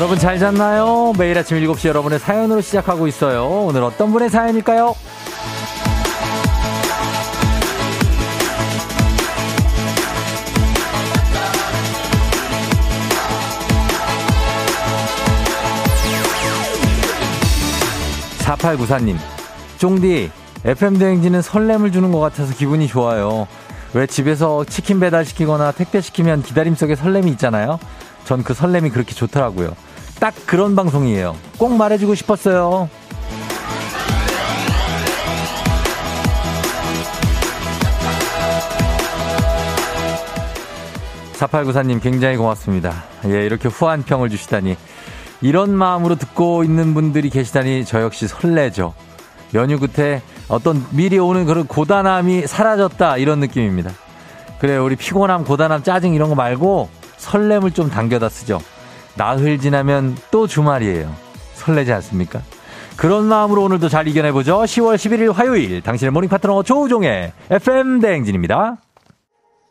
[0.00, 1.12] 여러분 잘 잤나요?
[1.18, 3.44] 매일 아침 7시 여러분의 사연으로 시작하고 있어요.
[3.66, 4.94] 오늘 어떤 분의 사연일까요?
[18.38, 19.16] 4894님,
[19.76, 20.30] 쫑디,
[20.64, 23.46] FM대행진은 설렘을 주는 것 같아서 기분이 좋아요.
[23.92, 27.78] 왜 집에서 치킨 배달시키거나 택배시키면 기다림 속에 설렘이 있잖아요?
[28.24, 29.74] 전 그 설렘이 그렇게 좋더라고요.
[30.20, 31.34] 딱 그런 방송이에요.
[31.58, 32.88] 꼭 말해주고 싶었어요.
[41.38, 43.04] 4894님 굉장히 고맙습니다.
[43.24, 44.76] 예, 이렇게 후한 평을 주시다니.
[45.40, 48.92] 이런 마음으로 듣고 있는 분들이 계시다니 저 역시 설레죠.
[49.54, 53.90] 연휴 끝에 어떤 미리 오는 그런 고단함이 사라졌다 이런 느낌입니다.
[54.58, 58.60] 그래 우리 피곤함, 고단함, 짜증 이런 거 말고 설렘을 좀 당겨다 쓰죠.
[59.20, 61.14] 나흘 지나면 또 주말이에요.
[61.52, 62.40] 설레지 않습니까?
[62.96, 64.60] 그런 마음으로 오늘도 잘 이겨내보죠.
[64.62, 68.78] 10월 11일 화요일 당신의 morning 파트너 조우종의 FM 대행진입니다.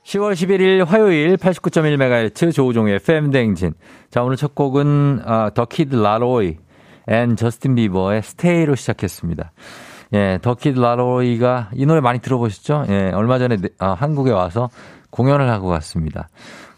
[0.05, 3.73] 10월 11일 화요일 89.1MHz 조우종의 FM 대행진.
[4.11, 6.57] 자, 오늘 첫 곡은 어, 더 키드 라로이
[7.07, 9.51] and 저스틴 비버의 Stay로 시작했습니다.
[10.13, 12.85] 예, 더 키드 라로이가 이 노래 많이 들어보셨죠?
[12.89, 14.69] 예, 얼마 전에 아, 한국에 와서
[15.09, 16.29] 공연을 하고 갔습니다.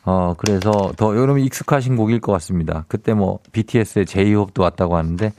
[0.03, 2.85] 어, 그래서 더 여러분 익숙하신 곡일 것 같습니다.
[2.87, 5.31] 그때 뭐 BTS의 제이홉도 왔다고 하는데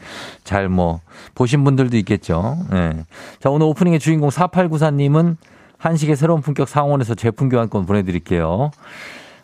[0.44, 1.00] 잘 뭐
[1.34, 2.56] 보신 분들도 있겠죠.
[2.72, 3.04] 예.
[3.40, 5.36] 자, 오늘 오프닝의 주인공 4894님은
[5.78, 8.70] 한식의 새로운 품격 상원에서 제품 교환권 보내드릴게요.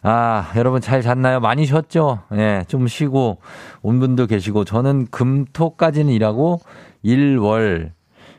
[0.02, 1.40] 아, 여러분 잘 잤나요?
[1.40, 2.20] 많이 쉬었죠?
[2.34, 3.38] 예, 좀 쉬고
[3.82, 6.60] 온 분도 계시고 저는 금, 토까지는 일하고
[7.02, 7.92] 일, 월,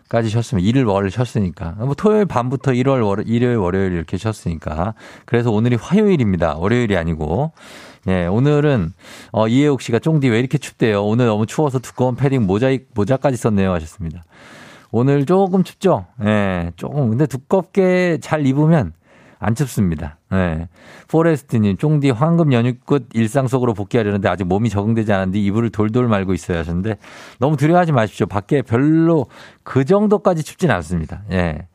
[0.10, 1.76] 까지 쉬었으면 일을 월 쉬었으니까.
[1.78, 4.96] 뭐 토요일 밤부터 일월 월 일요일 월요일 이렇게 쉬었으니까.
[5.26, 6.56] 그래서 오늘이 화요일입니다.
[6.58, 7.52] 월요일이 아니고.
[8.08, 8.94] 예 오늘은
[9.32, 11.06] 어 이혜옥 씨가 쫑디 왜 이렇게 춥대요?
[11.06, 14.24] 오늘 너무 추워서 두꺼운 패딩 모자 모자까지 썼네요 하셨습니다.
[14.90, 16.08] 오늘 조금 춥죠?
[16.24, 17.10] 예 조금.
[17.10, 18.94] 근데 두껍게 잘 입으면
[19.40, 20.18] 안 춥습니다.
[20.30, 20.68] 네.
[21.08, 26.34] 포레스트님, 쫑디 황금 연휴 끝 일상 속으로 복귀하려는데 아직 몸이 적응되지 않았는데 이불을 돌돌 말고
[26.34, 26.98] 있어요 하셨는데
[27.40, 28.28] 너무 두려워하지 마십시오.
[28.28, 29.28] 밖에 별로
[29.64, 31.24] 그 정도까지 춥진 않습니다.
[31.32, 31.68] 예.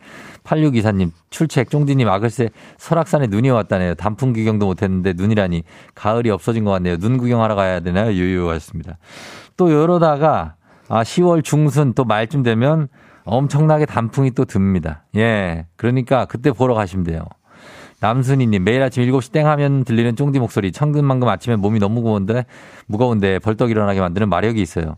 [0.44, 3.94] 8624님, 출첵, 쫑디님, 아, 글쎄, 설악산에 눈이 왔다네요.
[3.94, 5.64] 단풍 구경도 못했는데 눈이라니,
[5.94, 6.98] 가을이 없어진 것 같네요.
[6.98, 8.12] 눈 구경하러 가야 되나요?
[8.12, 8.98] 유유하셨습니다.
[9.56, 10.56] 또 이러다가,
[10.88, 12.88] 아, 10월 중순 또 말쯤 되면
[13.24, 15.04] 엄청나게 단풍이 또 듭니다.
[15.16, 15.66] 예.
[15.76, 17.24] 그러니까 그때 보러 가시면 돼요.
[18.00, 22.46] 남순이님 매일 아침 7시 땡 하면 들리는 쫑디 목소리 청근만금 아침에 몸이 너무 무거운데
[22.86, 24.96] 무거운데 벌떡 일어나게 만드는 마력이 있어요.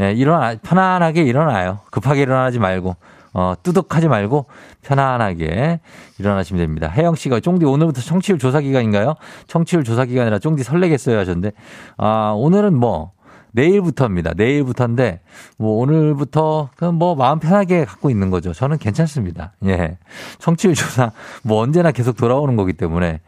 [0.00, 1.80] 예, 일어나 편안하게 일어나요.
[1.90, 2.96] 급하게 일어나지 말고
[3.32, 4.46] 어, 뚜둑하지 말고
[4.82, 5.80] 편안하게
[6.18, 6.88] 일어나시면 됩니다.
[6.88, 9.14] 혜영 씨가 쫑디 오늘부터 청취율 조사 기간인가요?
[9.48, 11.52] 청취율 조사 기간이라 쫑디 설레겠어요 하셨는데
[11.96, 13.12] 아, 오늘은 뭐
[13.54, 14.32] 내일부터입니다.
[14.36, 15.20] 내일부터인데
[15.58, 18.52] 뭐 오늘부터 뭐 마음 편하게 갖고 있는 거죠.
[18.52, 19.52] 저는 괜찮습니다.
[19.66, 19.96] 예.
[20.40, 21.12] 청취율 조사
[21.44, 23.20] 뭐 언제나 계속 돌아오는 거기 때문에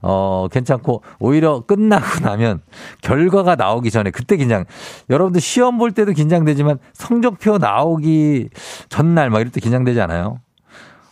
[0.00, 2.60] 어 괜찮고 오히려 끝나고 나면
[3.02, 4.64] 결과가 나오기 전에 그때 긴장.
[5.10, 8.48] 여러분들 시험 볼 때도 긴장되지만 성적표 나오기
[8.88, 10.40] 전날 막 이럴 때 긴장되지 않아요?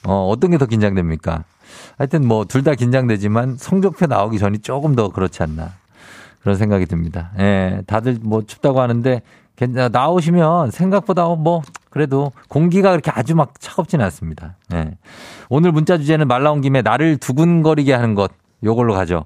[0.06, 1.44] 어 어떤 게 더 긴장됩니까?
[1.98, 5.72] 하여튼 뭐 둘 다 긴장되지만 성적표 나오기 전이 조금 더 그렇지 않나.
[6.42, 7.30] 그런 생각이 듭니다.
[7.38, 9.22] 예, 다들 뭐 춥다고 하는데
[9.92, 14.56] 나오시면 생각보다 뭐 그래도 공기가 그렇게 아주 막 차갑지는 않습니다.
[14.74, 14.92] 예.
[15.48, 18.32] 오늘 문자 주제는 말 나온 김에 나를 두근거리게 하는 것
[18.64, 19.24] 요걸로 가죠.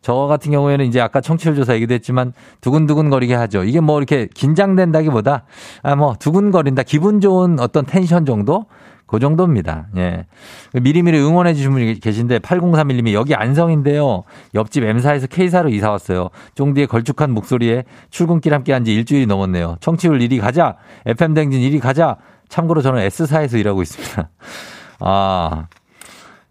[0.00, 3.64] 저 같은 경우에는 이제 아까 청취율 조사 얘기도 했지만 두근두근거리게 하죠.
[3.64, 5.44] 이게 뭐 이렇게 긴장된다기보다
[5.82, 8.66] 아 뭐 두근거린다 기분 좋은 어떤 텐션 정도
[9.06, 9.86] 그 정도입니다.
[9.96, 10.26] 예.
[10.72, 14.24] 미리미리 응원해 주신 분이 계신데 8031님이 여기 안성인데요.
[14.54, 16.30] 옆집 M사에서 K사로 이사 왔어요.
[16.54, 19.76] 쫑디의 걸쭉한 목소리에 출근길 함께 한 지 일주일이 넘었네요.
[19.80, 20.76] 청취율 1위 가자.
[21.06, 22.16] FM 댕진 1위 가자.
[22.48, 24.28] 참고로 저는 S사에서 일하고 있습니다.
[25.00, 25.66] 아.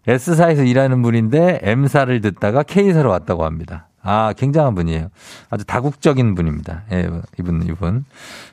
[0.06, 3.88] S사에서 일하는 분인데 M사를 듣다가 K사로 왔다고 합니다.
[4.06, 5.08] 아, 굉장한 분이에요.
[5.48, 6.82] 아주 다국적인 분입니다.
[6.92, 7.08] 예,
[7.38, 8.04] 이분, 이분.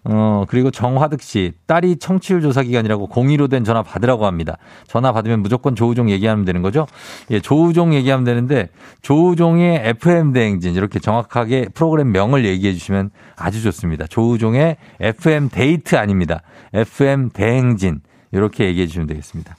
[0.06, 1.52] 어, 그리고 정화득 씨.
[1.68, 4.58] 딸이 청취율 조사 기간이라고 공의로 된 전화 받으라고 합니다.
[4.88, 6.88] 전화 받으면 무조건 조우종 얘기하면 되는 거죠?
[7.32, 8.70] 예, 조우종 얘기하면 되는데,
[9.02, 10.74] 조우종의 FM 대행진.
[10.74, 14.08] 이렇게 정확하게 프로그램 명을 얘기해 주시면 아주 좋습니다.
[14.08, 16.42] 조우종의 FM 데이트 아닙니다.
[16.74, 18.00] FM 대행진.
[18.32, 19.56] 이렇게 얘기해 주시면 되겠습니다.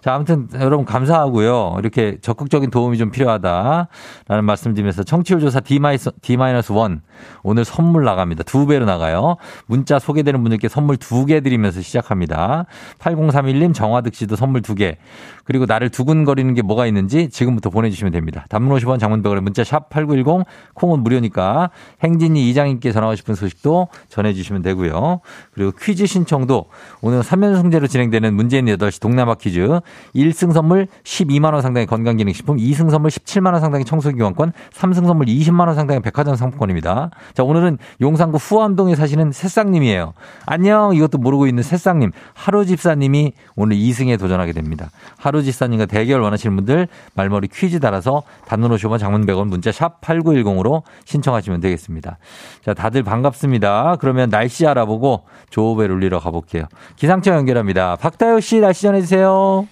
[0.00, 1.76] 자, 아무튼 여러분 감사하고요.
[1.78, 7.00] 이렇게 적극적인 도움이 좀 필요하다라는 말씀 드리면서 청취율 조사 D-1
[7.42, 8.44] 오늘 선물 나갑니다.
[8.44, 9.36] 두 배로 나가요.
[9.66, 12.66] 문자 소개되는 분들께 선물 두 개 드리면서 시작합니다.
[12.98, 14.98] 8031님 정화득 씨도 선물 두 개.
[15.44, 18.46] 그리고 나를 두근거리는 게 뭐가 있는지 지금부터 보내주시면 됩니다.
[18.48, 21.70] 단문 50원 장문백원의 문자 샵 8910 콩은 무료니까
[22.02, 25.20] 행진이 이장님께 전하고 싶은 소식도 전해주시면 되고요.
[25.52, 26.66] 그리고 퀴즈 신청도
[27.00, 29.80] 오늘 3연승제로 진행 되는 문재인 8시 동남아 퀴즈
[30.14, 36.36] 1승 선물 12만원 상당의 건강기능식품 2승 선물 17만원 상당의 청소기관권 3승 선물 20만원 상당의 백화점
[36.36, 37.10] 상품권입니다.
[37.34, 40.12] 자 오늘은 용산구 후암동에 사시는 새싹님이에요.
[40.46, 44.90] 안녕 이것도 모르고 있는 새싹님 하루 집사님이 오늘 2승에 도전하게 됩니다.
[45.18, 50.82] 하루 집사님과 대결 원하시는 분들 말머리 퀴즈 달아서 단문 50원 장문 100원 문자 샵 8910으로
[51.04, 52.18] 신청하시면 되겠습니다.
[52.64, 53.96] 자 다들 반갑습니다.
[53.98, 56.64] 그러면 날씨 알아보고 조업에 울리러 가볼게요.
[56.94, 57.96] 기상청 연결합니다.
[58.04, 59.66] 박다효 씨 날씨 전해주세요.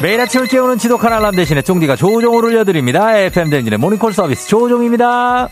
[0.00, 3.18] 매일 아침을 깨우는 지독한 알람 대신에 쫑디가 조종을 울려드립니다.
[3.18, 5.50] FM 댕진의 모닝콜 서비스 조종입니다.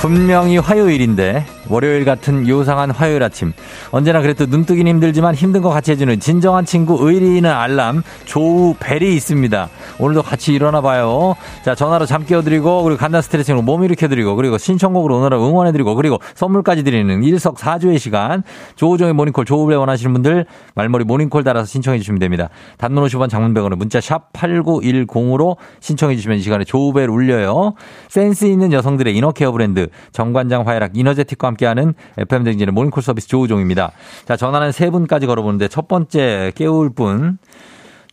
[0.00, 3.52] 분명히 화요일인데 월요일 같은 요상한 화요일 아침.
[3.90, 9.68] 언제나 그래도 눈뜨기는 힘들지만 힘든 거 같이 해주는 진정한 친구 의리는 알람 조우벨이 있습니다.
[9.98, 11.34] 오늘도 같이 일어나 봐요.
[11.64, 16.84] 자, 전화로 잠 깨워드리고, 그리고 간단 스트레칭으로 몸 일으켜드리고, 그리고 신청곡으로 오늘은 응원해드리고, 그리고 선물까지
[16.84, 18.42] 드리는 일석사조의 시간.
[18.76, 22.48] 조우종의 모닝콜, 조우벨 원하시는 분들 말머리 모닝콜 달아서 신청해주시면 됩니다.
[22.78, 27.74] 단문 50원 장문 100원에 문자 샵 8910으로 신청해주시면 이 시간에 조우벨 울려요.
[28.08, 33.92] 센스 있는 여성들의 inner care 브랜드 정관장 화해락 이너제틱과 함께하는 FM대행진의 모닝콜 서비스 조우종입니다.
[34.26, 37.38] 자, 전화는 세 분까지 걸어보는데 첫 번째 깨울 분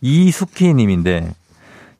[0.02, 1.32] 이숙희 님인데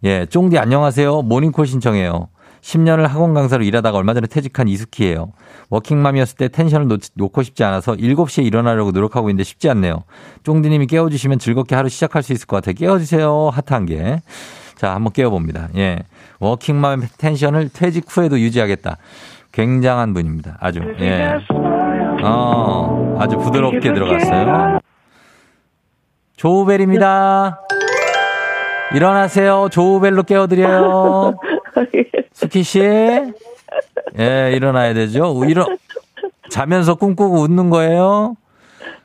[0.04, 1.24] 예, 쫑디 안녕하세요.
[1.24, 2.30] 모닝콜 신청해요.
[2.62, 5.34] 10년을 학원 강사로 일하다가 얼마 전에 퇴직한 이숙희예요.
[5.70, 10.04] 워킹맘이었을 때 텐션을 놓, 놓고 싶지 않아서 7시에 일어나려고 노력하고 있는데 쉽지 않네요.
[10.44, 12.74] 쫑디님이 깨워주시면 즐겁게 하루 시작할 수 있을 것 같아요.
[12.74, 13.52] 깨워주세요.
[13.54, 14.22] 핫한 게.
[14.76, 15.70] 자, 한번 깨워봅니다.
[15.78, 16.00] 예.
[16.40, 18.98] 워킹맘 텐션을 퇴직 후에도 유지하겠다.
[19.56, 20.58] 굉장한 분입니다.
[20.60, 20.82] 아주.
[21.00, 21.34] 예.
[22.24, 24.80] 어, 아주 부드럽게 들어갔어요.
[26.36, 27.62] 조우벨입니다.
[28.94, 29.70] 일어나세요.
[29.72, 31.38] 조우벨로 깨워드려요.
[32.34, 32.82] 수키 씨.
[34.20, 35.42] 예, 일어나야 되죠.
[35.46, 35.66] 일어,
[36.50, 38.36] 자면서 꿈꾸고 웃는 거예요?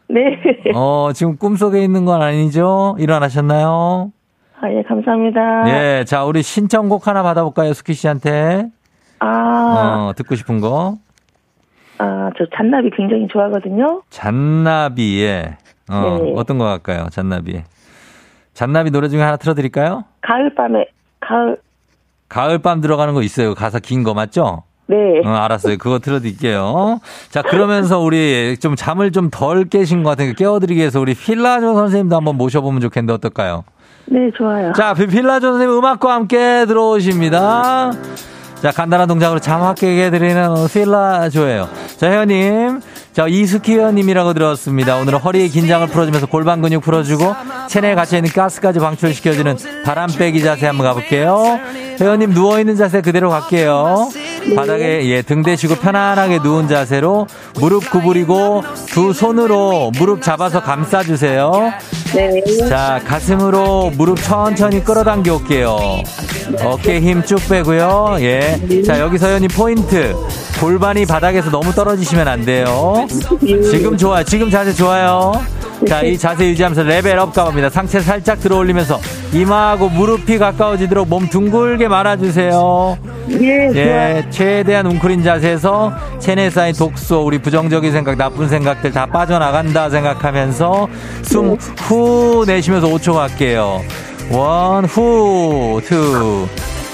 [0.08, 0.20] 네.
[0.74, 2.96] 어, 지금 꿈속에 있는 건 아니죠?
[2.98, 4.10] 일어나셨나요?
[4.60, 5.40] 아, 예, 감사합니다.
[5.68, 8.68] 예, 자, 우리 신청곡 하나 받아볼까요, 수키 씨한테?
[9.20, 10.96] 아, 어, 듣고 싶은 거.
[11.98, 14.02] 아, 저 잔나비 굉장히 좋아하거든요.
[14.10, 15.56] 잔나비의,
[15.90, 16.32] 어, 네.
[16.36, 17.62] 어떤 거 할까요, 잔나비?
[18.54, 20.04] 잔나비 노래 중에 하나 틀어 드릴까요?
[20.22, 20.86] 가을밤에,
[21.20, 21.58] 가을,
[22.28, 23.54] 가을밤 들어가는 거 있어요.
[23.54, 24.62] 가사 긴 거 맞죠?
[24.86, 24.96] 네.
[25.24, 25.76] 어, 알았어요.
[25.78, 27.00] 그거 틀어드릴게요.
[27.30, 32.16] 자, 그러면서 우리 좀 잠을 좀 덜 깨신 것 같으니까 깨워드리기 위해서 우리 필라조 선생님도
[32.16, 33.64] 한번 모셔보면 좋겠는데 어떨까요?
[34.06, 34.72] 네, 좋아요.
[34.72, 37.92] 자, 필라조 선생님 음악과 함께 들어오십니다.
[38.62, 39.40] 자, 간단한 동작으로
[39.74, 41.68] 깨게 해드리는 필라조예요.
[41.96, 42.80] 자, 회원님.
[43.14, 44.96] 자, 이숙희 회원님이라고 들었습니다.
[44.96, 47.34] 오늘은 허리의 긴장을 풀어주면서 골반 근육 풀어주고
[47.68, 51.58] 체내에 갇혀있는 가스까지 방출시켜주는 바람 빼기 자세 한번 가볼게요.
[52.00, 54.10] 회원님 누워있는 자세 그대로 갈게요.
[54.56, 57.26] 바닥에 예, 등 대시고 편안하게 누운 자세로
[57.58, 61.72] 무릎 구부리고 두 손으로 무릎 잡아서 감싸주세요.
[62.14, 62.42] 네.
[62.68, 65.78] 자, 가슴으로 무릎 천천히 끌어당겨 올게요.
[66.64, 68.16] 어깨 힘 쭉 빼고요.
[68.20, 68.82] 예.
[68.84, 70.14] 자, 여기서 회원님 포인트.
[70.60, 73.06] 골반이 바닥에서 너무 떨어지시면 안 돼요.
[73.70, 74.24] 지금 좋아요.
[74.24, 75.32] 지금 자세 좋아요.
[75.88, 77.70] 자, 이 자세 유지하면서 level up 가봅니다.
[77.70, 79.00] 상체 살짝 들어 올리면서
[79.32, 82.98] 이마하고 무릎이 가까워지도록 몸 둥글게 말아주세요.
[83.40, 83.70] 예.
[83.74, 90.88] 예, 최대한 웅크린 자세에서 체내에 쌓인 독소, 우리 부정적인 생각, 나쁜 생각들 다 빠져나간다 생각하면서
[91.22, 91.56] 숨
[91.88, 93.82] 후 내쉬면서 5초 갈게요.
[94.30, 96.46] one, 후, two,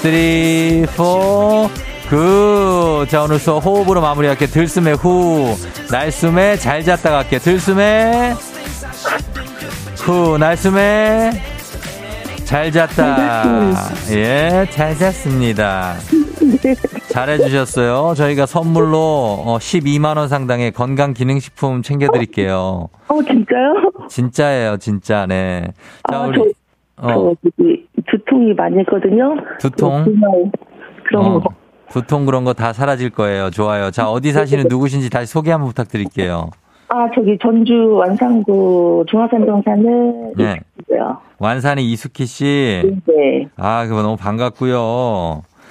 [0.02, 1.68] three, four,
[2.08, 3.06] Good.
[3.10, 4.48] 자, 오늘 수 호흡으로 마무리할게요.
[4.48, 5.54] 들숨에 후,
[5.90, 7.40] 날숨에 잘 잤다 갈게요.
[7.40, 8.34] 들숨에
[9.96, 11.30] 후, 날숨에
[12.44, 13.72] 잘 잤다.
[14.12, 15.94] 예, 잘 잤습니다.
[17.10, 18.14] 잘해주셨어요.
[18.14, 18.98] 저희가 선물로
[19.44, 22.88] 어, 12만원 상당의 건강기능식품 챙겨드릴게요.
[23.08, 23.74] 어, 진짜요?
[24.08, 25.72] 진짜예요, 진짜, 네.
[26.10, 26.38] 자, 아, 우리,
[27.00, 27.32] 저, 어,
[28.10, 29.34] 두통이 많이 있거든요.
[29.58, 30.04] 두통?
[30.04, 30.30] 정말
[31.08, 31.48] 그런 어, 거.
[31.90, 33.50] 두통 그런 거 다 사라질 거예요.
[33.50, 33.90] 좋아요.
[33.90, 36.50] 자, 어디 사시는 누구신지 다시 소개 한번 부탁드릴게요.
[36.88, 40.56] 아, 저기 전주 완산구 중화산동 사는 네.
[41.38, 43.00] 완산의 이숙희 씨.
[43.06, 43.48] 네.
[43.56, 44.78] 아, 그거 너무 반갑고요.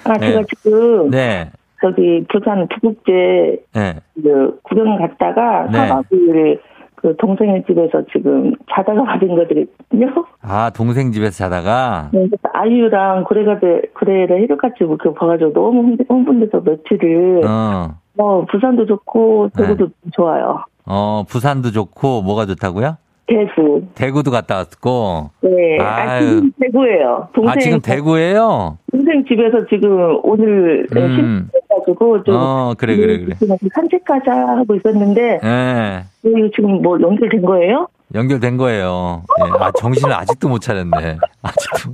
[0.04, 0.28] 아, 네.
[0.32, 1.50] 제가 지금 네.
[1.82, 3.96] 저기 부산 부국제 네.
[4.22, 5.90] 그 구경 갔다가 네.
[5.90, 6.60] 4박 5일을
[6.96, 10.26] 그 동생의 집에서 지금 자다가 받은 거거든요.
[10.42, 17.42] 아, 동생 집에서 자다가 네, 아이유랑 고래가들 고래를 해력같이 이렇게 봐가지고 너무 흥분- 흥분돼서 며칠을
[17.46, 17.96] 어.
[18.18, 20.64] 어, 부산도 좋고 대구도 좋아요.
[20.86, 22.98] 어, 부산도 좋고 뭐가 좋다고요?
[23.28, 23.82] 대구.
[23.96, 25.32] 대구도 갔다 왔고.
[25.42, 25.80] 네.
[25.82, 26.20] 아.
[26.20, 27.28] 지금 대구예요.
[27.34, 28.78] 동생 아, 지금 대구예요?
[28.92, 31.50] 동생 집에서 지금 오늘 음.
[31.52, 33.36] 심해가지고 좀 어, 그래, 그래, 그래.
[33.74, 36.04] 산책 가자 하고 있었는데 예.
[36.24, 37.88] 이거 지금 뭐 연결된 거예요?
[38.14, 39.24] 연결된 거예요.
[39.44, 39.50] 예.
[39.60, 41.18] 아, 정신을 아직도 못 차렸네.
[41.42, 41.94] 아직도.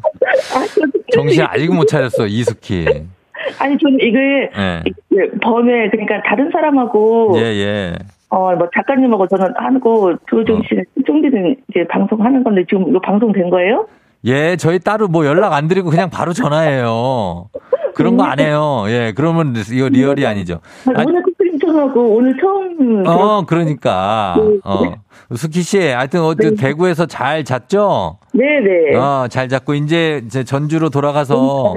[0.54, 2.86] 아, 저- 정신을 아직 못 차렸어, 이숙희.
[3.58, 4.20] 아니 저는 이게
[4.58, 4.84] 예.
[5.14, 7.94] 예, 번외 그러니까 다른 사람하고 예, 예.
[8.32, 10.62] 어 뭐 작가님하고 저는 하고 조종 어.
[10.68, 13.88] 씨는 총기는 이제 방송하는 건데 지금 이거 방송 된 거예요?
[14.26, 17.50] 예, 저희 따로 뭐 연락 안 드리고 그냥 바로 전화해요.
[17.96, 18.86] 그런 거 안 해요.
[18.88, 20.60] 예, 그러면 이거 리얼이 아니죠.
[20.96, 21.22] 아, 오늘
[21.72, 24.36] 전화하고 오늘 처음 어, 그러니까.
[24.64, 24.94] 어.
[25.36, 28.18] 숙희 씨, 하여튼 어디 대구에서 잘 잤죠?
[28.34, 31.76] 네네 어, 잘 잤고 이제 이제 전주로 돌아가서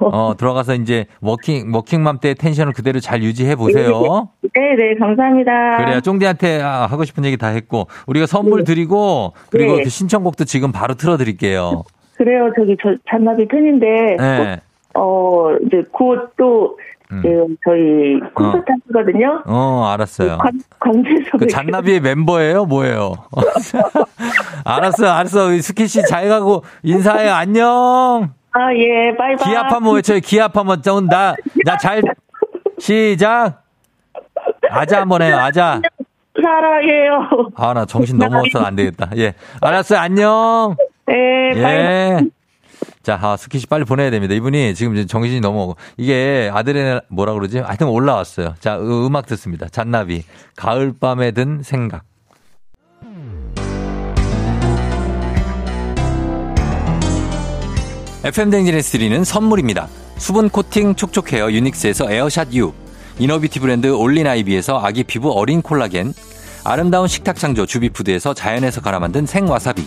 [0.00, 4.28] 어, 들어가서 이제 working working mom 때 tension을 그대로 잘 유지해 보세요.
[4.54, 5.78] 네네 감사합니다.
[5.78, 9.82] 그래야 쫑디한테 아, 하고 싶은 얘기 다 했고 우리가 선물 드리고 그리고 네.
[9.84, 11.84] 그 신청곡도 지금 바로 틀어 드릴게요.
[12.16, 14.60] 그래요 저기 저 잔나비 팬인데 네.
[14.94, 16.78] 어 이제 곧 또
[17.12, 17.22] 음.
[17.64, 19.42] 저희 콘서트 하거든요.
[19.46, 20.38] 어, 알았어요.
[20.38, 22.64] 광 광주에서 그 잔나비의 멤버예요?
[22.66, 23.14] 뭐예요?
[24.64, 25.46] 알았어, 알았어.
[25.46, 27.28] 우리 스키 씨 잘 가고 인사해.
[27.28, 28.30] 안녕.
[28.52, 29.46] 아 예 바이바이.
[29.48, 30.20] 기합 한번 외쳐요.
[30.20, 30.82] 기합 한번.
[30.82, 31.34] 좀 나,
[31.64, 32.02] 나 잘,
[32.78, 33.62] 시작.
[34.70, 35.36] 아자 한번 해요.
[35.38, 35.80] 아자.
[36.42, 37.50] 사랑해요.
[37.56, 39.08] 아, 나 정신 너무 없어서 안 되겠다.
[39.16, 39.34] 예.
[39.60, 39.98] 알았어요.
[39.98, 40.76] 안녕.
[41.06, 41.14] 네.
[41.56, 42.20] 예.
[43.02, 44.34] 자, 아, 숙희 씨 빨리 보내야 됩니다.
[44.34, 47.58] 이분이 지금 정신이 너무, 이게 아드레날, 뭐라 그러지?
[47.58, 48.54] 하여튼 올라왔어요.
[48.60, 49.68] 자, 으- 음악 듣습니다.
[49.68, 50.24] 잔나비.
[50.56, 52.04] 가을밤에 든 생각.
[58.24, 59.88] FM 대행진에서 드리는 선물입니다.
[60.18, 62.72] 수분 코팅 촉촉 헤어 유닉스에서 에어샷 U.
[63.18, 66.12] inner beauty 브랜드 올린 아이비에서 아기 피부 어린 콜라겐.
[66.64, 69.86] 아름다운 식탁 창조 주비푸드에서 자연에서 갈아 만든 생와사비.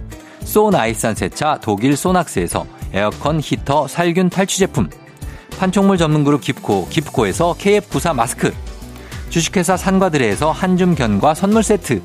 [0.43, 4.89] 소나이산 세차 독일 소낙스에서 에어컨 히터 살균 탈취 제품.
[5.57, 8.53] 판촉물 전문 그룹 깁코 깁코에서 KF94 마스크.
[9.29, 12.01] 주식회사 산과드레에서 한줌 견과 선물 세트.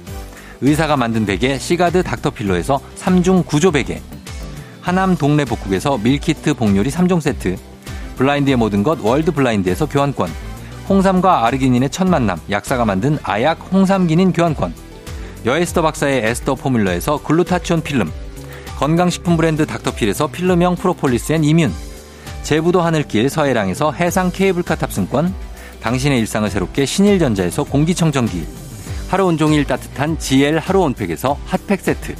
[0.60, 4.00] 의사가 만든 베개 시가드 닥터필로에서 3중 구조 베개.
[4.80, 7.56] 하남 동네 복국에서 밀키트 복요리 3종 세트.
[8.16, 10.30] 블라인드의 모든 것 월드 블라인드에서 교환권.
[10.88, 14.72] 홍삼과 아르기닌의 첫 만남 약사가 만든 아약 홍삼기닌 교환권.
[15.44, 18.12] 여에스더 박사의 에스더 포뮬러에서 글루타치온 필름.
[18.76, 21.72] 건강식품 브랜드 닥터필에서 필름형 프로폴리스 앤 이뮨.
[22.42, 25.34] 제부도 하늘길 서해랑에서 해상 케이블카 탑승권.
[25.80, 28.46] 당신의 일상을 새롭게 신일전자에서 공기청정기.
[29.08, 32.14] 하루 온종일 따뜻한 GL 하루 온팩에서 핫팩 세트.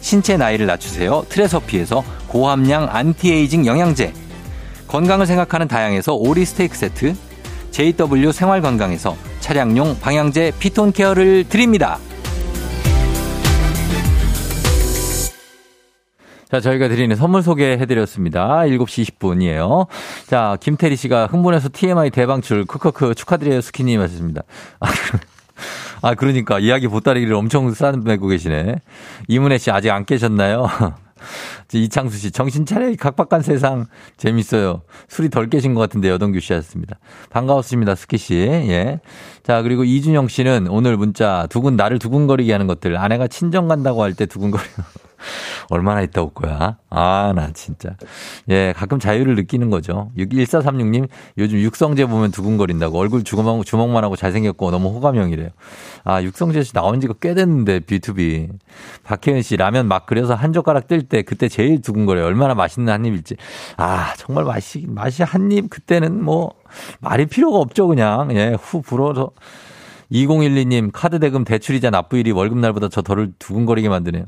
[0.00, 1.24] 신체 나이를 낮추세요.
[1.28, 4.12] 트레서피에서 고함량 안티에이징 영양제.
[4.88, 7.14] 건강을 생각하는 다양에서 오리 스테이크 세트.
[7.70, 11.98] JW 생활건강에서 차량용 방향제 피톤 케어를 드립니다.
[16.54, 18.60] 자, 저희가 드리는 선물 소개해드렸습니다.
[18.60, 19.88] 7시 20분이에요.
[20.28, 24.42] 자, 김태리 씨가 흥분해서 TMI 대방출, 크크크, 축하드려요, 스키님 하셨습니다.
[24.78, 25.18] 아, 그-
[26.00, 28.76] 아, 그러니까, 이야기 보따리를 엄청 싸매고 계시네.
[29.26, 30.68] 이문혜 씨, 아직 안 깨셨나요?
[31.82, 33.86] 이창수 씨, 정신 차려, 이 각박한 세상.
[34.16, 34.82] 재밌어요.
[35.08, 36.98] 술이 덜 깨신 것 같은데, 여동규 씨 하셨습니다.
[37.30, 38.34] 반가웠습니다, 스키 씨.
[38.34, 39.00] 예.
[39.42, 42.96] 자, 그리고 이준영 씨는 오늘 문자, 두근, 나를 두근거리게 하는 것들.
[42.96, 44.70] 아내가 친정 간다고 할 때 두근거리는.
[45.70, 46.76] 얼마나 있다 올 거야?
[46.90, 47.96] 아, 나 진짜.
[48.50, 50.10] 예, 가끔 자유를 느끼는 거죠.
[50.18, 52.98] 1436님, 요즘 육성재 보면 두근거린다고.
[52.98, 55.48] 얼굴 주먹, 주먹만 하고 잘생겼고 너무 호감형이래요.
[56.04, 58.50] 아, 육성재 씨 나온 지가 꽤 됐는데, B2B.
[59.04, 62.26] 박혜은 씨, 라면 막 끓여서 한 젓가락 뜰 때 그때 제일 두근거려요.
[62.26, 63.36] 얼마나 맛있는 한 입일지.
[63.76, 66.54] 아, 정말 맛이, 맛이 한 입, 그때는 뭐,
[67.00, 68.28] 말이 필요가 없죠, 그냥.
[68.32, 69.30] 예, 후 불어서.
[70.12, 74.24] 2012님, 카드 대금 대출이자 납부일이 월급날보다 저 덜을 두근거리게 만드네요.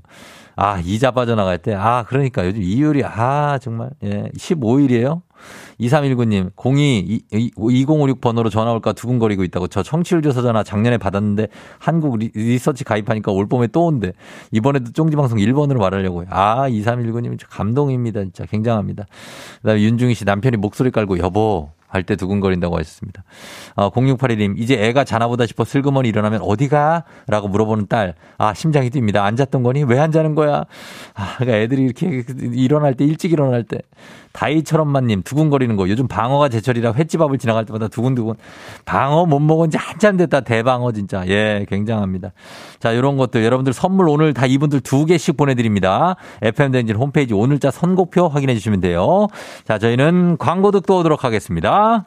[0.56, 1.74] 아, 이자 빠져나갈 때.
[1.74, 5.20] 아, 그러니까 요즘 이율이, 아, 정말, 예, 15일이에요?
[5.80, 9.68] 2319님, 02, 2056 번호로 전화 올까 두근거리고 있다고.
[9.68, 11.48] 저 청취율 조사 전화 작년에 받았는데
[11.78, 14.12] 한국 리서치 가입하니까 올 봄에 또 온대.
[14.50, 16.28] 이번에도 쫑지방송 1번으로 말하려고요.
[16.30, 18.22] 아, 2319님 감동입니다.
[18.22, 19.04] 진짜 굉장합니다.
[19.60, 23.24] 그 다음에 윤중희 씨 남편이 목소리 깔고 여보, 할 때 두근거린다고 하셨습니다.
[23.74, 27.04] 어, 0681님, 이제 애가 자나보다 싶어 슬그머니 일어나면 어디가?
[27.26, 28.14] 라고 물어보는 딸.
[28.38, 29.18] 아, 심장이 뜁니다.
[29.24, 29.84] 안 잤던 거니?
[29.84, 30.64] 왜 안 자는 거야?
[31.14, 33.78] 아, 그러니까 애들이 이렇게 일어날 때, 일찍 일어날 때.
[34.36, 35.88] 다이처럼만님, 두근거리는 거.
[35.88, 38.34] 요즘 방어가 제철이라 횟집 앞을 지나갈 때마다 두근두근.
[38.84, 40.42] 방어 못 먹은 지 한참 됐다.
[40.42, 41.26] 대방어 진짜.
[41.26, 42.32] 예, 굉장합니다.
[42.78, 46.16] 자, 이런 것들 여러분들 선물 오늘 다 이분들 두 개씩 보내드립니다.
[46.42, 49.28] FM대행진 홈페이지 오늘자 선곡표 확인해 주시면 돼요.
[49.64, 52.04] 자, 저희는 광고 듣고 오도록 하겠습니다.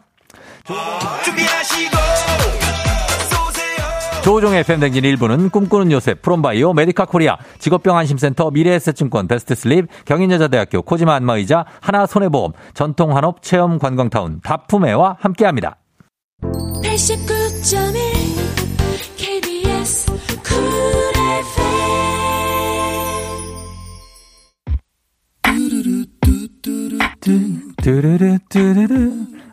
[4.24, 12.52] 조우종의 FM대행진 1부는 꿈꾸는 요셉, 프롬바이오, 메디카 코리아, 직업병안심센터, 미래에셋증권, 베스트슬립, 경인여자대학교, 코지마 안마의자, 하나손해보험,
[12.74, 15.78] 전통한옥, 체험관광타운, 다품에와 함께합니다.
[16.84, 18.00] 89.1
[19.18, 20.10] KBS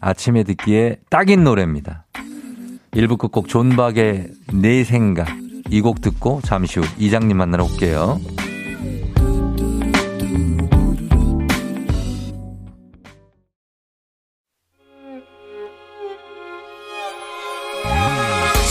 [0.01, 2.07] 아침에 듣기에 딱인 노래입니다.
[2.97, 5.29] 1부 끝곡 존박의 내 생각.
[5.71, 8.21] 이 곡 듣고 잠시 후 이장님 만나러 올게요.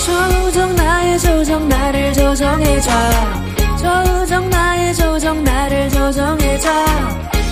[0.06, 2.90] 조정 나의 조정 나를 조정해줘.
[3.78, 6.70] 조정 나의 조정 나를 조정해줘.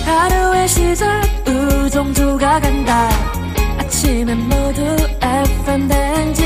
[0.06, 3.08] 하루의 시절 우정조가 간다
[4.04, 4.82] 아침엔 모두
[5.22, 6.44] FM 댕진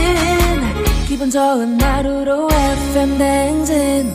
[1.09, 4.13] 기분 좋은 하루로 FM 댕진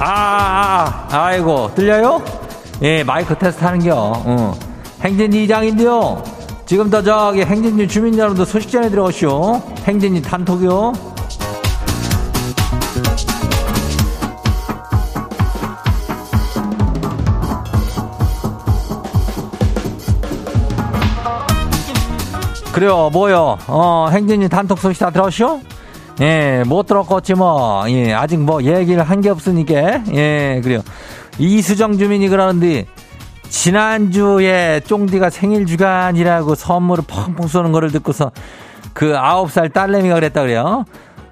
[0.00, 2.22] 아, 아, 아, 아이고, 들려요?
[2.82, 3.94] 예, 마이크 테스트 하는겨.
[3.96, 4.54] 어.
[5.02, 6.22] 행진이 이장인데요.
[6.66, 9.60] 지금부터 저기 행진이 주민 여러분들 소식 전해 들어오시오.
[9.86, 11.07] 행진이 단톡이요.
[22.78, 23.58] 그래요, 뭐요?
[23.66, 25.60] 어, 행진이 단톡 소식 다 들었쇼?
[26.20, 27.82] 예, 못 들었겠지 뭐.
[27.90, 30.04] 예, 아직 뭐 얘기를 한 게 없으니까.
[30.14, 30.82] 예, 그래요.
[31.40, 32.86] 이수정 주민이 그러는데
[33.48, 38.30] 지난주에 쫑디가 생일 주간이라고 선물을 펑펑 쏘는 거를 듣고서
[38.92, 40.84] 그 아홉 살 딸내미가 그랬다 그래요.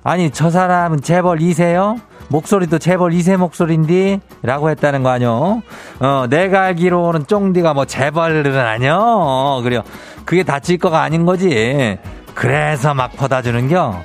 [0.02, 2.00] 아니, 저 사람은 재벌 2세요?
[2.28, 4.20] 목소리도 재벌 2세 목소리인데?
[4.42, 5.62] 라고 했다는 거 아니요?
[6.00, 8.98] 어, 내가 알기로는 쫑디가 뭐 재벌은 아니요?
[9.00, 9.82] 어, 그래요.
[10.24, 11.98] 그게 다칠 거가 아닌 거지.
[12.34, 14.02] 그래서 막 퍼다 주는겨.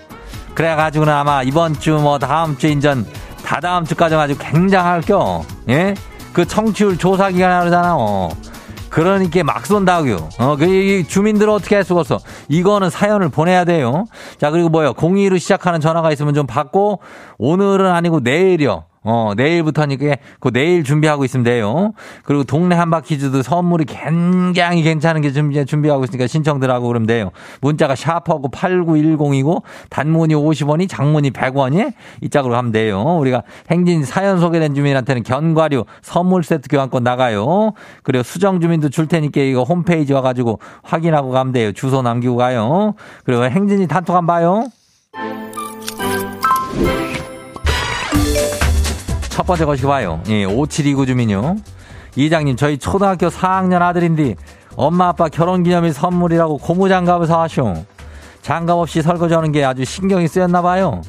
[0.53, 3.05] 그래가지고는 아마 이번 주 뭐 다음 주 인전
[3.45, 5.43] 다다음 주까지 아주 굉장할겨.
[5.69, 5.95] 예?
[6.34, 7.95] 그 청취율 조사 기간 하잖아.
[7.97, 8.29] 어.
[8.91, 10.30] 그러니까 막 쏜다고요.
[10.38, 12.19] 어, 그 주민들 어떻게 할 수가 없어.
[12.49, 14.06] 이거는 사연을 보내야 돼요.
[14.38, 14.93] 자, 그리고 뭐요?
[14.93, 16.99] 02로 시작하는 전화가 있으면 좀 받고
[17.38, 18.84] 오늘은 아니고 내일이요.
[19.03, 21.93] 어, 내일부터니까 그 내일 준비하고 있으면 돼요.
[22.23, 27.31] 그리고 동네 한바퀴즈도 선물이 굉장히 괜찮은 게 준비, 준비하고 있으니까 신청들 하고 그러면 돼요.
[27.61, 33.01] 문자가 샤프하고 8910이고 단문이 50원이 장문이 100원이 이 짝으로 하면 돼요.
[33.17, 37.73] 우리가 행진 사연 소개된 주민한테는 견과류 선물 세트 교환권 나가요.
[38.03, 41.71] 그리고 수정 주민도 줄 테니까 이거 홈페이지 와가지고 확인하고 가면 돼요.
[41.71, 42.93] 주소 남기고 가요.
[43.25, 45.50] 그리고 행진이 단톡 한번 봐요.
[49.41, 50.21] 첫 번째 것이 봐요.
[50.27, 51.56] 예, 5729 주민요.
[52.15, 54.36] 이장님, 저희 초등학교 4학년 아들인데
[54.75, 57.73] 엄마 아빠 결혼 기념일 선물이라고 고무장갑을 사왔쇼.
[58.43, 61.01] 장갑 없이 설거지하는 게 아주 신경이 쓰였나 봐요.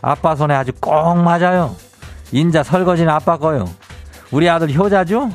[0.00, 1.74] 아빠 손에 아주 꼭 맞아요.
[2.30, 3.68] 인자 설거지는 아빠 거요.
[4.30, 5.32] 우리 아들 효자죠?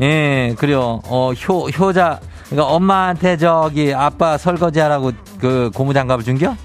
[0.00, 1.02] 예, 그래요.
[1.04, 2.20] 어, 효, 효자.
[2.48, 6.56] 그러니까 엄마한테 저기 아빠 설거지하라고 그 고무장갑을 준겨?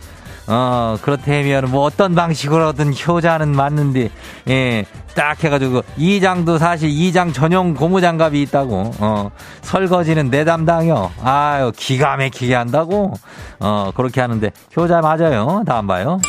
[0.47, 4.09] 어, 그렇다면 뭐 어떤 방식으로든 효자는 맞는데,
[4.47, 9.31] 예, 딱 해가지고, 이장도 사실 이장 전용 고무장갑이 있다고, 어,
[9.61, 11.11] 설거지는 내 담당이요.
[11.21, 13.13] 아유, 기가 막히게 한다고,
[13.59, 15.63] 어, 그렇게 하는데, 효자 맞아요.
[15.65, 16.19] 다음 봐요.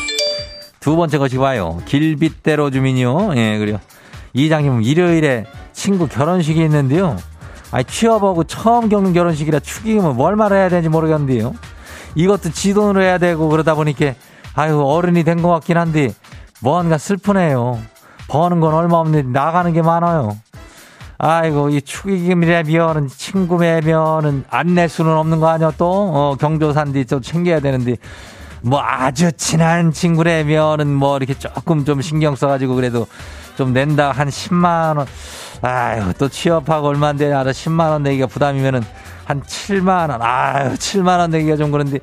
[0.81, 1.81] 두 번째 것이 봐요.
[1.85, 3.31] 길빗대로 주민이요.
[3.35, 3.79] 예, 그래요.
[4.33, 7.17] 이장님은 일요일에 친구 결혼식이 있는데요.
[7.71, 11.53] 아니, 취업하고 처음 겪는 결혼식이라 축의금을 뭘 말해야 되는지 모르겠는데요.
[12.15, 14.13] 이것도 지 돈으로 해야 되고 그러다 보니까
[14.55, 16.13] 아유 어른이 된 것 같긴 한데
[16.61, 17.79] 뭔가 슬프네요.
[18.27, 20.37] 버는 건 얼마 없는데 나가는 게 많아요.
[21.21, 25.85] 아이고, 이 축의금이라면은, 친구 매면은, 안 낼 수는 없는 거 아니야, 또?
[25.91, 27.97] 어, 경조사인데 좀 챙겨야 되는데.
[28.61, 33.07] 뭐 아주 친한 친구라면은 뭐 이렇게 조금 좀 신경 써가지고 그래도
[33.59, 35.05] 좀 낸다 한 10만 원.
[35.61, 38.81] 아유, 또 취업하고 얼마인데 알아 10만 원 내기가 부담이면은
[39.25, 40.21] 한 7만 원.
[40.21, 41.99] 아유, 7만 원 내기가 좀 그런데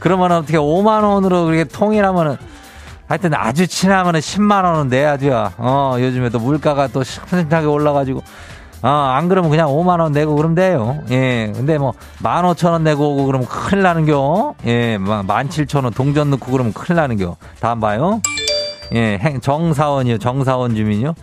[0.00, 2.36] 그러면 어떻게 5만 원으로 그렇게 통일하면은
[3.06, 5.52] 하여튼 아주 친하면은 10만 원은 내야죠.
[5.56, 8.22] 어, 요즘에 또 물가가 또 심상하게 올라가지고
[8.82, 11.02] 어, 안 그러면 그냥 5만원 내고 그러면 돼요.
[11.10, 11.50] 예.
[11.56, 14.54] 근데 뭐, 15,000원 내고 오고 그러면 큰일 나는 겨.
[14.66, 17.36] 예, 17,000원 동전 넣고 그러면 큰일 나는 겨.
[17.60, 18.20] 다음 봐요.
[18.94, 20.18] 예, 정사원이요.
[20.18, 21.14] 정사원 주민요.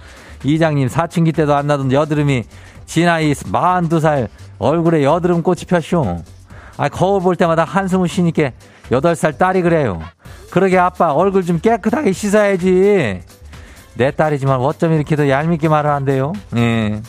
[0.43, 2.43] 이장님, 사춘기 때도 안 나던 여드름이
[2.86, 4.28] 지나이 42살
[4.60, 6.17] 얼굴에 여드름 꽃이 폈쇼.
[6.78, 8.51] 아, 거울 볼 때마다 한숨을 쉬니까
[8.91, 10.01] 8살 딸이 그래요.
[10.51, 13.21] 그러게 아빠 얼굴 좀 깨끗하게 씻어야지.
[13.95, 16.34] 내 딸이지만 어쩜 이렇게 더 얄밉게 말을 한대요.
[16.58, 17.01] 예.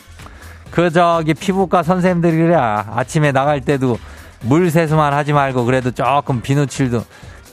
[0.71, 3.99] 그 저기 피부과 선생님들이 그래 아침에 나갈 때도
[4.43, 7.03] 물 세수만 하지 말고 그래도 조금 비누칠도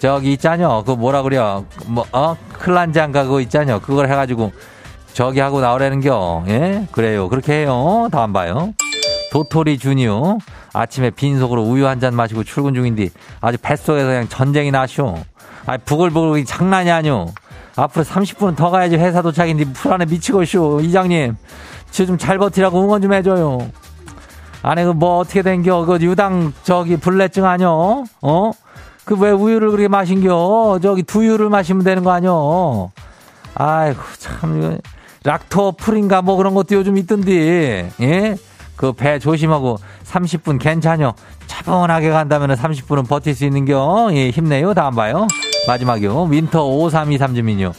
[0.03, 0.83] 저기 있잖여.
[0.85, 1.63] 그 뭐라 그래요?
[1.85, 2.35] 뭐 어?
[2.59, 3.79] 클란장가 그거 있잖여.
[3.79, 4.51] 그걸 해가지고
[5.13, 6.43] 저기 하고 나오라는겨.
[6.49, 6.85] 예?
[6.91, 7.29] 그래요.
[7.29, 8.09] 그렇게 해요.
[8.11, 8.73] 더안 봐요.
[9.31, 10.39] 도토리 주니오.
[10.73, 15.15] 아침에 빈속으로 우유 한 잔 마시고 출근 중인데 아주 뱃속에서 그냥 전쟁이 나쇼
[15.67, 17.27] 아 부글부글 장난이 아니오.
[17.77, 21.37] 앞으로 30분은 더 가야지 회사 도착인데 불안해 미치고쇼 이장님.
[21.91, 23.69] 지좀잘 버티라고 응원 좀 해줘요.
[24.63, 25.85] 아니, 그 뭐 어떻게 된겨?
[25.85, 28.03] 그 유당 저기 불내증 아니여?
[28.21, 28.51] 어?
[29.05, 30.79] 그 왜 우유를 그렇게 마신겨?
[30.81, 32.91] 저기 두유를 마시면 되는 거 아니여?
[33.55, 34.79] 아이고, 참,
[35.23, 38.35] 락토프린가 뭐 그런 것도 요즘 있던데, 예?
[38.75, 41.13] 그 배 조심하고 30분 괜찮여.
[41.47, 44.09] 차분하게 간다면 30분은 버틸 수 있는겨.
[44.13, 44.73] 예, 힘내요.
[44.73, 45.27] 다음 봐요.
[45.67, 46.23] 마지막이요.
[46.23, 47.71] 윈터 5323 주민요.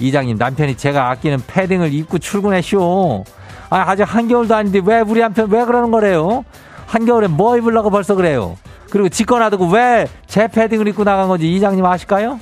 [0.00, 3.24] 이장님, 남편이 제가 아끼는 패딩을 입고 출근했쇼.
[3.70, 6.44] 아, 아직 한겨울도 아닌데 왜 우리 남편 왜 그러는 거래요?
[6.86, 8.56] 한겨울에 뭐 입으려고 벌써 그래요?
[8.90, 12.38] 그리고 지 건 놔두고 왜 제 패딩을 입고 나간 건지 이장님 아실까요?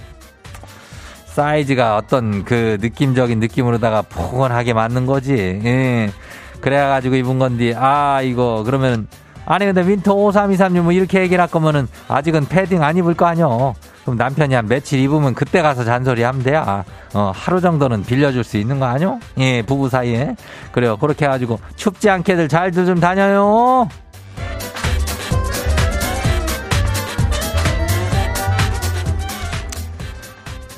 [1.26, 5.34] 사이즈가 어떤 그 느낌적인 느낌으로다가 포근하게 맞는 거지.
[5.64, 6.10] 예.
[6.60, 9.06] 그래가지고 입은 건데, 아, 이거, 그러면,
[9.46, 13.74] 아니, 근데 윈터 5323님 뭐 이렇게 얘기를 할 거면은 아직은 패딩 안 입을 거 아니요.
[14.02, 16.62] 그럼 남편이 한 며칠 입으면 그때 가서 잔소리 하면 돼요.
[16.66, 16.82] 아,
[17.14, 19.20] 어, 하루 정도는 빌려줄 수 있는 거 아니요?
[19.38, 20.34] 예, 부부 사이에.
[20.72, 20.96] 그래요.
[20.96, 23.88] 그렇게 해가지고 춥지 않게들 잘들 좀 다녀요.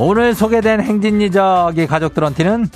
[0.02, 2.68] 오늘 소개된 저기 가족들한테는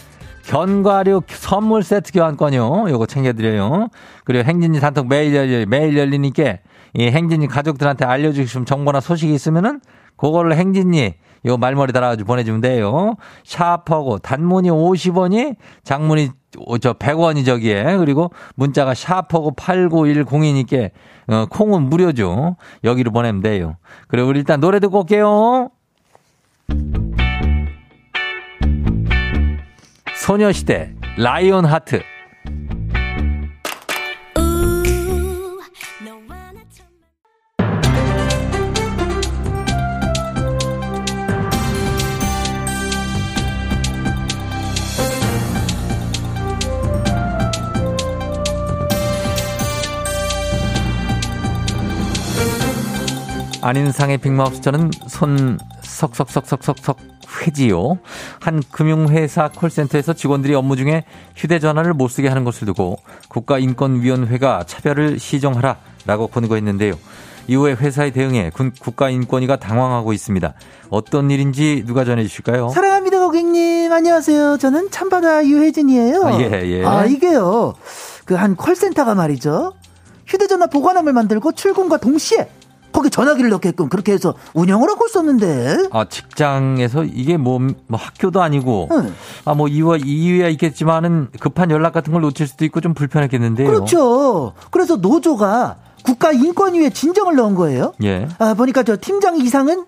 [0.45, 2.91] 견과류 선물 세트 교환권이요.
[2.91, 3.89] 요거 챙겨드려요.
[4.25, 6.59] 그리고 행진이 단톡 매일 열리, 매일 열리니까
[6.93, 9.81] 이 행진이 가족들한테 알려주시면 정보나 소식이 있으면은
[10.19, 11.15] 그거를 행진이
[11.47, 13.15] 요 말머리 달아가지고 보내주면 돼요.
[13.45, 16.29] 샤프하고 단문이 50원이 장문이
[16.83, 20.91] 저 100원이 저기에 그리고 문자가 샤프하고 8910이니까
[21.29, 22.57] 어, 콩은 무료죠.
[22.85, 23.77] 여기로 보내면 돼요.
[24.09, 25.71] 그리고 일단 노래 듣고 올게요.
[30.25, 32.01] 소녀시대 라이온 하트.
[53.61, 57.99] 안인상의 빅마우스 저는 손 석석석석석석 회지요.
[58.41, 61.05] 한 금융회사 콜센터에서 직원들이 업무 중에
[61.37, 66.95] 휴대전화를 못 쓰게 하는 것을 두고 국가인권위원회가 차별을 시정하라라고 권고했는데요.
[67.47, 70.55] 이후에 회사의 대응에 국가인권위가 당황하고 있습니다.
[70.89, 72.71] 어떤 일인지 누가 전해주실까요?
[72.71, 73.93] 사랑합니다, 고객님.
[73.93, 74.57] 안녕하세요.
[74.59, 76.25] 저는 참바다 유혜진이에요.
[76.25, 76.85] 아, 예, 예.
[76.87, 77.75] 아, 이게요.
[78.25, 79.75] 그 한 콜센터가 말이죠.
[80.27, 82.49] 휴대전화 보관함을 만들고 출근과 동시에
[82.95, 85.89] 거기 전화기를 넣게끔 그렇게 해서 운영을 하고 있었는데.
[85.91, 88.89] 아, 직장에서 이게 뭐, 뭐 학교도 아니고.
[88.93, 89.13] 응.
[89.45, 93.69] 아, 뭐 이유와, 이유야 있겠지만은 급한 연락 같은 걸 놓칠 수도 있고 좀 불편했겠는데요.
[93.69, 94.53] 그렇죠.
[94.71, 97.95] 그래서 노조가 국가인권위에 진정을 넣은 거예요.
[98.05, 98.29] 예.
[98.39, 99.87] 아, 보니까 저 팀장 이상은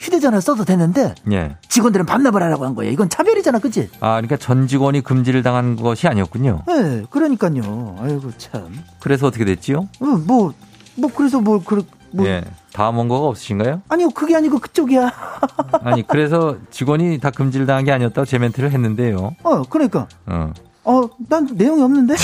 [0.00, 1.56] 휴대전화 써도 되는데 예.
[1.68, 2.90] 직원들은 반납을 하라고 한 거예요.
[2.90, 3.88] 이건 차별이잖아, 그치?
[4.00, 6.62] 아, 그러니까 전 직원이 금지를 당한 것이 아니었군요.
[6.66, 7.96] 네, 그러니까요.
[8.00, 8.82] 아이고 참.
[8.98, 9.88] 그래서 어떻게 됐지요?
[10.00, 10.52] 어, 뭐,
[10.96, 12.26] 뭐 그래서 뭐 그, 뭐.
[12.26, 12.42] 예.
[12.72, 13.82] 다음 원고가 없으신가요?
[13.88, 15.10] 아니요, 그게 아니고 그쪽이야.
[15.84, 19.34] 아니, 그래서 직원이 다 금지를 당한 게 아니었다고 제 멘트를 했는데요.
[19.42, 20.06] 어, 그러니까.
[20.26, 20.52] 어.
[20.84, 22.14] 어, 난 내용이 없는데?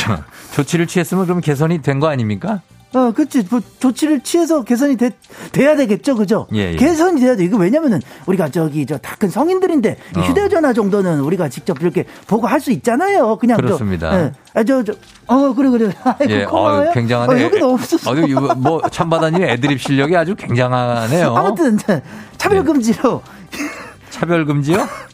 [0.55, 2.61] 조치를 취했으면 그럼 개선이 된 거 아닙니까?
[2.95, 3.45] 어, 그치.
[3.51, 5.11] 뭐, 조치를 취해서 개선이 돼,
[5.53, 6.15] 돼야 되겠죠.
[6.15, 6.47] 그죠?
[6.55, 6.77] 예, 예.
[6.77, 7.45] 개선이 돼야 돼.
[7.45, 10.21] 이거 왜냐면은, 우리가 저기, 저, 다 큰 성인들인데, 어.
[10.21, 13.37] 휴대전화 정도는 우리가 직접 이렇게 보고 할 수 있잖아요.
[13.37, 13.57] 그냥.
[13.59, 14.11] 그렇습니다.
[14.11, 14.33] 저, 예.
[14.55, 14.93] 아, 저, 저,
[15.27, 15.91] 어, 그래, 그래.
[16.05, 17.35] 아이고, 예, 어, 굉장하네.
[17.35, 18.11] 어, 여기도 없었어.
[18.11, 21.35] 어, 이거 뭐, 참바다님 애드립 실력이 아주 굉장하네요.
[21.37, 21.79] 아무튼,
[22.39, 23.23] 차별금지로.
[23.53, 23.59] 네.
[24.11, 24.87] 차별금지요?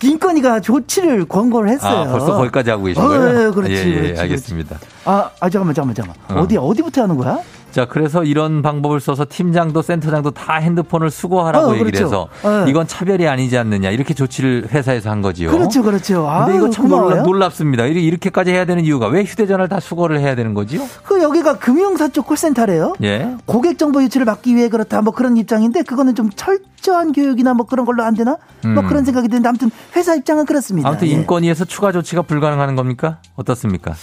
[0.00, 2.00] 김건희가 조치를 권고를 했어요.
[2.00, 3.22] 아, 벌써 거기까지 하고 계신 거예요?
[3.22, 4.76] 어, 예, 그렇지, 예, 예, 그렇지, 알겠습니다.
[4.78, 4.94] 그렇지.
[5.04, 6.42] 아, 아, 잠깐만, 잠깐만, 잠깐만.
[6.44, 6.48] 어.
[6.48, 7.38] 디 어디부터 하는 거야?
[7.70, 12.04] 자, 그래서 이런 방법을 써서 팀장도 센터장도 다 핸드폰을 수거하라고 어, 얘기를 그렇죠.
[12.06, 12.70] 해서 네.
[12.70, 15.50] 이건 차별이 아니지 않느냐 이렇게 조치를 회사에서 한 거지요.
[15.50, 16.28] 그렇죠, 그렇죠.
[16.28, 17.22] 아, 근데 이거 참 고마워요?
[17.22, 17.86] 놀랍습니다.
[17.86, 20.82] 이렇게까지 해야 되는 이유가 왜 휴대전화를 다 수거를 해야 되는 거지요?
[21.04, 22.94] 그 여기가 금융사 쪽 콜센터래요.
[23.02, 23.36] 예.
[23.46, 27.86] 고객 정보 유출을 막기 위해 그렇다 뭐 그런 입장인데 그거는 좀 철저한 교육이나 뭐 그런
[27.86, 28.32] 걸로 안 되나?
[28.62, 28.74] 뭐 음.
[28.74, 30.88] 뭐 그런 생각이 드는데 아무튼 회사 입장은 그렇습니다.
[30.88, 31.12] 아무튼 예.
[31.12, 33.18] 인권위에서 추가 조치가 불가능한 겁니까?
[33.36, 33.94] 어떻습니까?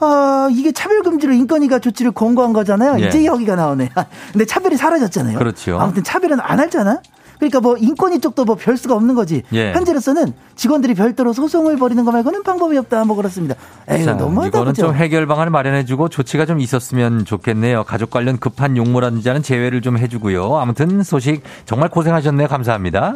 [0.00, 3.00] 아, 이게 차별금지로 인권위가 조치를 권고한 거잖아요.
[3.00, 3.08] 예.
[3.08, 3.90] 이제 여기가 나오네.
[4.32, 5.38] 근데 차별이 사라졌잖아요.
[5.38, 5.78] 그렇죠.
[5.78, 7.00] 아무튼 차별은 안 할잖아?
[7.38, 9.42] 그러니까 뭐 인권위 쪽도 뭐 별 수가 없는 거지.
[9.54, 9.72] 예.
[9.72, 13.04] 현재로서는 직원들이 별도로 소송을 벌이는 거 말고는 방법이 없다.
[13.04, 13.54] 뭐 그렇습니다.
[13.88, 14.48] 에이, 너무하다.
[14.48, 14.86] 이거는 그죠?
[14.88, 17.84] 좀 해결 방안을 마련해주고 조치가 좀 있었으면 좋겠네요.
[17.84, 20.56] 가족 관련 급한 용무라든지 하는 제외를 좀 해주고요.
[20.58, 22.46] 아무튼 소식 정말 고생하셨네요.
[22.48, 23.14] 감사합니다.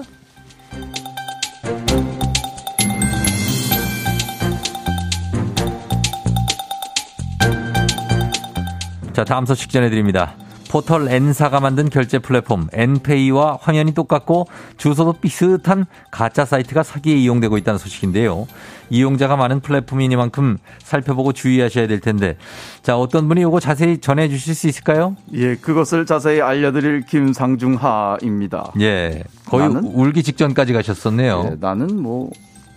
[9.14, 10.35] 자, 다음 소식 전해드립니다.
[10.68, 17.79] 포털 N사가 만든 결제 플랫폼 N페이와 화면이 똑같고 주소도 비슷한 가짜 사이트가 사기에 이용되고 있다는
[17.79, 18.48] 소식인데요.
[18.90, 22.37] 이용자가 많은 플랫폼이니만큼 살펴보고 주의하셔야 될 텐데.
[22.83, 25.14] 자, 어떤 분이 이거 자세히 전해 주실 수 있을까요?
[25.33, 28.72] 예, 그것을 자세히 알려드릴 김상중하입니다.
[28.81, 31.50] 예, 거의 나는, 울기 직전까지 가셨었네요.
[31.53, 32.33] 예, 나는 뭐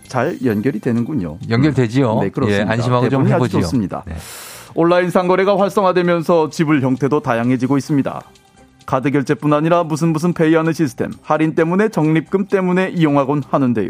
[0.08, 1.38] 잘 연결이 되는군요.
[1.48, 2.20] 연결되지요.
[2.22, 2.64] 네, 그렇습니다.
[2.64, 3.62] 예, 안심하고 좀 해보지요.
[3.62, 4.02] 좋습니다.
[4.06, 4.14] 네.
[4.80, 8.22] 온라인 상거래가 활성화되면서 지불 형태도 다양해지고 있습니다.
[8.88, 13.88] 카드 결제뿐 아니라 무슨 무슨 페이하는 시스템, 할인 때문에 적립금 때문에 이용하곤 하는데요.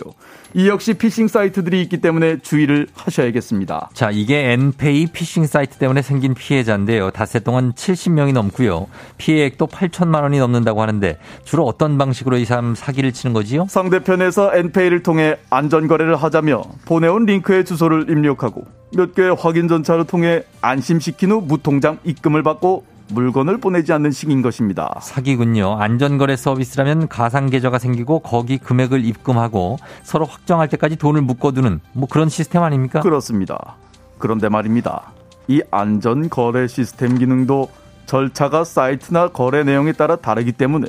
[0.55, 3.91] 이 역시 피싱 사이트들이 있기 때문에 주의를 하셔야겠습니다.
[3.95, 7.13] 자, 이게 엔페이 피싱 사이트 때문에 생긴 피해자인데요.
[7.13, 8.89] 닷새 동안 70명이 넘고요.
[9.19, 13.67] 피해액도 8천만 원이 넘는다고 하는데 주로 어떤 방식으로 이 사람 사기를 치는 거지요?
[13.69, 18.65] 상대편에서 엔페이를 통해 안전거래를 하자며 보내온 링크의 주소를 입력하고
[18.97, 24.99] 몇 개의 확인 절차를 통해 안심시킨 후 무통장 입금을 받고 물건을 보내지 않는 식인 것입니다.
[25.01, 25.77] 사기군요.
[25.79, 32.29] 안전거래 서비스라면 가상 계좌가 생기고 거기 금액을 입금하고 서로 확정할 때까지 돈을 묶어두는 뭐 그런
[32.29, 33.01] 시스템 아닙니까?
[33.01, 33.77] 그렇습니다.
[34.19, 35.13] 그런데 말입니다.
[35.47, 37.71] 이 안전거래 시스템 기능도
[38.07, 40.87] 절차가 사이트나 거래 내용에 따라 다르기 때문에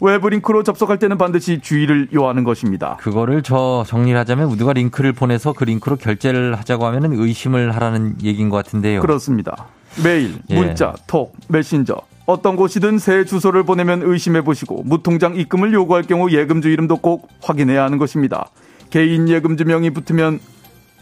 [0.00, 2.96] 외부 링크로 접속할 때는 반드시 주의를 요하는 것입니다.
[3.00, 8.50] 그거를 저 정리를 하자면 누가 링크를 보내서 그 링크로 결제를 하자고 하면 의심을 하라는 얘기인
[8.50, 9.00] 것 같은데요.
[9.00, 9.68] 그렇습니다.
[10.02, 10.54] 메일, 예.
[10.54, 16.68] 문자, 톡, 메신저 어떤 곳이든 새 주소를 보내면 의심해 보시고 무통장 입금을 요구할 경우 예금주
[16.70, 18.48] 이름도 꼭 확인해야 하는 것입니다.
[18.90, 20.40] 개인 예금주 명이 붙으면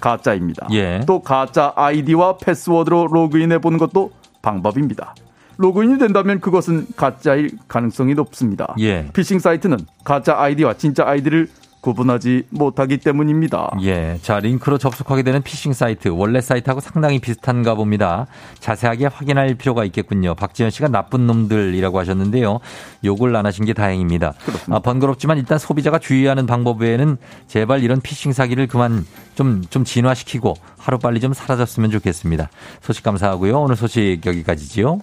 [0.00, 0.66] 가짜입니다.
[0.72, 1.00] 예.
[1.06, 4.10] 또 가짜 아이디와 패스워드로 로그인해 보는 것도
[4.42, 5.14] 방법입니다.
[5.58, 8.74] 로그인이 된다면 그것은 가짜일 가능성이 높습니다.
[8.80, 9.08] 예.
[9.12, 11.48] 피싱 사이트는 가짜 아이디와 진짜 아이디를
[11.82, 13.72] 구분하지 못하기 때문입니다.
[13.82, 14.18] 예.
[14.22, 18.26] 자, 링크로 접속하게 되는 피싱 사이트, 원래 사이트하고 상당히 비슷한가 봅니다.
[18.60, 20.34] 자세하게 확인할 필요가 있겠군요.
[20.34, 22.60] 박지현 씨가 나쁜 놈들이라고 하셨는데요.
[23.04, 24.32] 욕을 안 하신 게 다행입니다.
[24.70, 27.18] 아, 번거롭지만 일단 소비자가 주의하는 방법 외에는
[27.48, 32.48] 제발 이런 피싱 사기를 그만 좀, 좀 진화시키고 하루빨리 좀 사라졌으면 좋겠습니다.
[32.80, 33.60] 소식 감사하고요.
[33.60, 35.00] 오늘 소식 여기까지지요.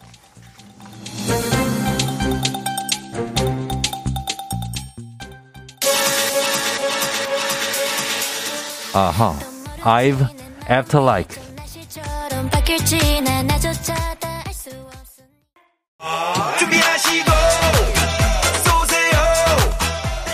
[8.94, 9.38] 아하.
[9.84, 10.26] I've
[10.70, 11.40] after like.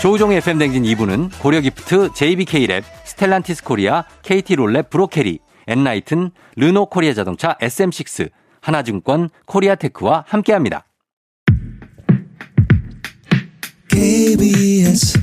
[0.00, 9.30] 조우종의 FM대행진 2부는 고려기프트, JBK랩, 스텔란티스 코리아, KT롤랩, 브로케리, 엔라이튼, 르노 코리아 자동차, SM6, 하나증권,
[9.46, 10.86] 코리아테크와 함께합니다.
[13.88, 15.18] KBS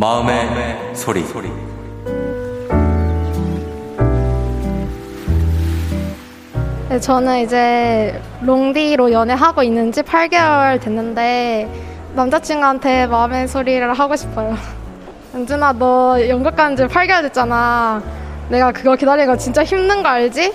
[0.00, 1.22] 마음의, 마음의 소리.
[1.26, 1.50] 소리.
[6.88, 11.68] 네, 저는 이제 롱디로 연애하고 있는 지 8개월 됐는데
[12.14, 14.56] 남자친구한테 마음의 소리를 하고 싶어요.
[15.36, 18.02] 은준아 너 연극 가는 지 8개월 됐잖아.
[18.48, 20.54] 내가 그거 기다리는 거 진짜 힘든 거 알지?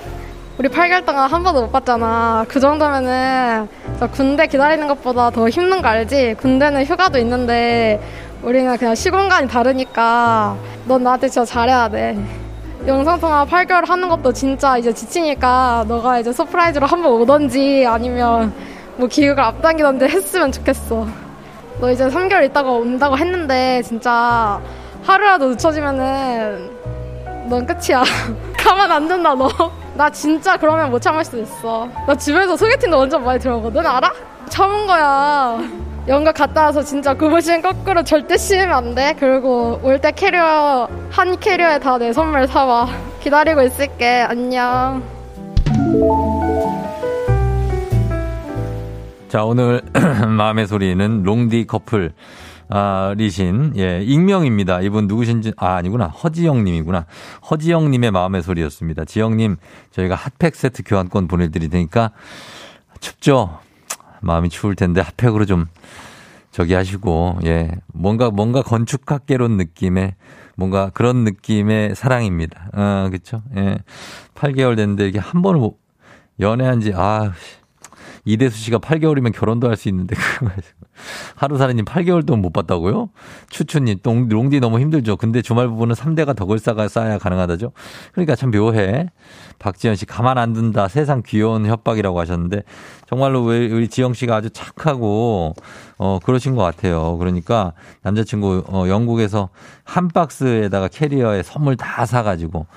[0.57, 2.45] 우리 8개월 동안 한 번도 못 봤잖아.
[2.47, 3.67] 그 정도면은
[4.11, 6.35] 군대 기다리는 것보다 더 힘든 거 알지?
[6.39, 8.01] 군대는 휴가도 있는데
[8.45, 10.55] 우리는 그냥 시공간이 다르니까
[10.85, 12.15] 넌 나한테 진짜 잘해야 돼.
[12.85, 18.53] 영상통화 8개월 하는 것도 진짜 이제 지치니까 너가 이제 서프라이즈로 한번 오던지 아니면
[18.97, 21.07] 뭐 기획을 앞당기던지 했으면 좋겠어.
[21.81, 24.61] 너 이제 3개월 있다가 온다고 했는데 진짜
[25.01, 26.69] 하루라도 늦춰지면은
[27.49, 28.03] 넌 끝이야.
[28.59, 29.49] 가만 안 둔다 너.
[29.95, 31.89] 나 진짜 그러면 못 참을 수 있어.
[32.05, 34.13] 나 집에서 소개팅도 완전 많이 들어오거든 알아?
[34.49, 35.57] 참은 거야.
[36.07, 39.15] 연가 갔다 와서 진짜 구부신 거꾸로 절대 씌우면 안 돼.
[39.19, 42.87] 그리고 올 때 캐리어 한 캐리어에 다 내 선물 사와.
[43.21, 44.21] 기다리고 있을게.
[44.27, 45.01] 안녕.
[49.29, 49.81] 자 오늘
[50.37, 52.13] 마음의 소리는 롱디 커플
[52.67, 54.81] 아, 리신, 예, 익명입니다.
[54.81, 56.07] 이분 누구신지, 아, 아니구나.
[56.07, 57.05] 허지영 님이구나.
[57.51, 59.05] 허지영 님의 마음의 소리였습니다.
[59.05, 59.57] 지영 님,
[59.91, 62.09] 저희가 핫팩 세트 교환권 보내드릴 테니까,
[63.01, 63.59] 춥죠?
[64.21, 65.65] 마음이 추울 텐데, 핫팩으로 좀,
[66.51, 70.15] 저기 하시고, 예, 뭔가, 뭔가 건축학개론 느낌의,
[70.55, 72.69] 뭔가 그런 느낌의 사랑입니다.
[72.73, 73.41] 아, 그쵸?
[73.57, 73.77] 예.
[74.35, 75.69] 8개월 됐는데, 이게 한 번을
[76.39, 77.33] 연애한 지, 아,
[78.25, 80.15] 이대수 씨가 8개월이면 결혼도 할 수 있는데
[81.35, 83.09] 하루 살이님 8개월 동안 못 봤다고요?
[83.49, 85.17] 추추님 동, 롱디 너무 힘들죠.
[85.17, 87.71] 근데 주말 부부는 3대가 덕을쌓아 쌓아야 가능하다죠.
[88.13, 89.09] 그러니까 참 묘해.
[89.59, 90.87] 박지현 씨 가만 안 둔다.
[90.87, 92.63] 세상 귀여운 협박이라고 하셨는데
[93.07, 95.53] 정말로 우리 지영 씨가 아주 착하고
[95.97, 97.17] 어 그러신 것 같아요.
[97.17, 99.49] 그러니까 남자친구 어 영국에서
[99.83, 102.67] 한 박스에다가 캐리어에 선물 다 사가지고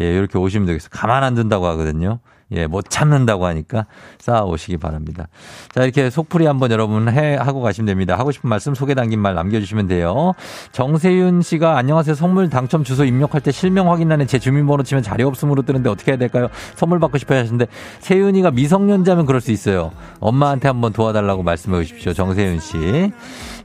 [0.00, 0.90] 예 이렇게 오시면 되겠어요.
[0.92, 2.20] 가만 안 둔다고 하거든요.
[2.52, 3.86] 예, 못 참는다고 하니까
[4.18, 5.28] 쌓아오시기 바랍니다.
[5.70, 8.18] 자, 이렇게 속풀이 한번 여러분 해, 하고 가시면 됩니다.
[8.18, 10.32] 하고 싶은 말씀 소개 담긴 말 남겨주시면 돼요.
[10.72, 12.14] 정세윤 씨가 안녕하세요.
[12.14, 16.18] 선물 당첨 주소 입력할 때 실명 확인란에 제 주민번호 치면 자리 없음으로 뜨는데 어떻게 해야
[16.18, 16.48] 될까요?
[16.74, 17.66] 선물 받고 싶어요 하시는데
[18.00, 19.92] 세윤이가 미성년자면 그럴 수 있어요.
[20.20, 22.14] 엄마한테 한번 도와달라고 말씀해 주십시오.
[22.14, 23.12] 정세윤 씨.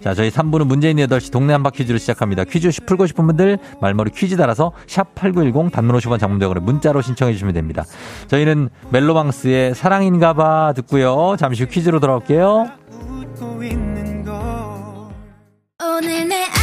[0.04, 2.44] 자, 저희 3부는 문재인 8시 동네 한바 퀴즈를 시작합니다.
[2.44, 7.54] 퀴즈 풀고 싶은 분들 말머리 퀴즈 달아서 샵 8910 단문 50원 장문대으로 문자로 신청해 주시면
[7.54, 7.86] 됩니다.
[8.28, 11.38] 저희는 멜로망스의 사랑인가 봐 듣고요.
[11.40, 12.68] 잠시 후 퀴즈로 돌아올게요.
[15.82, 16.63] 오늘 내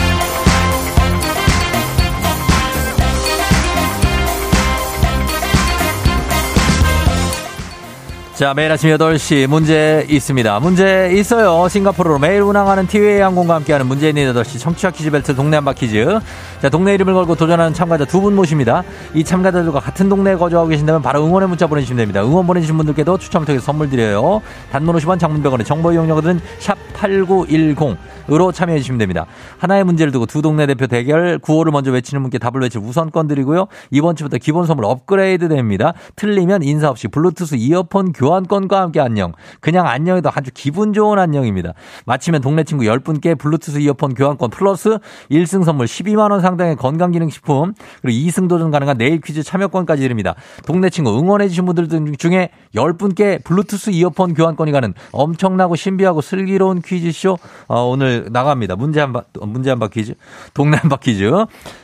[8.41, 10.59] 자, 매일 아침 8시 문제 있습니다.
[10.61, 11.69] 문제 있어요.
[11.69, 16.19] 싱가포르로 매일 운항하는 티웨이 항공과 함께하는 문제 있는 8시 청취자 퀴즈 벨트 동네 한바 퀴즈.
[16.59, 18.81] 자, 동네 이름을 걸고 도전하는 참가자 두 분 모십니다.
[19.13, 22.23] 이 참가자들과 같은 동네에 거주하고 계신다면 바로 응원의 문자 보내주시면 됩니다.
[22.23, 24.41] 응원 보내주신 분들께도 추첨을 통해서 선물 드려요.
[24.71, 27.95] 단문 50원 장문병원의 정보 이용료거든 샵8910
[28.29, 29.25] 으로 참여해 주시면 됩니다.
[29.57, 33.67] 하나의 문제를 두고 두 동네 대표 대결 구호를 먼저 외치는 분께 답을 외칠 우선권 드리고요.
[33.89, 35.93] 이번 주부터 기본 선물 업그레이드 됩니다.
[36.15, 39.33] 틀리면 인사 없이 블루투스 이어폰 교환권과 함께 안녕.
[39.59, 41.73] 그냥 안녕해도 아주 기분 좋은 안녕입니다.
[42.05, 44.97] 마치면 동네 친구 10분께 블루투스 이어폰 교환권 플러스
[45.29, 50.35] 1승 선물 12만 원 상당의 건강기능식품 그리고 2승 도전 가능한 내일 퀴즈 참여권까지 드립니다.
[50.65, 57.37] 동네 친구 응원해 주신 분들 중에 10분께 블루투스 이어폰 교환권이 가는 엄청나고 신비하고 슬기로운 퀴즈쇼
[57.67, 58.75] 어, 오늘 나갑니다.
[58.75, 60.13] 동네 한 바,
[60.53, 60.97] 동네 한 바퀴즈.
[60.97, 61.29] 동네 한 바퀴즈.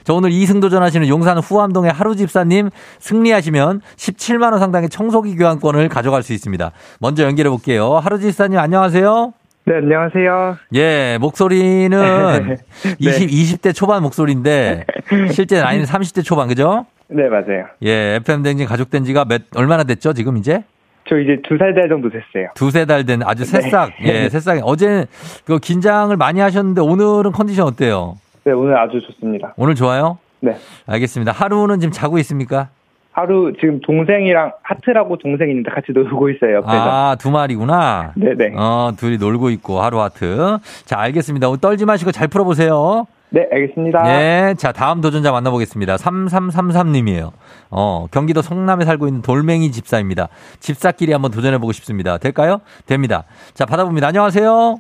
[0.04, 2.70] 저 오늘 2승 도전하시는 용산 후암동의 하루 집사님
[3.00, 6.72] 승리하시면 17만 원 상당의 청소기 교환권을 가져갈 수 있습니다.
[7.00, 7.96] 먼저 연결해 볼게요.
[7.98, 9.34] 하루 집사님 안녕하세요.
[9.66, 10.58] 네, 안녕하세요.
[10.76, 11.90] 예, 목소리는
[12.48, 12.56] 네.
[13.00, 14.86] 20, 20대 초반 목소리인데
[15.34, 16.86] 실제 나이는 30대 초반, 그죠?
[17.10, 17.66] 네, 맞아요.
[17.84, 20.64] 예, FM 댕진 가족된 지가 몇, 얼마나 됐죠, 지금 이제?
[21.10, 22.50] 저 이제 두세 달 정도 됐어요.
[22.56, 23.62] 두세 달 된 아주 네.
[23.62, 23.92] 새싹.
[24.04, 24.24] 네.
[24.26, 24.60] 예, 새싹.
[24.64, 25.06] 어제
[25.46, 28.18] 그 긴장을 많이 하셨는데 오늘은 컨디션 어때요?
[28.44, 29.54] 네, 오늘 아주 좋습니다.
[29.58, 30.18] 오늘 좋아요?
[30.40, 30.56] 네.
[30.86, 31.32] 알겠습니다.
[31.32, 32.70] 하루는 지금 자고 있습니까?
[33.12, 36.58] 하루 지금 동생이랑 하트라고 동생이 있는데 같이 놀고 있어요.
[36.58, 36.72] 옆에서.
[36.72, 38.12] 아, 두 마리구나.
[38.16, 38.54] 네네.
[38.56, 40.60] 어, 둘이 놀고 있고 하루 하트.
[40.86, 41.48] 자, 알겠습니다.
[41.60, 43.08] 떨지 마시고 잘 풀어보세요.
[43.30, 44.04] 네, 알겠습니다.
[44.04, 45.96] 네, 자, 다음 도전자 만나보겠습니다.
[45.98, 47.32] 3333님이에요.
[47.70, 50.30] 어, 경기도 성남에 살고 있는 돌멩이 집사입니다.
[50.60, 52.18] 집사끼리 한번 도전해보고 싶습니다.
[52.18, 52.62] 될까요?
[52.86, 53.26] 됩니다.
[53.54, 54.08] 자, 받아봅니다.
[54.08, 54.78] 안녕하세요.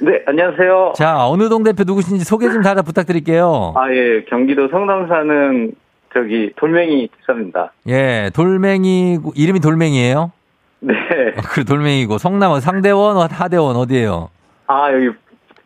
[0.00, 0.94] 네, 안녕하세요.
[0.96, 3.74] 자, 어느 동 대표 누구신지 소개 좀 다들 부탁드릴게요.
[3.76, 5.72] 아, 예, 경기도 성남 사는
[6.12, 7.72] 저기 돌멩이 집사입니다.
[7.88, 10.32] 예, 돌멩이, 이름이 돌멩이에요?
[10.80, 10.94] 네.
[11.36, 14.30] 어, 그 돌멩이고, 성남은 상대원, 하대원 어디에요?
[14.66, 15.10] 아, 여기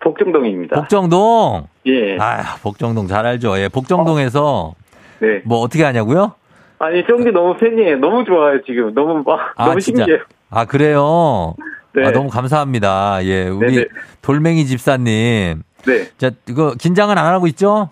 [0.01, 0.77] 복정동입니다.
[0.77, 1.67] 복정동?
[1.89, 2.17] 예.
[2.21, 3.59] 아, 복정동 잘 알죠.
[3.59, 4.75] 예, 복정동에서
[5.21, 5.43] 네.
[5.45, 6.35] 뭐 어떻게 하냐고요?
[6.79, 7.97] 아니, 쫑디 너무 팬이에요.
[7.99, 8.95] 너무 좋아요, 지금.
[8.95, 10.05] 너무, 아, 아, 너무 진짜.
[10.05, 10.23] 신기해요.
[10.51, 11.55] 아, 그래요?
[11.95, 12.07] 네.
[12.07, 13.25] 아, 너무 감사합니다.
[13.25, 13.87] 예, 우리 네네.
[14.23, 15.63] 돌멩이 집사님.
[15.87, 16.09] 네.
[16.19, 17.91] 자, 이거 긴장은 안 하고 있죠?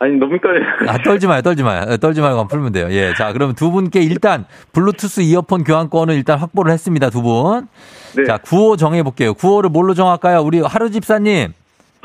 [0.00, 0.64] 아니, 너무 떨려요.
[0.88, 1.84] 아, 떨지 마요, 떨지 마요.
[1.90, 2.88] 예, 떨지 말고 풀면 돼요.
[2.90, 3.14] 예.
[3.14, 7.68] 자, 그러면 두 분께 일단 블루투스 이어폰 교환권을 일단 확보를 했습니다, 두 분.
[8.16, 8.24] 네.
[8.24, 9.34] 자, 구호 정해 볼게요.
[9.34, 10.40] 구호를 뭘로 정할까요?
[10.40, 11.52] 우리 하루 집사님.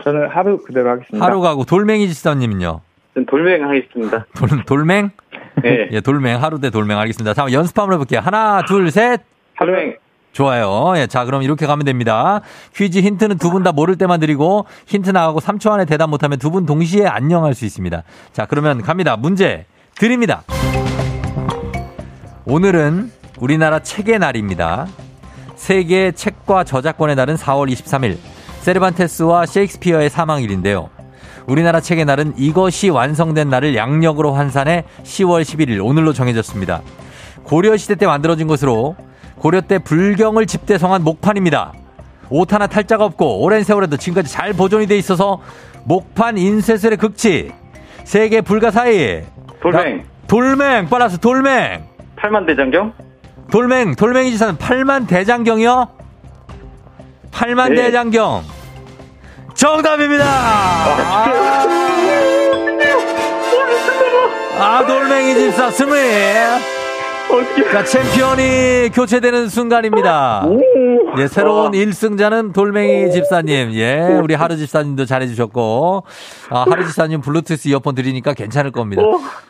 [0.04, 1.26] 저는 하루 그대로 하겠습니다.
[1.26, 2.82] 하루 가고 돌멩이 집사님은요?
[3.14, 4.26] 전 돌멩 하겠습니다.
[4.36, 5.12] 돌, 돌맹?
[5.62, 5.88] 네.
[5.92, 6.42] 예, 돌맹.
[6.42, 6.98] 하루 대 돌맹.
[6.98, 7.34] 알겠습니다.
[7.34, 8.20] 다음 연습 한번 해볼게요.
[8.22, 9.22] 하나, 둘, 셋.
[9.60, 9.96] 돌멩.
[10.32, 10.94] 좋아요.
[10.98, 12.42] 예, 자, 그럼 이렇게 가면 됩니다.
[12.76, 16.50] 퀴즈 힌트는 두 분 다 모를 때만 드리고 힌트 나가고 3초 안에 대답 못하면 두
[16.50, 18.02] 분 동시에 안녕할 수 있습니다.
[18.32, 19.16] 자, 그러면 갑니다.
[19.16, 20.42] 문제 드립니다.
[22.46, 24.88] 오늘은 우리나라 책의 날입니다.
[25.56, 28.18] 세계 책과 저작권의 날은 4월 23일.
[28.64, 30.90] 세르반테스와 셰익스피어의 사망일인데요.
[31.48, 36.82] 우리나라 책의 날은 이것이 완성된 날을 양력으로 환산해 10월 11일 오늘로 정해졌습니다.
[37.44, 38.96] 고려시대 때 만들어진 것으로
[39.36, 41.74] 고려 때 불경을 집대성한 목판입니다.
[42.30, 45.42] 옷 하나 탈자가 없고 오랜 세월에도 지금까지 잘 보존이 돼 있어서
[45.84, 47.52] 목판 인쇄술의 극치
[48.06, 49.26] 세계 불가사의
[49.62, 50.04] 돌멩.
[50.28, 51.84] 돌맹 빨라서 돌맹
[52.16, 52.94] 팔만 대장경?
[53.52, 56.03] 돌맹 돌맹이 지사는 8만 대장경이요?
[57.34, 57.76] 8만 네.
[57.84, 58.44] 대장경
[59.54, 60.26] 정답입니다.
[64.60, 65.98] 아 돌멩이 집사 스물.
[67.72, 70.46] 자, 챔피언이 교체되는 순간입니다.
[71.18, 73.74] 예, 새로운 1승자는 돌멩이 집사님.
[73.74, 76.04] 예, 우리 하루 집사님도 잘해주셨고,
[76.52, 79.02] 아, 하루 집사님 블루투스 이어폰 드리니까 괜찮을 겁니다.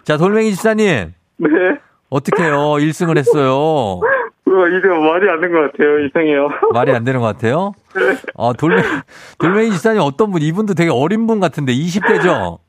[0.05, 1.13] 자, 돌멩이 집사님.
[1.37, 1.49] 네.
[2.09, 2.55] 어떡해요?
[2.55, 3.99] 1승을 했어요.
[4.53, 5.99] 우와, 이제 말이 안 되는 것 같아요.
[6.05, 6.49] 이상해요.
[6.73, 7.73] 말이 안 되는 것 같아요?
[8.37, 8.83] 아, 돌멩이,
[9.39, 12.59] 돌멩이 집사님 어떤 분, 이분도 되게 어린 분 같은데, 20대죠?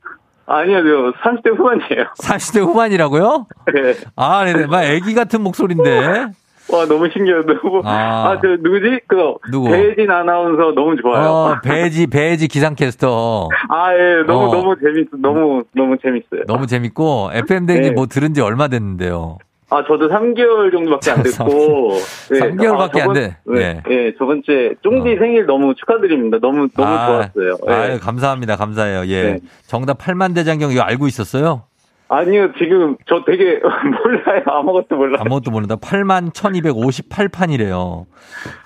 [0.46, 2.04] 아니요, 저 30대 후반이에요.
[2.20, 3.46] 40대 후반이라고요?
[3.72, 3.94] 네.
[4.16, 4.66] 아, 네네.
[4.66, 6.26] 막 애기 같은 목소리인데.
[6.72, 7.42] 와, 너무 신기해요.
[7.44, 7.82] 너무.
[7.84, 8.30] 아.
[8.30, 9.00] 아, 저, 누구지?
[9.06, 9.70] 그, 누구?
[9.70, 11.28] 배진 아나운서 너무 좋아요.
[11.30, 13.48] 어, 배지, 배지 기상캐스터.
[13.68, 14.50] 아, 예, 너무, 어.
[14.50, 16.44] 너무 재밌, 너무, 너무 재밌어요.
[16.46, 17.94] 너무 재밌고, FM댕지 네.
[17.94, 19.38] 뭐 들은 지 얼마 됐는데요?
[19.70, 21.92] 아, 저도 3개월 정도밖에 안 됐고.
[22.30, 22.38] 네.
[22.40, 23.36] 3개월밖에 안 저번- 돼.
[23.46, 23.82] 네.
[23.90, 23.94] 예.
[23.94, 25.18] 예, 저번 주에 쫑디 어.
[25.18, 26.38] 생일 너무 축하드립니다.
[26.40, 27.56] 너무, 너무 아, 좋았어요.
[27.68, 27.72] 예.
[27.72, 28.56] 아유, 감사합니다.
[28.56, 29.06] 감사해요.
[29.06, 29.22] 예.
[29.22, 29.38] 네.
[29.66, 31.64] 정답 8만 대장경 이거 알고 있었어요?
[32.08, 33.58] 아니요, 지금 저 되게
[34.04, 34.42] 몰라요.
[34.46, 35.16] 아무것도 몰라요.
[35.20, 35.76] 아무것도 모른다.
[35.76, 38.04] 8만 1258판이래요.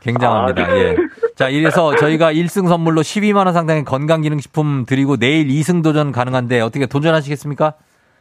[0.01, 0.63] 굉장합니다.
[0.65, 0.81] 아, 네.
[0.81, 0.97] 예.
[1.37, 7.75] 자, 이래서 저희가 1승 선물로 12만원 상당의 건강기능식품 드리고 내일 2승 도전 가능한데 어떻게 도전하시겠습니까?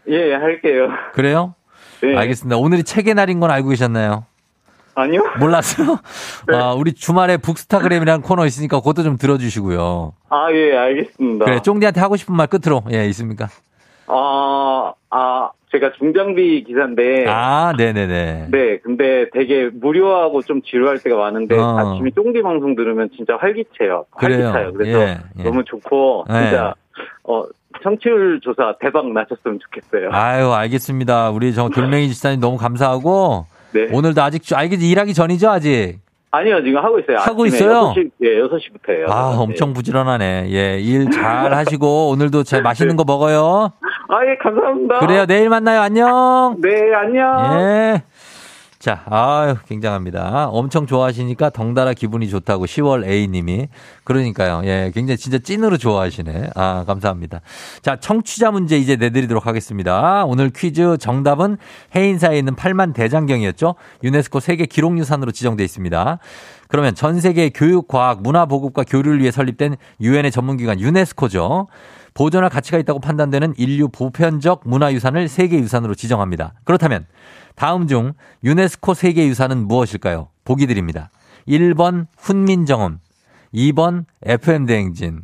[0.09, 0.87] 예, 할게요.
[1.13, 1.55] 그래요?
[2.01, 2.15] 네.
[2.15, 2.57] 알겠습니다.
[2.57, 4.25] 오늘이 책의 날인 건 알고 계셨나요?
[4.95, 5.21] 아니요?
[5.39, 5.99] 몰랐어요?
[6.47, 6.57] 네.
[6.57, 10.13] 아, 우리 주말에 북스타그램이라는 코너 있으니까 그것도 좀 들어주시고요.
[10.29, 11.45] 아, 예, 알겠습니다.
[11.45, 13.47] 그래, 쫑디한테 하고 싶은 말 끝으로, 예, 있습니까?
[14.07, 17.25] 아, 아, 제가 중장비 기사인데.
[17.27, 18.47] 아, 네네네.
[18.49, 21.77] 네, 근데 되게 무료하고 좀 지루할 때가 많은데 어.
[21.77, 24.05] 아침에 쫑디 방송 들으면 진짜 활기차요.
[24.11, 24.73] 활기차요.
[24.73, 25.43] 그래서 예, 예.
[25.43, 26.33] 너무 좋고 예.
[26.33, 26.73] 진짜
[27.23, 27.43] 어
[27.83, 30.09] 청취율 조사 대박 나셨으면 좋겠어요.
[30.11, 31.29] 아유, 알겠습니다.
[31.31, 33.87] 우리 저 돌멩이 집사님 너무 감사하고, 네.
[33.91, 35.99] 오늘도 아직, 이게 일하기 전이죠, 아직?
[36.31, 37.17] 아니요, 지금 하고 있어요.
[37.19, 37.93] 하고 있어요?
[37.95, 39.09] 6시, 예, 6시부터예요.
[39.09, 40.47] 아, 엄청 부지런하네.
[40.51, 43.71] 예, 일 잘 하시고, 오늘도 제 맛있는 거 먹어요.
[44.09, 44.99] 아, 예, 감사합니다.
[44.99, 45.81] 그래요, 내일 만나요.
[45.81, 46.57] 안녕.
[46.61, 47.59] 네, 안녕.
[47.59, 48.03] 예.
[48.87, 50.47] 자, 아유, 굉장합니다.
[50.47, 53.67] 엄청 좋아하시니까 덩달아 기분이 좋다고 10월 A님이.
[54.05, 54.61] 그러니까요.
[54.63, 56.51] 예, 굉장히 진짜 찐으로 좋아하시네.
[56.55, 57.41] 아, 감사합니다.
[57.81, 60.23] 자, 청취자 문제 이제 내드리도록 하겠습니다.
[60.23, 61.57] 오늘 퀴즈 정답은
[61.97, 63.75] 해인사에 있는 8만 대장경이었죠.
[64.05, 66.19] 유네스코 세계 기록유산으로 지정돼 있습니다.
[66.69, 71.67] 그러면 전 세계 교육, 과학, 문화 보급과 교류를 위해 설립된 유엔의 전문기관 유네스코죠.
[72.13, 76.53] 보존할 가치가 있다고 판단되는 인류 보편적 문화유산을 세계유산으로 지정합니다.
[76.63, 77.05] 그렇다면
[77.57, 80.29] 다음 중 유네스코 세계유산은 무엇일까요?
[80.45, 81.09] 보기 드립니다.
[81.47, 82.99] 1번 훈민정음,
[83.53, 85.23] 2번 FM대행진.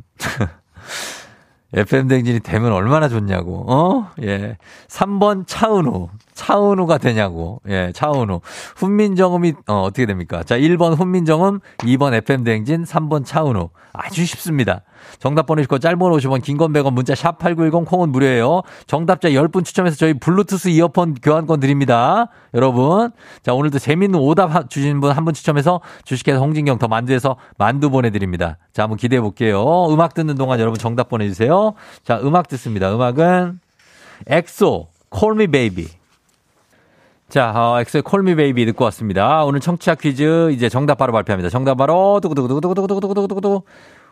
[1.73, 4.11] FM대행진이 되면 얼마나 좋냐고, 어?
[4.23, 4.57] 예.
[4.87, 6.09] 3번 차은우.
[6.43, 7.61] 차은우가 되냐고.
[7.69, 8.41] 예, 차은우.
[8.75, 10.43] 훈민정음이, 어, 어떻게 됩니까?
[10.43, 13.69] 자, 1번 훈민정음, 2번 FM대행진, 3번 차은우.
[13.93, 14.81] 아주 쉽습니다.
[15.19, 18.63] 정답 거 짧은 50원, 긴건 100원, 문자 샵 8910, 콩은 무료예요.
[18.87, 22.27] 정답자 10분 추첨해서 저희 블루투스 이어폰 교환권 드립니다.
[22.53, 23.11] 여러분.
[23.43, 28.57] 자, 오늘도 재밌는 오답 주신 분 한 분 추첨해서 주식회사 홍진경 더 만두에서 만두 보내드립니다.
[28.73, 29.87] 자, 한번 기대해 볼게요.
[29.93, 31.73] 음악 듣는 동안 여러분 정답 보내주세요.
[32.03, 32.93] 자, 음악 듣습니다.
[32.93, 33.59] 음악은
[34.27, 36.02] 엑소, Call Me Baby.
[37.33, 39.43] 자, 어, 엑소의 Call Me Baby 듣고 왔습니다.
[39.43, 41.49] 오늘 청취자 퀴즈 이제 정답 바로 발표합니다.
[41.49, 43.63] 정답 바로 두구두구두구두구두구두구두구두구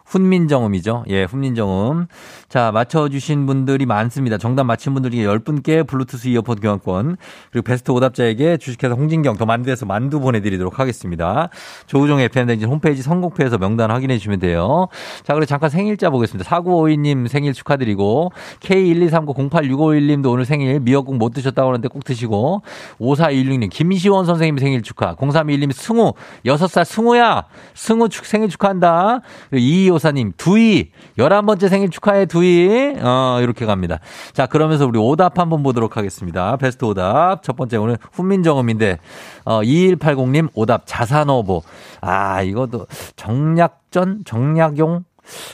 [0.05, 1.05] 훈민정음이죠.
[1.07, 2.07] 예, 훈민정음.
[2.49, 4.37] 자, 맞춰주신 분들이 많습니다.
[4.37, 7.17] 정답 맞힌 분들 중에 10분께 블루투스 이어폰 교환권,
[7.51, 11.49] 그리고 베스트 오답자에게 주식회사 홍진경 더 만두에서 만두 보내드리도록 하겠습니다.
[11.87, 14.87] 조우종 FM댕진 홈페이지 선곡표에서 명단 확인해 주시면 돼요.
[15.23, 16.49] 자, 그리고 잠깐 생일자 보겠습니다.
[16.49, 18.31] 4952님 생일 축하드리고,
[18.61, 22.63] K123908651님도 오늘 생일 미역국 못 드셨다고 하는데 꼭 드시고,
[22.99, 26.13] 5416님 김시원 선생님 생일 축하, 0321님 승우,
[26.45, 27.45] 6살 승우야!
[27.73, 29.21] 승우 축, 생일 축하한다.
[29.53, 30.91] 2 5254님, 두이.
[31.17, 32.95] 11번째 생일 축하해, 두이.
[32.99, 33.99] 어, 이렇게 갑니다.
[34.33, 36.57] 자, 그러면서 우리 오답 한번 보도록 하겠습니다.
[36.57, 37.43] 베스트 오답.
[37.43, 38.99] 첫 번째, 오늘 훈민정음인데,
[39.45, 41.63] 어, 2180님, 오답 자산어보.
[42.01, 44.23] 아, 이것도 정략전?
[44.25, 45.03] 정략용?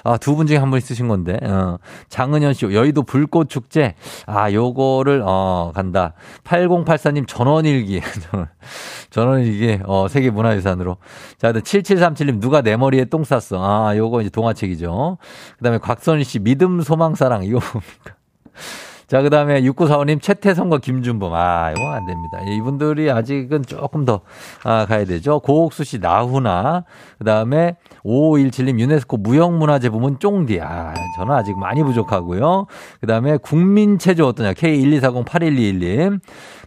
[0.04, 1.78] 아, 두 분 중에 한 분 있으신 건데, 어.
[2.10, 3.96] 장은현 씨, 여의도 불꽃 축제.
[4.26, 6.14] 아, 요거를, 어, 간다.
[6.44, 8.02] 8084님 전원일기.
[9.10, 10.98] 전원일기, 어, 세계 문화유산으로.
[11.38, 13.60] 자, 7737님, 누가 내 머리에 똥 쌌어.
[13.64, 15.18] 아, 요거 이제 동화책이죠.
[15.58, 17.44] 그 다음에 곽선희 씨, 믿음, 소망, 사랑.
[17.44, 18.16] 이거 뭡니까?
[19.08, 21.34] 자, 그 다음에 6945님, 최태성과 김준범.
[21.34, 22.40] 아, 이거 안 됩니다.
[22.42, 24.20] 이분들이 아직은 조금 더,
[24.66, 25.40] 아, 가야 되죠.
[25.40, 26.84] 고옥수 씨, 나훈아.
[27.18, 30.60] 그 다음에 5517님, 유네스코 무형문화재 부문 쫑디.
[30.62, 32.68] 아, 저는 아직 많이 부족하고요.
[33.00, 34.54] 그 다음에 국민체조 어떠냐.
[34.54, 36.20] K124081221님.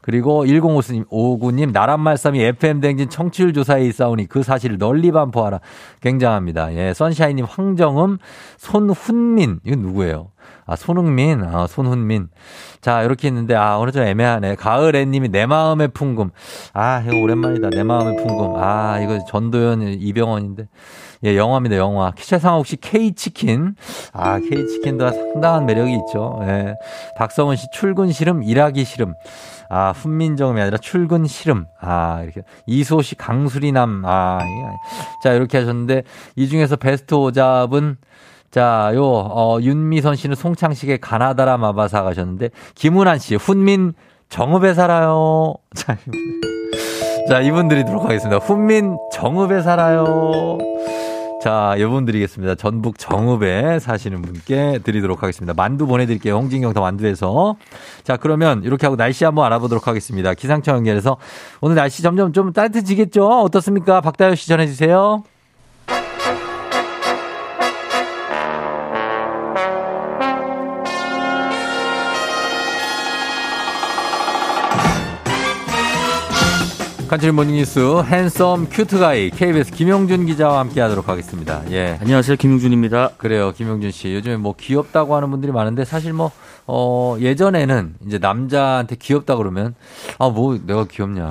[0.02, 5.60] 그리고 1059님, 나란말싸미 FM댕진 청취율 조사에 있사오니 그 사실을 널리 반포하라.
[6.00, 6.74] 굉장합니다.
[6.74, 8.18] 예, 선샤이님, 황정음,
[8.56, 9.60] 손훈민.
[9.64, 10.28] 이건 누구예요?
[10.66, 12.28] 아, 손흥민, 아, 손훈민.
[12.80, 14.54] 자, 이렇게 있는데, 아, 오늘 좀 애매하네.
[14.54, 16.30] 가을 애 님이 내 마음의 풍금.
[16.72, 17.70] 아, 이거 오랜만이다.
[17.70, 18.54] 내 마음의 풍금.
[18.56, 20.68] 아, 이거 전도연 이병헌인데.
[21.24, 22.12] 예, 영화입니다, 영화.
[22.16, 23.74] 최상욱 씨 K치킨.
[24.12, 26.38] 아, K치킨도 상당한 매력이 있죠.
[26.44, 26.74] 예.
[27.18, 29.12] 박성은 씨 출근 싫음, 일하기 싫음.
[29.68, 31.66] 아, 훈민정음이 아니라 출근 싫음.
[31.80, 32.42] 아, 이렇게.
[32.66, 34.02] 이소 씨 강수리남.
[34.06, 34.38] 아,
[35.22, 36.04] 자, 이렇게 하셨는데,
[36.36, 37.98] 이 중에서 베스트 오잡은
[38.50, 43.92] 자, 요, 어, 윤미선 씨는 송창식의 가나다라 마바사 가셨는데, 김은환 씨, 훈민
[44.30, 45.54] 정읍에 살아요.
[45.76, 45.98] 자,
[47.28, 48.38] 자, 이분 드리도록 하겠습니다.
[48.38, 50.58] 훈민 정읍에 살아요.
[51.40, 52.54] 자, 이분 드리겠습니다.
[52.56, 55.54] 전북 정읍에 사시는 분께 드리도록 하겠습니다.
[55.54, 56.36] 만두 보내드릴게요.
[56.36, 57.56] 홍진경 더 만두에서.
[58.04, 60.34] 자, 그러면 이렇게 하고 날씨 한번 알아보도록 하겠습니다.
[60.34, 61.16] 기상청 연결해서
[61.62, 63.26] 오늘 날씨 점점 좀 따뜻해지겠죠?
[63.26, 64.02] 어떻습니까?
[64.02, 65.24] 박다현 씨 전해주세요.
[77.10, 81.60] 간추린 모닝뉴스 핸섬 큐트가이 KBS 김용준 기자와 함께하도록 하겠습니다.
[81.72, 81.98] 예.
[82.00, 83.14] 안녕하세요 김용준입니다.
[83.18, 86.30] 그래요 김용준 씨 요즘에 뭐 귀엽다고 하는 분들이 많은데 사실 뭐
[86.68, 89.74] 어, 예전에는 이제 남자한테 귀엽다 그러면
[90.20, 91.24] 아 뭐 내가 귀엽냐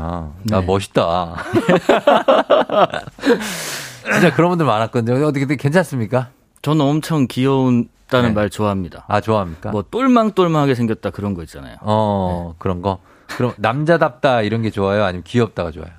[0.43, 0.65] 나 네.
[0.65, 1.35] 멋있다.
[4.11, 5.25] 진짜 그런 분들 많았거든요.
[5.25, 6.27] 어떻게 괜찮습니까?
[6.61, 8.35] 저는 엄청 귀여운 다는 네.
[8.35, 9.05] 말 좋아합니다.
[9.07, 9.71] 아, 좋아합니까?
[9.71, 11.77] 뭐 똘망똘망하게 생겼다 그런 거 있잖아요.
[11.79, 12.55] 어, 네.
[12.59, 12.99] 그런 거.
[13.37, 15.03] 그럼 남자답다 이런 게 좋아요?
[15.03, 15.98] 아니면 귀엽다가 좋아요?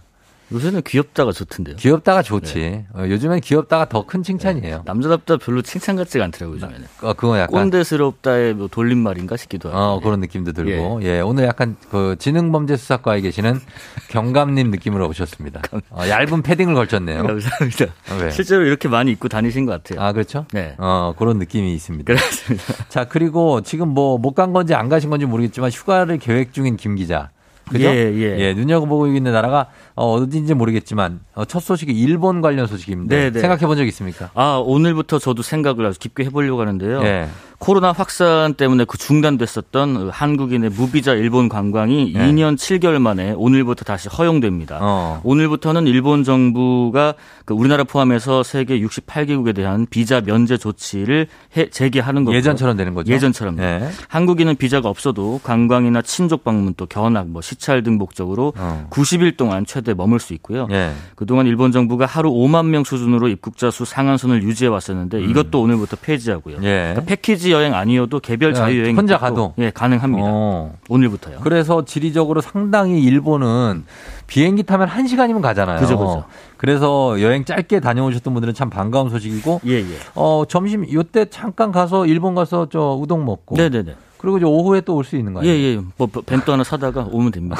[0.52, 1.76] 요새는 귀엽다가 좋던데요.
[1.76, 2.54] 귀엽다가 좋지.
[2.58, 2.86] 네.
[2.94, 4.76] 어, 요즘엔 귀엽다가 더 큰 칭찬이에요.
[4.78, 4.82] 네.
[4.84, 6.86] 남자답다 별로 칭찬 같지가 않더라고요, 요즘에는.
[7.02, 7.52] 어, 그거 약간.
[7.70, 9.78] 꼰대스럽다의 뭐 돌림말인가 싶기도 하고.
[9.78, 11.00] 어, 그런 느낌도 들고.
[11.02, 11.06] 예.
[11.18, 11.20] 예.
[11.20, 13.60] 오늘 약간 그 지능범죄수사과에 계시는
[14.08, 15.62] 경감님 느낌으로 오셨습니다.
[15.90, 17.22] 어, 얇은 패딩을 걸쳤네요.
[17.26, 17.84] 감사합니다.
[18.10, 20.04] 어, 실제로 이렇게 많이 입고 다니신 것 같아요.
[20.04, 20.46] 아, 그렇죠?
[20.52, 20.74] 네.
[20.78, 22.12] 어, 그런 느낌이 있습니다.
[22.12, 22.64] 그렇습니다.
[22.88, 26.94] 자, 그리고 지금 뭐 못 간 건지 안 가신 건지 모르겠지만 휴가를 계획 중인 김
[26.96, 27.30] 기자.
[27.68, 27.84] 그죠?
[27.84, 28.38] 예, 예.
[28.40, 29.68] 예, 눈여겨보고 있는 나라가
[30.00, 33.14] 어, 어딘지 모르겠지만 어, 첫 소식이 일본 관련 소식입니다.
[33.14, 33.40] 네, 네.
[33.40, 34.30] 생각해 본 적 있습니까?
[34.34, 37.02] 아, 오늘부터 저도 생각을 아주 깊게 해보려고 하는데요.
[37.04, 37.28] 예.
[37.58, 42.32] 코로나 확산 때문에 그 중단됐었던 한국인의 무비자 일본 관광이 네.
[42.32, 44.78] 2년 7개월 만에 오늘부터 다시 허용됩니다.
[44.80, 45.20] 어.
[45.24, 51.26] 오늘부터는 일본 정부가 그 우리나라 포함해서 세계 68개국에 대한 비자 면제 조치를
[51.58, 53.12] 해, 재개하는 거고 예전처럼 되는 거죠.
[53.12, 53.56] 예전처럼.
[53.56, 53.86] 네.
[54.08, 58.86] 한국인은 비자가 없어도 관광이나 친족 방문 또 견학, 뭐 시찰 등 목적으로 어.
[58.90, 60.66] 90일 동안 최대 정도에 머물 수 있고요.
[60.70, 60.92] 예.
[61.16, 65.30] 그동안 일본 정부가 하루 5만 명 수준으로 입국자 수 상한선을 유지해 왔었는데 음.
[65.30, 66.56] 이것도 오늘부터 폐지하고요.
[66.62, 66.92] 예.
[66.92, 70.26] 그러니까 패키지 여행 아니어도 개별 자유 여행 혼자 가도 예, 가능합니다.
[70.26, 70.74] 어.
[70.88, 71.40] 오늘부터요.
[71.42, 73.84] 그래서 지리적으로 상당히 일본은
[74.26, 75.80] 비행기 타면 1시간이면 가잖아요.
[75.80, 76.24] 그죠, 그죠.
[76.56, 79.96] 그래서 여행 짧게 다녀오셨던 분들은 참 반가운 소식이고 예, 예.
[80.14, 83.96] 어, 점심 요때 잠깐 가서 일본 가서 저 우동 먹고 네, 네, 네.
[84.20, 85.50] 그리고 이제 오후에 또 올 수 있는 거예요.
[85.50, 85.80] 예, 예.
[85.96, 87.56] 뭐 벤또 하나 사다가 오면 됩니다.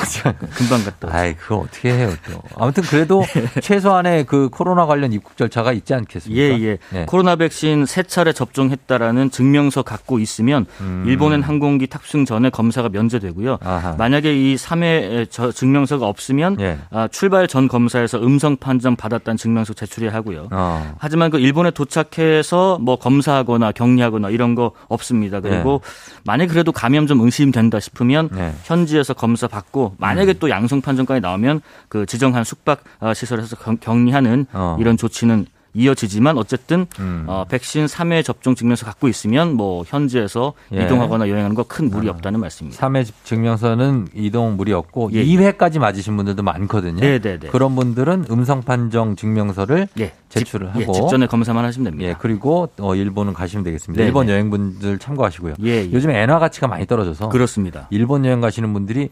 [0.55, 1.09] 금방 갔다.
[1.11, 2.41] 아이, 그거 어떻게 해요, 또.
[2.57, 3.25] 아무튼 그래도
[3.63, 6.43] 최소한의 그 코로나 관련 입국 절차가 있지 않겠습니까?
[6.43, 6.79] 예, 예.
[6.95, 7.05] 예.
[7.07, 11.05] 코로나 백신 세 차례 접종했다라는 증명서 갖고 있으면 음.
[11.07, 13.59] 일본행 항공기 탑승 전에 검사가 면제되고요.
[13.63, 13.95] 아하.
[13.97, 16.79] 만약에 이 3회 증명서가 없으면 예.
[16.91, 20.49] 아, 출발 전 검사에서 음성 판정 받았다는 증명서 제출해야 하고요.
[20.51, 20.95] 어.
[20.99, 25.41] 하지만 그 일본에 도착해서 뭐 검사하거나 격리하거나 이런 거 없습니다.
[25.41, 26.21] 그리고 예.
[26.25, 28.53] 만약 그래도 감염 좀 의심된다 싶으면 네.
[28.65, 30.39] 현지에서 검사 받고 만약에 음.
[30.41, 34.77] 또 양성 판정까지 나오면 그 지정한 숙박 어, 시설에서 격리하는 어.
[34.81, 37.25] 이런 조치는 이어지지만 어쨌든 음.
[37.27, 40.85] 어, 백신 3회 접종 증명서 갖고 있으면 뭐 현지에서 예.
[40.85, 42.11] 이동하거나 여행하는 거 큰 무리 아.
[42.13, 42.85] 없다는 말씀입니다.
[42.87, 45.25] 3회 증명서는 이동 무리 없고 예.
[45.25, 47.01] 2회까지 맞으신 분들도 많거든요.
[47.01, 47.21] 네네네.
[47.21, 47.49] 네, 네.
[47.49, 50.13] 그런 분들은 음성 판정 증명서를 예.
[50.29, 51.01] 제출을 예, 하고 예.
[51.01, 52.11] 직전에 검사만 하시면 됩니다.
[52.11, 52.17] 예.
[52.19, 53.99] 그리고 어, 일본은 가시면 되겠습니다.
[54.01, 54.09] 네네.
[54.09, 54.33] 일본 네.
[54.33, 55.55] 여행분들 참고하시고요.
[55.63, 55.93] 예, 예.
[55.93, 57.87] 요즘 엔화 가치가 많이 떨어져서 그렇습니다.
[57.91, 59.11] 일본 여행 가시는 분들이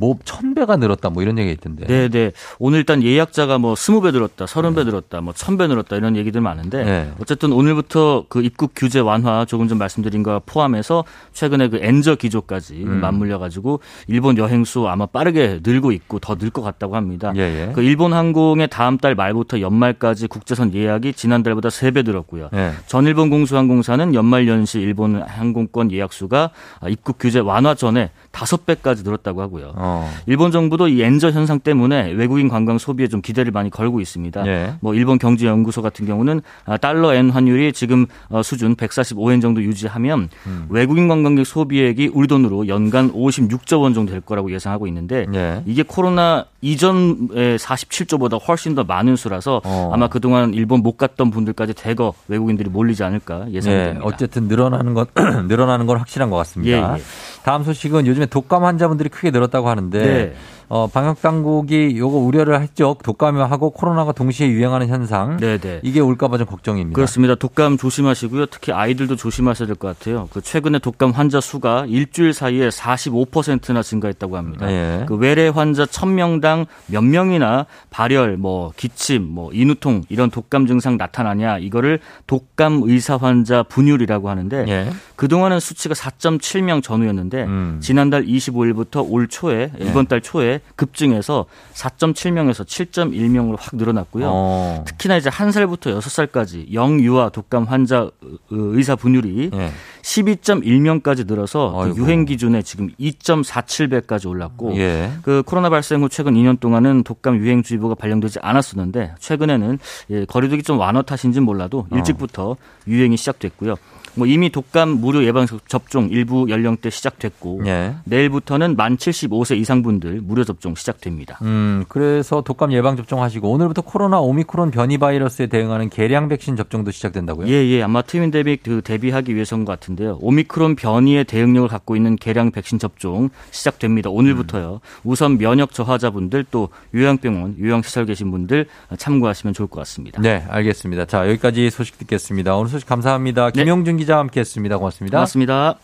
[0.00, 1.86] 뭐 천배가 늘었다 뭐 이런 얘기가 있던데.
[1.86, 2.32] 네, 네.
[2.58, 4.90] 오늘 일단 예약자가 뭐 스무 배 늘었다, 서른 배 네.
[4.90, 7.12] 늘었다, 뭐 천 배 늘었다 이런 얘기들 많은데 네.
[7.20, 12.82] 어쨌든 오늘부터 그 입국 규제 완화 조금 전 말씀드린 거 포함해서 최근에 그 엔저 기조까지
[12.84, 13.00] 음.
[13.00, 17.32] 맞물려 가지고 일본 여행 수 아마 빠르게 늘고 있고 더 늘 것 같다고 합니다.
[17.36, 17.72] 예, 예.
[17.74, 22.48] 그 일본 항공의 다음 달 말부터 연말까지 국제선 예약이 지난달보다 세 배 늘었고요.
[22.54, 22.72] 예.
[22.86, 26.50] 전일본 공수항공사는 연말 연시 일본 항공권 예약 수가
[26.88, 29.72] 입국 규제 완화 전에 다섯 배까지 늘었다고 하고요.
[29.76, 30.10] 어.
[30.26, 34.46] 일본 정부도 이 엔저 현상 때문에 외국인 관광 소비에 좀 기대를 많이 걸고 있습니다.
[34.46, 34.74] 예.
[34.80, 39.62] 뭐 일본 경제 연구소 같은 경우는 아, 달러 엔 환율이 지금 어, 수준 145엔 정도
[39.62, 40.66] 유지하면 음.
[40.70, 45.62] 외국인 관광객 소비액이 우리 돈으로 연간 56조 원 정도 될 거라고 예상하고 있는데 예.
[45.66, 49.90] 이게 코로나 이전의 47조보다 훨씬 더 많은 수라서 어.
[49.92, 54.00] 아마 그동안 일본 못 갔던 분들까지 대거 외국인들이 몰리지 않을까 예상됩니다.
[54.00, 54.00] 예.
[54.02, 55.06] 어쨌든 늘어나는 건
[55.48, 56.96] 늘어나는 건 확실한 것 같습니다.
[57.42, 60.34] 다음 소식은 요즘에 독감 환자분들이 크게 늘었다고 하는데 네.
[60.72, 62.96] 어, 방역 당국이 요거 우려를 했죠.
[63.02, 65.36] 독감하고 코로나가 동시에 유행하는 현상.
[65.38, 65.58] 네네.
[65.58, 65.80] 네.
[65.82, 66.94] 이게 올까봐 좀 걱정입니다.
[66.94, 67.34] 그렇습니다.
[67.34, 68.46] 독감 조심하시고요.
[68.46, 70.28] 특히 아이들도 조심하셔야 될 것 같아요.
[70.32, 74.66] 그 최근에 독감 환자 수가 일주일 사이에 45%나 증가했다고 합니다.
[74.66, 75.04] 네.
[75.08, 81.58] 그 외래 환자 1000명당 몇 명이나 발열, 뭐 기침, 뭐 인후통 이런 독감 증상 나타나냐
[81.58, 81.98] 이거를
[82.28, 84.90] 독감 의사 환자 분율이라고 하는데 네.
[85.16, 87.78] 그동안은 수치가 4.7명 전후였는데 음.
[87.82, 94.26] 지난달 25일부터 올 초에 이번 달 초에 급증해서 4.7명에서 7.1명으로 확 늘어났고요.
[94.28, 94.84] 어.
[94.86, 98.10] 특히나 이제 한 살부터 6살까지 영유아 독감 환자
[98.50, 99.70] 의사 분율이 예.
[100.02, 105.10] 12.1명까지 늘어서 그 유행 기준에 지금 2.47배까지 올랐고 예.
[105.22, 109.78] 그 코로나 발생 후 최근 2년 동안은 독감 유행 주의보가 발령되지 않았었는데 최근에는
[110.10, 111.96] 예, 거리두기 좀 완화 탓인지는 몰라도 어.
[111.96, 112.56] 일찍부터 어.
[112.86, 113.76] 유행이 시작됐고요.
[114.14, 117.94] 뭐 이미 독감 무료 예방 접종 일부 연령대 시작됐고 예.
[118.04, 121.38] 내일부터는 만 75세 이상 분들 무료 접종 시작됩니다.
[121.42, 127.48] 음, 그래서 독감 예방 접종하시고 오늘부터 코로나 오미크론 변이 바이러스에 대응하는 개량 백신 접종도 시작된다고요?
[127.48, 127.82] 예, 예.
[127.82, 130.18] 아마 트윈 대비 그 대비하기 위해서인 것 같은데요.
[130.20, 134.10] 오미크론 변이에 대응력을 갖고 있는 개량 백신 접종 시작됩니다.
[134.10, 134.80] 오늘부터요.
[134.82, 135.00] 음.
[135.04, 140.20] 우선 면역 저하자분들 또 요양병원, 요양시설 계신 분들 참고하시면 좋을 것 같습니다.
[140.20, 141.06] 네, 알겠습니다.
[141.06, 142.56] 자, 여기까지 소식 듣겠습니다.
[142.56, 143.50] 오늘 소식 감사합니다.
[143.50, 143.62] 네.
[143.62, 144.78] 김용준 기자와 함께했습니다.
[144.78, 145.18] 고맙습니다.
[145.18, 145.78] 고맙습니다.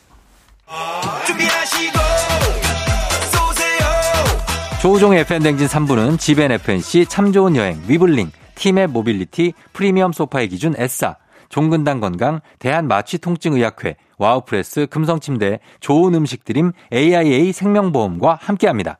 [4.82, 11.16] 조우종의 FM대행진 3부는 지벤 FNC 참 좋은 여행 위블링 팀의 모빌리티 프리미엄 소파의 기준 S사
[11.48, 18.98] 종근당 건강 대한마취통증의학회 와우프레스 금성침대 좋은 음식 드림 AIA 생명보험과 함께합니다.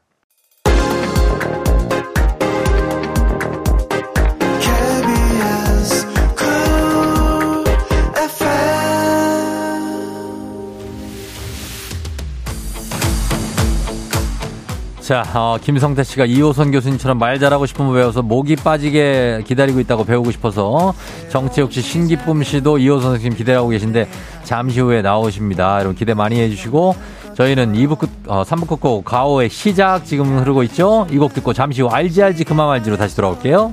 [15.06, 20.32] 자, 어, 김성태 씨가 이호선 교수님처럼 말 잘하고 싶으면 배워서 목이 빠지게 기다리고 있다고 배우고
[20.32, 20.94] 싶어서
[21.28, 24.08] 정채욱 씨, 신기쁨 씨도 이호선 선생님 기대하고 계신데
[24.42, 25.76] 잠시 후에 나오십니다.
[25.76, 26.96] 여러분 기대 많이 해주시고
[27.36, 31.06] 저희는 2부 끝, 어, 3부 끝곡 가오의 시작 지금 흐르고 있죠?
[31.12, 33.72] 이 곡 듣고 잠시 후 알지 알지 그만 알지로 다시 돌아올게요.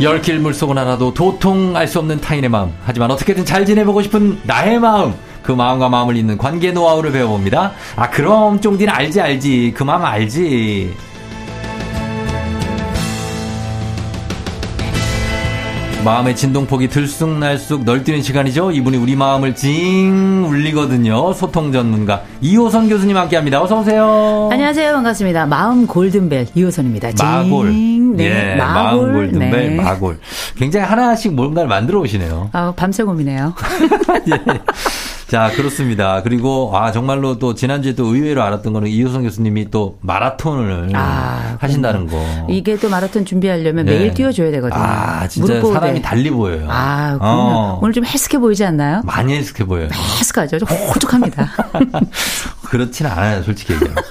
[0.00, 2.72] 열길 물속은 하나도 도통 알 수 없는 타인의 마음.
[2.84, 5.14] 하지만 어떻게든 잘 지내보고 싶은 나의 마음.
[5.42, 7.72] 그 마음과 마음을 잇는 관계 노하우를 배워봅니다.
[7.96, 9.74] 아, 그럼 쫑디는 알지, 알지.
[9.76, 10.94] 그 마음 알지.
[16.04, 18.72] 마음의 진동폭이 들쑥날쑥 널뛰는 시간이죠.
[18.72, 21.32] 이분이 우리 마음을 징 울리거든요.
[21.32, 23.62] 소통 전문가 이호선 교수님 함께합니다.
[23.62, 24.50] 어서 오세요.
[24.52, 24.92] 안녕하세요.
[24.92, 25.46] 반갑습니다.
[25.46, 27.12] 마음 골든벨 이호선입니다.
[27.18, 27.72] 마골.
[28.16, 28.74] 네, 예, 마골.
[28.74, 29.82] 마음 골든벨 네.
[29.82, 30.18] 마골.
[30.58, 32.50] 굉장히 하나씩 뭔가를 만들어 오시네요.
[32.52, 33.54] 아, 밤새 고민해요.
[34.30, 34.60] 예.
[35.28, 36.22] 자, 그렇습니다.
[36.22, 42.06] 그리고 아 정말로 또 지난주에 또 의외로 알았던 거는 이효성 교수님이 또 마라톤을 아, 하신다는
[42.06, 42.46] 거.
[42.48, 43.98] 이게 또 마라톤 준비하려면 네.
[43.98, 44.82] 매일 뛰어줘야 되거든요.
[44.82, 46.66] 아, 진짜 사람이 달리 보여요.
[46.70, 47.78] 아, 어.
[47.82, 49.00] 오늘 좀 헬스케 보이지 않나요?
[49.04, 49.88] 많이 헬스케 보여요.
[50.18, 50.58] 헬스케하죠.
[50.58, 51.50] 좀 홀쭉합니다.
[52.64, 54.02] 그렇지는 않아요, 솔직히 얘기하면.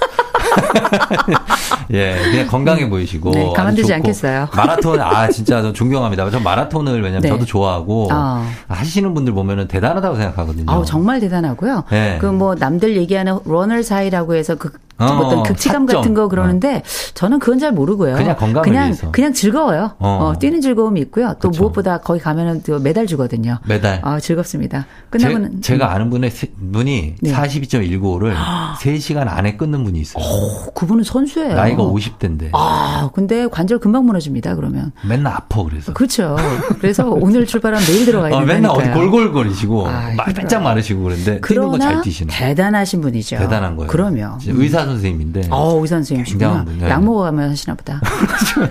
[1.92, 3.30] 예, 그냥 건강해 보이시고.
[3.30, 4.48] 네, 가만두지 않겠어요.
[4.54, 6.30] 마라톤, 아, 진짜 존경합니다.
[6.30, 7.28] 저 마라톤을 왜냐면 네.
[7.28, 8.46] 저도 좋아하고 어.
[8.68, 10.70] 하시는 분들 보면은 대단하다고 생각하거든요.
[10.70, 11.84] 아 정말 대단하고요.
[11.90, 12.18] 네.
[12.20, 16.00] 그뭐 남들 얘기하는 러너 사이라고 해서 그 어, 어떤 극치감 삭정.
[16.02, 16.82] 같은 거 그러는데 어.
[17.14, 18.14] 저는 그건 잘 모르고요.
[18.16, 19.10] 그냥 건강을 그냥, 위해서.
[19.10, 19.92] 그냥 즐거워요.
[19.98, 20.08] 어.
[20.22, 21.34] 어 뛰는 즐거움이 있고요.
[21.40, 21.62] 또 그쵸.
[21.62, 23.58] 무엇보다 거기 가면은 또 메달 주거든요.
[23.66, 24.00] 메달.
[24.02, 24.86] 아, 즐겁습니다.
[25.10, 26.30] 끝나고는 제, 가 아는 분의
[26.72, 27.32] 분이 네.
[27.32, 28.34] 42.195를
[28.78, 30.22] 3시간 안에 끊는 분이 있어요.
[30.24, 31.54] 오, 그분은 선수예요.
[31.54, 32.50] 나이가 50대인데.
[32.52, 34.54] 아, 근데 관절 금방 무너집니다.
[34.54, 34.92] 그러면.
[35.06, 35.92] 맨날 아파 그래서.
[35.92, 36.36] 그렇죠.
[36.80, 38.70] 그래서 오늘 출발하면 내일 들어가야 된다니까요.
[38.70, 42.32] 어, 맨날 어디 골골거리시고 아, 바짝 마르시고 그런데 뛰는 거 잘 뛰시는.
[42.32, 43.36] 대단하신 분이죠.
[43.38, 43.90] 대단한 거예요.
[43.90, 44.38] 그럼요.
[44.46, 45.48] 의사 선생님인데.
[45.50, 46.64] 어, 의사 선생님이시구나.
[46.78, 46.88] 네.
[46.88, 48.00] 약 먹어가면서 하시나 보다.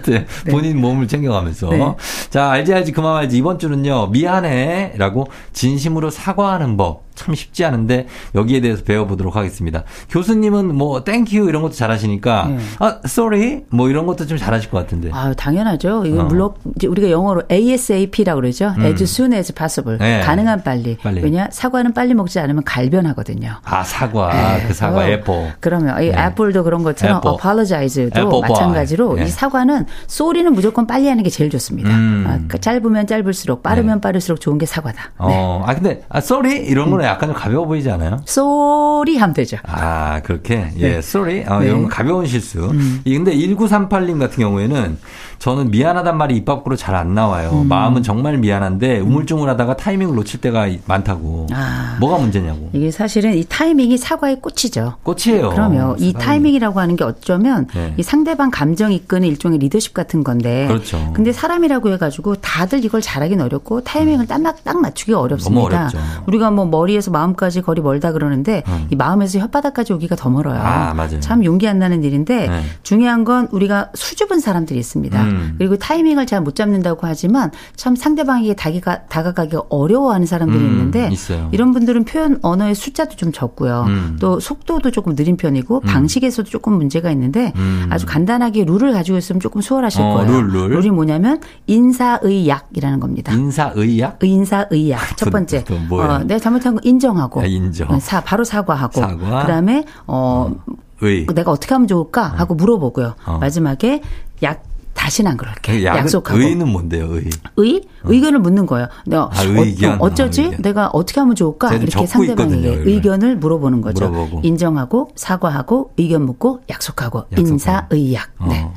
[0.03, 0.25] 네.
[0.45, 0.51] 네.
[0.51, 1.69] 본인 몸을 챙겨가면서.
[1.69, 1.95] 네.
[2.29, 3.37] 자, 알지 알지 그만 알지.
[3.37, 4.07] 이번 주는요.
[4.07, 7.03] 미안해 라고 진심으로 사과하는 법.
[7.23, 9.83] 참 쉽지 않은데 여기에 대해서 배워보도록 하겠습니다.
[10.09, 12.57] 교수님은 뭐 thank you 이런 것도 잘하시니까 네.
[12.79, 15.09] 아 sorry 뭐 이런 것도 좀 잘하실 것 같은데.
[15.13, 16.05] 아 당연하죠.
[16.05, 16.23] 이건 어.
[16.25, 16.53] 물론
[16.85, 18.73] 우리가 영어로 ASAP라고 그러죠.
[18.77, 18.85] 음.
[18.85, 19.97] As soon as possible.
[19.97, 20.21] 네.
[20.21, 20.97] 가능한 빨리.
[20.97, 21.21] 빨리.
[21.21, 23.53] 왜냐 사과는 빨리 먹지 않으면 갈변하거든요.
[23.63, 24.65] 아 사과 네.
[24.67, 25.53] 그 사과 애플.
[25.61, 26.25] 그러면 이 네.
[26.25, 27.29] apple도 그런 것처럼 apple.
[27.29, 31.89] apologize도 apple 마찬가지로 이 사과는 sorry는 무조건 빨리 하는 게 제일 좋습니다.
[31.89, 32.23] 음.
[32.27, 35.11] 아, 그러니까 짧으면 짧을수록 빠르면 빠를수록 좋은 게 사과다.
[35.17, 35.63] 어.
[35.65, 38.21] 아 근데 아 sorry 이런 거는 약간 좀 가벼워 보이지 않아요?
[38.25, 39.57] sorry 하면 되죠.
[39.63, 40.71] 아, 그렇게?
[40.77, 41.43] 예, sorry.
[41.43, 41.45] 네.
[41.47, 42.69] 어, 이런 가벼운 실수.
[42.71, 43.01] 음.
[43.03, 44.97] 근데 1938님 같은 경우에는
[45.43, 47.49] 저는 미안하단 말이 입 밖으로 잘 안 나와요.
[47.63, 47.67] 음.
[47.67, 51.47] 마음은 정말 미안한데 우물쭈물하다가 타이밍을 놓칠 때가 많다고.
[51.51, 51.97] 아.
[51.99, 52.69] 뭐가 문제냐고.
[52.71, 54.97] 이게 사실은 이 타이밍이 사과의 꽃이죠.
[55.01, 55.49] 꽃이에요.
[55.49, 57.95] 그러면 이 타이밍이라고 하는 게 어쩌면 네.
[57.97, 60.67] 이 상대방 감정 이끄는 일종의 리더십 같은 건데.
[60.67, 61.11] 그렇죠.
[61.13, 65.61] 근데 사람이라고 해가지고 다들 이걸 잘하긴 어렵고 타이밍을 딱, 딱 맞추기 어렵습니다.
[65.61, 65.97] 너무 어렵죠.
[66.27, 68.87] 우리가 뭐 머리에서 마음까지 거리 멀다 그러는데 음.
[68.91, 70.61] 이 마음에서 혓바닥까지 오기가 더 멀어요.
[70.61, 71.19] 아, 맞아요.
[71.19, 72.63] 참 용기 안 나는 일인데 네.
[72.83, 75.21] 중요한 건 우리가 수줍은 사람들이 있습니다.
[75.21, 75.32] 음.
[75.57, 81.47] 그리고 타이밍을 잘 못 잡는다고 하지만 참 상대방에게 다가가, 다가가기 어려워하는 사람들이 음, 있는데 있어요.
[81.53, 83.85] 이런 분들은 표현 언어의 숫자도 좀 적고요.
[83.87, 84.17] 음.
[84.19, 85.87] 또 속도도 조금 느린 편이고 음.
[85.87, 87.87] 방식에서도 조금 문제가 있는데 음.
[87.89, 90.31] 아주 간단하게 룰을 가지고 있으면 조금 수월하실 어, 거예요.
[90.41, 90.69] 룰, 룰.
[90.71, 93.31] 룰 이 뭐냐면 인사의약이라는 겁니다.
[93.33, 94.19] 인사의약?
[94.21, 95.17] 인사의약.
[95.17, 95.63] 첫 번째.
[95.91, 97.41] 어, 내가 잘못한 거 인정하고.
[97.41, 97.99] 야, 인정.
[97.99, 98.99] 사, 바로 사과하고.
[98.99, 99.41] 사과.
[99.41, 100.73] 그다음에 어, 어.
[101.01, 101.25] 의.
[101.33, 103.15] 내가 어떻게 하면 좋을까 하고 물어보고요.
[103.25, 103.37] 어.
[103.39, 104.01] 마지막에
[104.41, 104.63] 약
[104.93, 105.79] 다시는 안 그럴게.
[105.79, 106.39] 그 약속하고.
[106.39, 107.23] 의는 뭔데요, 의?
[107.57, 107.81] 의?
[108.03, 108.07] 어.
[108.09, 108.87] 의견을 묻는 거예요.
[109.05, 110.01] 내가 아, 의견.
[110.01, 111.73] 어, 쩌지 아, 내가 어떻게 하면 좋을까?
[111.73, 114.09] 이렇게 상대방에게 의견을 물어보는 거죠.
[114.09, 114.41] 물어보고.
[114.43, 117.47] 인정하고 사과하고 의견 묻고 약속하고, 약속하고.
[117.49, 118.29] 인사 의약.
[118.39, 118.47] 어.
[118.47, 118.69] 네.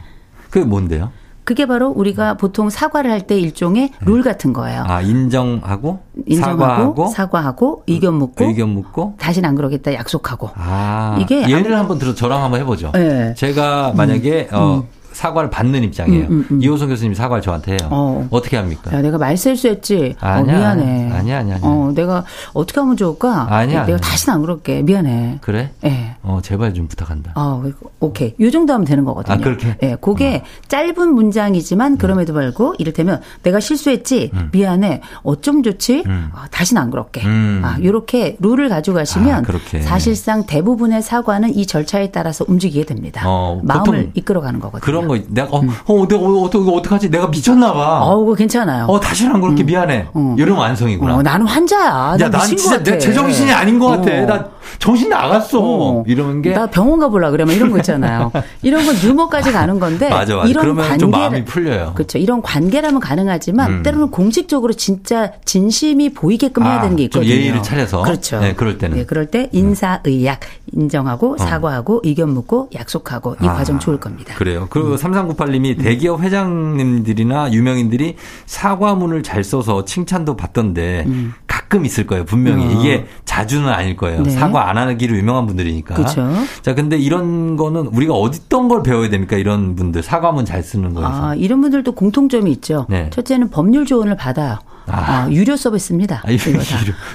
[0.51, 1.11] 그게 뭔데요?
[1.45, 3.97] 그게 바로 우리가 보통 사과를 할 때 일종의 네.
[4.01, 4.83] 룰 같은 거예요.
[4.89, 10.51] 아, 인정하고, 인정하고 사과하고, 사과하고 의견 묻고, 의견 묻고, 다시는 안 그러겠다 약속하고.
[10.57, 12.91] 아, 이게 예를 한번 들어 저랑 한번 해 보죠.
[12.95, 13.33] 네.
[13.37, 14.57] 제가 만약에 음.
[14.57, 14.83] 어, 음.
[15.17, 16.27] 사과를 받는 입장이에요.
[16.27, 16.63] 음, 음, 음.
[16.63, 17.89] 이호성 교수님 사과를 저한테 해요.
[17.91, 18.29] 어.
[18.31, 18.93] 떻게 합니까?
[18.93, 20.17] 야, 내가 말실수했지.
[20.21, 21.11] 어, 아니야, 어, 미안해.
[21.11, 21.59] 아니야, 아니야, 아니야.
[21.63, 23.47] 어, 내가 어떻게 하면 좋을까?
[23.49, 23.87] 아니야.
[23.87, 24.83] 내가 다시는 안 그럴게.
[24.83, 25.39] 미안해.
[25.41, 25.71] 그래?
[25.85, 25.89] 예.
[25.89, 26.17] 네.
[26.23, 27.33] 어, 제발 좀 부탁한다.
[27.35, 27.65] 어,
[28.01, 28.35] 오케이.
[28.39, 29.35] 요 정도 하면 되는 거거든요.
[29.35, 29.77] 아, 그렇게?
[29.83, 29.87] 예.
[29.87, 30.69] 네, 그게 어.
[30.69, 31.99] 짧은 문장이지만 음.
[31.99, 34.31] 그럼에도 불구하고 이를테면 내가 실수했지.
[34.35, 34.51] 음.
[34.53, 35.01] 미안해.
[35.23, 36.05] 어쩜 좋지?
[36.07, 36.29] 음.
[36.35, 37.25] 아, 다시는 안 그럴게.
[37.25, 37.63] 음.
[37.65, 43.23] 아, 요렇게 룰을 가져가시면 아, 사실상 대부분의 사과는 이 절차에 따라서 움직이게 됩니다.
[43.25, 44.81] 어, 마음을 이끌어 가는 거거든요.
[45.07, 47.11] 그런 거 내가 어, 어 내가 어, 어떻게 어떡하지?
[47.11, 48.01] 내가 미쳤나 봐.
[48.03, 48.87] 어, 그거 괜찮아요.
[48.87, 49.67] 어, 다시는 안 그렇게 음.
[49.67, 50.09] 미안해.
[50.13, 50.37] 어.
[50.39, 51.17] 이런 완성이구나.
[51.17, 52.17] 어, 나는 환자야.
[52.21, 54.23] 야, 난 진짜 내 제정신이 아닌 것 같아.
[54.23, 54.27] 어.
[54.27, 54.49] 나
[54.79, 55.61] 정신 나갔어.
[55.63, 56.05] 어.
[56.07, 56.53] 이런 게.
[56.53, 58.33] 나 병원 가보려 그러면 이런 거 있잖아요.
[58.63, 60.09] 이런 건 유머까지 가는 건데.
[60.11, 60.49] 맞아, 맞아.
[60.49, 61.93] 이런 관계 좀 마음이 풀려요.
[61.95, 62.19] 그렇죠.
[62.19, 63.83] 이런 관계라면 가능하지만 음.
[63.83, 67.31] 때로는 공식적으로 진짜 진심이 보이게끔 아, 해야 되는 게 있거든요.
[67.31, 68.03] 좀 예의를 차려서.
[68.03, 68.41] 그렇죠.
[68.41, 68.97] 네, 그럴 때는.
[68.97, 70.41] 네, 그럴 때 인사 의약
[70.73, 71.37] 인정하고 어.
[71.39, 74.35] 사과하고 의견 묻고 약속하고 이 아, 과정 좋을 겁니다.
[74.37, 74.67] 그래요.
[74.71, 75.13] 그 음.
[75.13, 78.17] 3398님이 대기업 회장님들이나 유명인들이
[78.47, 81.35] 사과문을 잘 써서 칭찬도 받던데 음.
[81.47, 82.25] 가끔 있을 거예요.
[82.25, 82.71] 분명히 어.
[82.71, 84.23] 이게 자주는 아닐 거예요.
[84.23, 84.31] 네.
[84.31, 85.95] 사과 안 하기로 유명한 분들이니까.
[85.95, 86.29] 그렇죠.
[86.63, 89.37] 자, 근데 이런 거는 우리가 어디떤 걸 배워야 됩니까?
[89.37, 91.11] 이런 분들 사과문 잘 쓰는 거에서.
[91.11, 92.87] 아, 이런 분들도 공통점이 있죠.
[92.89, 93.11] 네.
[93.11, 94.59] 첫째는 법률 조언을 받아요.
[94.87, 95.25] 아.
[95.27, 96.23] 아, 유료 서비스입니다.
[96.25, 96.61] 아, 유료.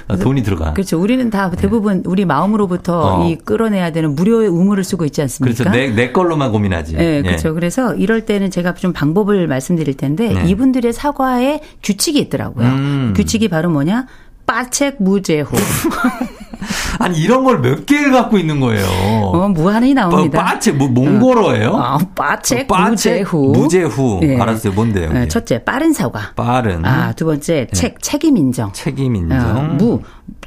[0.08, 0.72] 아, 돈이 들어가.
[0.72, 1.00] 그렇죠.
[1.00, 1.56] 우리는 다 네.
[1.56, 2.02] 대부분 네.
[2.06, 3.28] 우리 마음으로부터 어.
[3.28, 5.64] 이 끌어내야 되는 무료의 우물을 쓰고 있지 않습니까?
[5.64, 5.76] 그렇죠.
[5.76, 6.96] 내, 내 걸로만 고민하지.
[6.96, 7.22] 네, 예.
[7.22, 7.54] 그렇죠.
[7.54, 10.48] 그래서 이럴 때는 제가 좀 방법을 말씀드릴 텐데 네.
[10.48, 12.66] 이분들의 사과에 규칙이 있더라고요.
[12.66, 13.12] 음.
[13.16, 14.06] 규칙이 바로 뭐냐?
[14.46, 15.48] 빠책 무제호.
[16.98, 18.86] 아니 이런 걸 몇 개를 갖고 있는 거예요.
[18.86, 20.42] 어, 무한히 나옵니다.
[20.42, 21.70] 빠책 뭐 몽골어예요?
[21.70, 23.52] 어, 빠책, 어, 무제후.
[23.52, 24.18] 무제후.
[24.22, 24.40] 네.
[24.40, 24.72] 알았어요.
[24.72, 25.12] 뭔데요?
[25.12, 26.32] 네, 첫째 빠른 사과.
[26.34, 26.84] 빠른.
[26.84, 27.72] 아, 두 번째 네.
[27.72, 28.72] 책 책임 인정.
[28.72, 29.38] 책임 인정.
[29.56, 30.00] 어, 무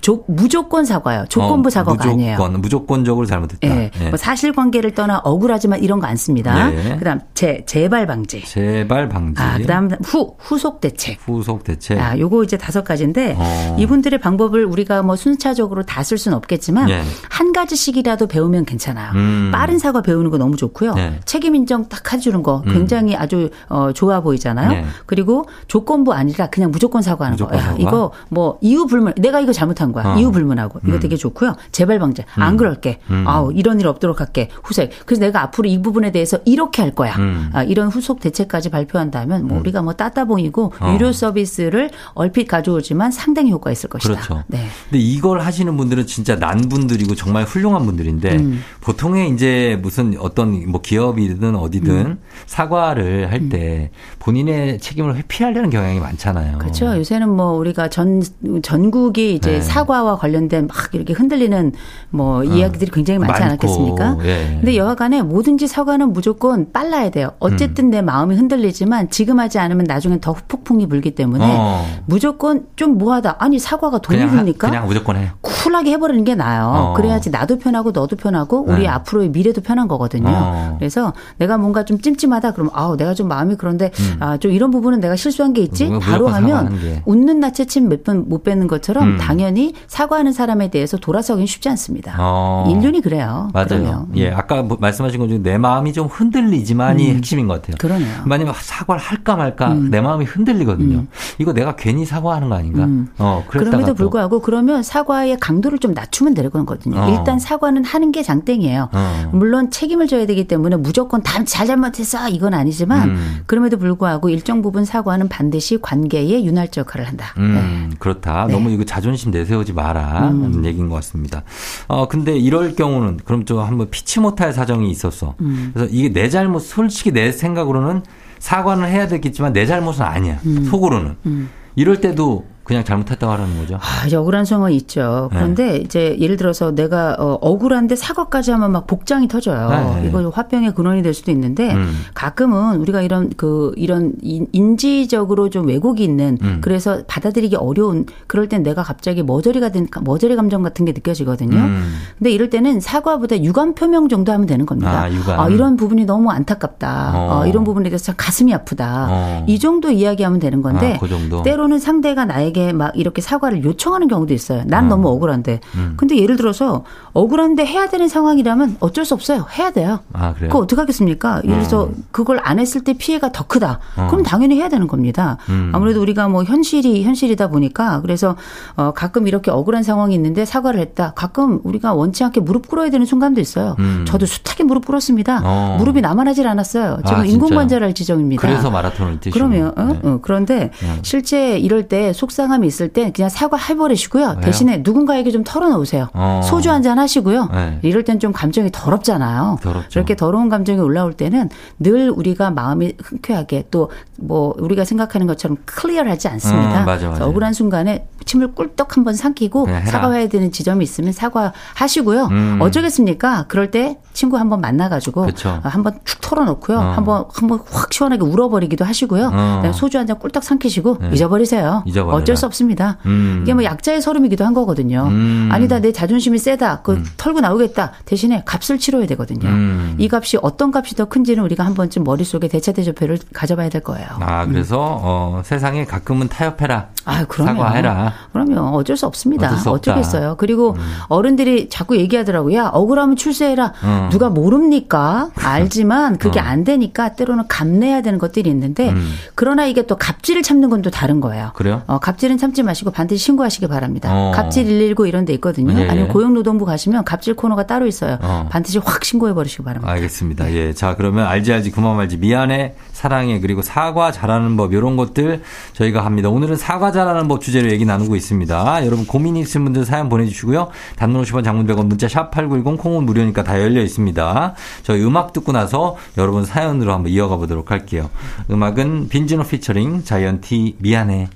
[0.06, 1.26] 조, 무조건 사과요.
[1.30, 2.38] 조건부 어, 사과가 무조건, 아니에요.
[2.60, 3.68] 무조건적으로 잘못했다.
[3.68, 3.90] 네.
[3.98, 4.10] 네.
[4.10, 6.70] 뭐 사실관계를 떠나 억울하지만 이런 거 안 씁니다.
[6.70, 6.96] 네.
[6.98, 8.44] 그다음 재 재발 방지.
[8.46, 9.42] 재발 방지.
[9.42, 11.18] 아, 그다음 후 후속 대책.
[11.26, 12.00] 후속 대책.
[12.00, 13.76] 아, 요거 이제 다섯 가지인데 어.
[13.80, 17.02] 이분들의 방법을 우리가 뭐 순차적으로 다 쓸 수는 없겠지만 네.
[17.32, 19.12] 한 가지씩이라도 배우면 괜찮아요.
[19.16, 19.50] 음.
[19.52, 20.94] 빠른 사과 배우는 거 너무 좋고요.
[20.94, 21.20] 네.
[21.26, 22.74] 책임 인정 딱 해주는 거 음.
[22.74, 23.20] 굉장히 음.
[23.20, 24.70] 아주 어, 좋아 보이잖아요.
[24.70, 24.86] 네.
[25.08, 27.64] 그리고 조건부 아니라 그냥 무조건 사과하는 무조건 거.
[27.66, 30.14] 야, 이거 뭐 이유 불문 내가 이거 잘못한 거야.
[30.14, 30.20] 어.
[30.20, 31.00] 이유 불문하고 이거 음.
[31.00, 31.56] 되게 좋고요.
[31.72, 32.58] 재발 방지 안 음.
[32.58, 33.00] 그럴게.
[33.10, 33.24] 음.
[33.28, 34.50] 아우 이런 일 없도록 할게.
[34.64, 34.92] 후색.
[35.08, 37.16] 그래서 내가 앞으로 이 부분에 대해서 이렇게 할 거야.
[37.16, 37.50] 음.
[37.54, 39.62] 아, 이런 후속 대책까지 발표한다면 뭐 음.
[39.62, 40.94] 우리가 뭐 따따봉이고 어.
[40.94, 44.14] 유료 서비스를 얼핏 가져오지만 상당히 효과 있을 것이다.
[44.14, 44.44] 그렇죠.
[44.48, 44.68] 네.
[44.90, 48.62] 근데 이걸 하시는 분들은 진짜 난 분들이고 정말 훌륭한 분들인데 음.
[48.82, 53.92] 보통의 이제 무슨 어떤 뭐 기업이든 어디든 사과를 할 때
[54.26, 56.58] 본인의 책임을 회피하려는 경향이 많잖아요.
[56.58, 56.98] 그렇죠.
[56.98, 58.24] 요새는 뭐 우리가 전
[58.64, 59.62] 전국이 이제 네.
[59.62, 61.74] 사과와 관련된 막 이렇게 흔들리는
[62.10, 62.44] 뭐 어.
[62.44, 63.46] 이야기들이 굉장히 많지 많고.
[63.46, 64.18] 않았겠습니까?
[64.24, 64.48] 예.
[64.56, 67.34] 근데 여하간에 뭐든지 사과는 무조건 빨라야 돼요.
[67.38, 67.90] 어쨌든 음.
[67.92, 71.86] 내 마음이 흔들리지만 지금 하지 않으면 나중엔 더 폭풍이 불기 때문에 어.
[72.08, 73.36] 무조건 좀 뭐하다.
[73.38, 74.70] 아니 사과가 돈이 그냥, 듭니까?
[74.70, 75.30] 그냥 무조건 해.
[75.42, 76.72] 쿨하게 해버리는 게 나아요.
[76.74, 76.94] 어.
[76.96, 78.88] 그래야지 나도 편하고 너도 편하고 우리 네.
[78.88, 80.32] 앞으로의 미래도 편한 거거든요.
[80.34, 80.76] 어.
[80.80, 84.15] 그래서 내가 뭔가 좀 찜찜하다 그러면 아우 내가 좀 마음이 그런데 음.
[84.20, 85.90] 아 좀 이런 부분은 내가 실수한 게 있지.
[86.02, 89.18] 바로 하면 웃는 나체 침몇 번못 뺏는 것처럼 음.
[89.18, 92.16] 당연히 사과하는 사람에 대해서 돌아서긴 쉽지 않습니다.
[92.20, 92.68] 어.
[92.70, 93.50] 인륜이 그래요.
[93.54, 93.68] 맞아요.
[93.70, 94.08] 그러면.
[94.18, 97.16] 예, 아까 뭐 말씀하신 것 중에 내 마음이 좀 흔들리지만이 음.
[97.18, 97.78] 핵심인 것 같아요.
[97.80, 98.24] 그러네요.
[98.26, 99.90] 만약에 사과를 할까 말까 음.
[99.90, 100.98] 내 마음이 흔들리거든요.
[100.98, 101.08] 음.
[101.40, 102.84] 이거 내가 괜히 사과하는 거 아닌가?
[102.84, 103.08] 음.
[103.18, 107.00] 어, 그럼에도 불구하고 그러면 사과의 강도를 좀 낮추면 되거든요.
[107.00, 107.10] 어.
[107.10, 108.90] 일단 사과는 하는 게 장땡이에요.
[108.92, 109.30] 어.
[109.32, 113.36] 물론 책임을 져야 되기 때문에 무조건 다 잘 잘못했어 이건 아니지만 음.
[113.46, 117.34] 그럼에도 불구하고 일정 부분 사과는 반드시 관계에 윤활적 역할을 한다.
[117.38, 117.90] 네.
[118.00, 118.46] 그렇다.
[118.48, 118.54] 네.
[118.54, 120.30] 너무 이거 자존심 내세우지 마라.
[120.30, 120.66] 음.
[120.66, 121.44] 얘기인 것 같습니다.
[121.88, 125.36] 어, 근데 이럴 경우는 그럼 좀 한번 피치 못할 사정이 있었어.
[125.42, 125.72] 음.
[125.74, 128.04] 그래서 이게 내 잘못, 솔직히 내 생각으로는
[128.40, 130.40] 사과는 해야 되겠지만 내 잘못은 아니야.
[130.46, 130.66] 음.
[130.66, 131.16] 속으로는.
[131.26, 131.50] 음.
[131.76, 133.76] 이럴 때도 그냥 잘못했다고 하라는 거죠.
[133.76, 135.30] 아, 억울한 상황이 있죠.
[135.32, 135.78] 그런데 네.
[135.78, 139.70] 이제 예를 들어서 내가 어, 억울한데 사과까지 하면 막 복장이 터져요.
[139.70, 140.02] 네.
[140.02, 140.10] 네.
[140.10, 141.94] 이거 화병의 근원이 될 수도 있는데 음.
[142.16, 146.58] 가끔은 우리가 이런 그 이런 인지적으로 좀 왜곡이 있는 음.
[146.62, 151.56] 그래서 받아들이기 어려운 그럴 땐 내가 갑자기 머저리가 된 머저리 감정 같은 게 느껴지거든요.
[151.56, 151.94] 음.
[152.18, 155.04] 근데 이럴 때는 사과보다 유감 표명 정도 하면 되는 겁니다.
[155.04, 155.40] 아, 유감.
[155.40, 157.12] 아 이런 부분이 너무 안타깝다.
[157.14, 157.40] 어.
[157.42, 159.08] 어, 이런 부분에 대해서 참 가슴이 아프다.
[159.12, 159.46] 어.
[159.48, 161.44] 이 정도 이야기하면 되는 건데 아, 그 정도.
[161.44, 164.64] 때로는 상대가 나에게 상대방에게 막 이렇게 사과를 요청하는 경우도 있어요.
[164.66, 164.90] 난 음.
[164.90, 165.60] 너무 억울한데.
[165.76, 165.94] 음.
[165.98, 166.84] 근데 예를 들어서
[167.14, 169.46] 억울한데 해야 되는 상황이라면 어쩔 수 없어요.
[169.58, 170.00] 해야 돼요.
[170.14, 170.50] 아, 그래요?
[170.50, 171.42] 그거 어떻게 하겠습니까?
[171.44, 172.04] 예를 들어서 음.
[172.12, 173.80] 그걸 안 했을 때 피해가 더 크다.
[173.98, 174.08] 어.
[174.10, 175.38] 그럼 당연히 해야 되는 겁니다.
[175.50, 175.72] 음.
[175.76, 178.36] 아무래도 우리가 뭐 현실이 현실이다 보니까 그래서
[178.78, 181.12] 어 가끔 이렇게 억울한 상황이 있는데 사과를 했다.
[181.16, 183.76] 가끔 우리가 원치 않게 무릎 꿇어야 되는 순간도 있어요.
[183.80, 184.06] 음.
[184.08, 185.42] 저도 숱하게 무릎 꿇었습니다.
[185.44, 185.76] 어.
[185.80, 187.00] 무릎이 남아나질 않았어요.
[187.06, 188.42] 지금 아, 인공관절할 지정입니다.
[188.42, 189.34] 그래서 마라톤을 뛰시고.
[189.34, 189.84] 그러면 어?
[189.86, 190.00] 네.
[190.04, 190.20] 어.
[190.22, 191.00] 그런데 네.
[191.04, 194.40] 실제 이럴 때 속 상함이 있을 때 그냥 사과 해버리시고요.
[194.42, 196.10] 대신에 누군가에게 좀 털어놓으세요.
[196.14, 196.42] 어.
[196.44, 197.50] 소주 한 잔 하시고요.
[197.52, 197.80] 네.
[197.82, 199.58] 이럴 땐 좀 감정이 더럽잖아요.
[199.64, 200.00] 더럽죠.
[200.00, 206.30] 이렇게 더러운 감정이 올라올 때는 늘 우리가 마음이 흔쾌하게 또 뭐 우리가 생각하는 것처럼 클리어하지
[206.30, 206.82] 않습니다.
[206.84, 207.26] 음, 맞아, 맞아.
[207.26, 212.28] 억울한 순간에 침을 꿀떡 한번 삼키고 사과해야 되는 지점이 있으면 사과하시고요.
[212.32, 212.58] 음.
[212.62, 213.44] 어쩌겠습니까?
[213.50, 215.60] 그럴 때 친구 한번 만나가지고 그쵸.
[215.64, 216.78] 한번 축 털어놓고요.
[216.78, 216.82] 어.
[216.82, 219.32] 한번 한번 확 시원하게 울어버리기도 하시고요.
[219.34, 219.72] 어.
[219.74, 221.10] 소주 한 잔 꿀떡 삼키시고 네.
[221.14, 221.84] 잊어버리세요.
[221.86, 222.22] 잊어버려라.
[222.22, 222.98] 어쩔 수 없습니다.
[223.06, 223.40] 음.
[223.44, 225.08] 이게 뭐 약자의 서름이기도 한 거거든요.
[225.10, 225.50] 음.
[225.52, 226.82] 아니다 내 자존심이 세다.
[226.84, 227.06] 그 음.
[227.18, 227.92] 털고 나오겠다.
[228.06, 229.50] 대신에 값을 치러야 되거든요.
[229.50, 229.96] 음.
[229.98, 234.08] 이 값이 어떤 값이 더 큰지는 우리가 한 번쯤 머릿속에 대차대조표를 가져봐야 될 거예요.
[234.22, 236.88] 아 그래서 어, 세상에 가끔은 타협해라.
[237.06, 237.60] 아 그럼요.
[237.62, 238.14] 사과해라.
[238.34, 239.48] 그러면 어쩔 수 없습니다.
[239.48, 240.36] 어쩔 수 어쩌겠어요.
[240.38, 240.80] 그리고 음.
[241.08, 242.58] 어른들이 자꾸 얘기하더라고요.
[242.58, 243.74] 야 억울하면 출세해라.
[243.84, 244.10] 음.
[244.12, 245.30] 누가 모릅니까?
[245.36, 246.44] 알지만 그게 어.
[246.44, 249.14] 안 되니까 때로는 감내해야 되는 것들이 있는데 음.
[249.36, 251.50] 그러나 이게 또 갑질을 참는 건 또 다른 거예요.
[251.56, 251.82] 그래요?
[251.88, 254.10] 어, 갑질 은 참지 마시고 반드시 신고하시기 바랍니다.
[254.12, 254.32] 어.
[254.32, 255.80] 갑질 119 이런 데 있거든요.
[255.80, 255.88] 예.
[255.88, 258.18] 아니면 고용노동부 가시면 갑질 코너가 따로 있어요.
[258.22, 258.48] 어.
[258.50, 259.92] 반드시 확 신고해 버리시기 바랍니다.
[259.92, 260.52] 알겠습니다.
[260.54, 260.74] 예.
[260.74, 266.06] 자, 그러면 알지 알지 그만 말지 미안해 사랑해 그리고 사과 잘하는 법 이런 것들 저희가
[266.06, 266.30] 합니다.
[266.30, 268.86] 오늘은 사과 잘하는 법 주제로 얘기 나누고 있습니다.
[268.86, 270.70] 여러분 고민이 있으신 분들 사연 보내 주시고요.
[270.96, 274.54] 단문 50원 장문 100원 문자 샵 8910 콩은 무료니까 다 열려 있습니다.
[274.84, 278.10] 저희 음악 듣고 나서 여러분 사연으로 한번 이어가 보도록 할게요.
[278.50, 281.28] 음악은 빈지노 피처링 자이언티 미안해.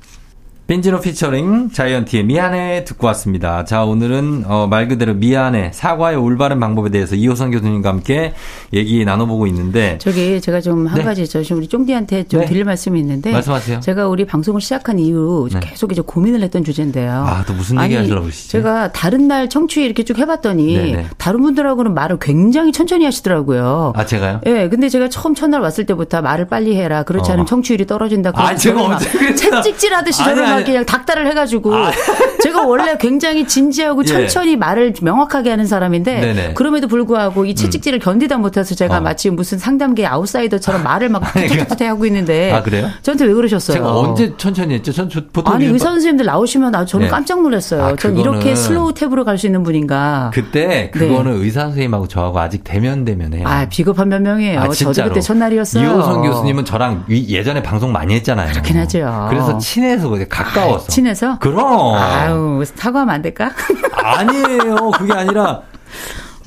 [0.70, 3.66] 빈지노 피처링 자이언티의 미안해 듣고 왔습니다.
[3.66, 8.36] 자, 오늘은 어, 말 그대로 미안해 사과의 올바른 방법에 대해서 이호선 교수님과 함께
[8.72, 11.04] 얘기 나눠보고 있는데 저기 제가 좀한 네.
[11.04, 12.46] 가지 저 우리 쫑디한테 좀 네.
[12.46, 13.80] 드릴 말씀이 있는데 말씀하세요.
[13.80, 15.60] 제가 우리 방송을 시작한 이후 네.
[15.60, 17.14] 계속 이제 고민을 했던 주제인데요.
[17.14, 18.52] 아, 또 무슨 얘기 하시려고 그러시죠?
[18.52, 20.96] 제가 다른 날 청취 이렇게 쭉 해봤더니 네네.
[20.98, 21.06] 네.
[21.18, 23.94] 다른 분들하고는 말을 굉장히 천천히 하시더라고요.
[23.96, 24.42] 아, 제가요?
[24.46, 27.02] 예, 네, 근데 제가 처음 첫날 왔을 때부터 말을 빨리 해라.
[27.02, 27.46] 그렇지 않으면 어.
[27.48, 28.34] 청취율이 떨어진다.
[28.36, 31.92] 아, 제가 언제 채찍질 하듯이 저를 막 그냥 닥달을 해가지고 아.
[32.42, 34.06] 제가 원래 굉장히 진지하고 예.
[34.06, 36.54] 천천히 말을 명확하게 하는 사람인데 네네.
[36.54, 38.02] 그럼에도 불구하고 이 채찍질을 음.
[38.02, 39.02] 견디다 못해서 제가 어.
[39.02, 42.90] 마치 무슨 상담계 아웃사이더처럼 말을 막 툭툭툭 하고 있는데 아 그래요?
[43.02, 43.78] 저한테 왜 그러셨어요?
[43.78, 44.94] 제가 언제 천천히 했죠?
[44.94, 47.12] 전 보통 아니 의사 선생님들 나오시면 아, 저는 네.
[47.12, 47.84] 깜짝 놀랐어요.
[47.84, 50.32] 아, 전 이렇게 slow 템포로 갈 수 있는 분인가?
[50.34, 50.90] 그때 네.
[50.92, 51.46] 그거는 네.
[51.46, 53.48] 의사 선생님하고 저하고 아직 데면데면해요.
[53.48, 54.60] 아 비겁한 변명이에요.
[54.60, 55.84] 아, 저도 그때 첫날이었어요.
[55.84, 58.52] 이호선 교수님은 저랑 예전에 방송 많이 했잖아요.
[58.52, 59.28] 그렇긴 하죠.
[59.30, 60.10] 그래서 친해서
[60.54, 60.86] 가까워서.
[60.86, 61.40] 아, 친해서?
[61.40, 61.96] 그럼.
[61.96, 63.52] 아유, 사과하면 안 될까?
[63.94, 64.92] 아니에요.
[64.98, 65.62] 그게 아니라.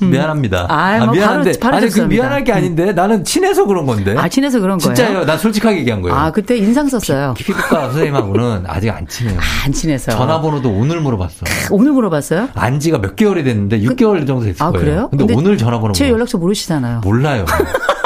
[0.01, 0.09] 음.
[0.09, 0.65] 미안합니다.
[0.69, 1.51] 아, 뭐 미안한데.
[1.59, 4.15] 바로, 바로 아니, 그 미안할 게 아닌데 나는 친해서 그런 건데.
[4.17, 4.95] 아, 친해서 그런 거예요?
[4.95, 5.25] 진짜요.
[5.25, 6.17] 난 솔직하게 얘기한 거예요.
[6.17, 7.33] 아, 그때 인상 썼어요.
[7.37, 9.37] 피, 피부과 선생님하고는 아직 안 친해요.
[9.39, 10.11] 아, 안 친해서.
[10.11, 11.45] 전화번호도 오늘 물어봤어.
[11.71, 12.49] 오늘 물어봤어요?
[12.55, 14.83] 안 지가 몇 개월이 됐는데 6개월 그, 정도 됐을 아, 거예요.
[14.85, 15.07] 그래요?
[15.09, 17.01] 근데, 근데 오늘 전화번호 제 연락처 모르시잖아요.
[17.03, 17.45] 몰라요.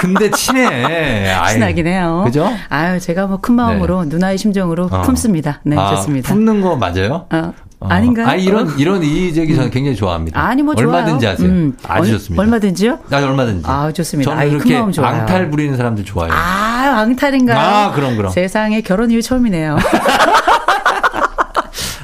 [0.00, 1.34] 근데 친해.
[1.52, 2.22] 친하긴 해요.
[2.24, 2.50] 그죠?
[2.68, 4.08] 아유, 제가 뭐 큰 마음으로 네.
[4.08, 5.02] 누나의 심정으로 어.
[5.02, 5.60] 품습니다.
[5.64, 6.28] 네, 아, 좋습니다.
[6.32, 7.26] 품는 거 맞아요?
[7.30, 7.52] 어.
[7.82, 7.88] 어.
[7.88, 8.26] 아닌가요?
[8.28, 8.72] 아 이런 어?
[8.76, 9.70] 이런 이의적이 저는 음.
[9.70, 10.38] 굉장히 좋아합니다.
[10.38, 11.32] 아니 뭐 얼마든지 좋아요.
[11.32, 11.48] 하세요.
[11.48, 11.74] 음.
[11.88, 12.42] 아주 좋습니다.
[12.42, 12.98] 얼마든지요?
[13.10, 13.62] 아 얼마든지.
[13.66, 14.30] 아 좋습니다.
[14.30, 16.34] 저는 아, 이렇게 앙탈 부리는 사람들 좋아해요.
[16.34, 17.58] 아 앙탈인가요?
[17.58, 18.30] 아 그럼 그럼.
[18.32, 19.78] 세상에 결혼 이후 처음이네요.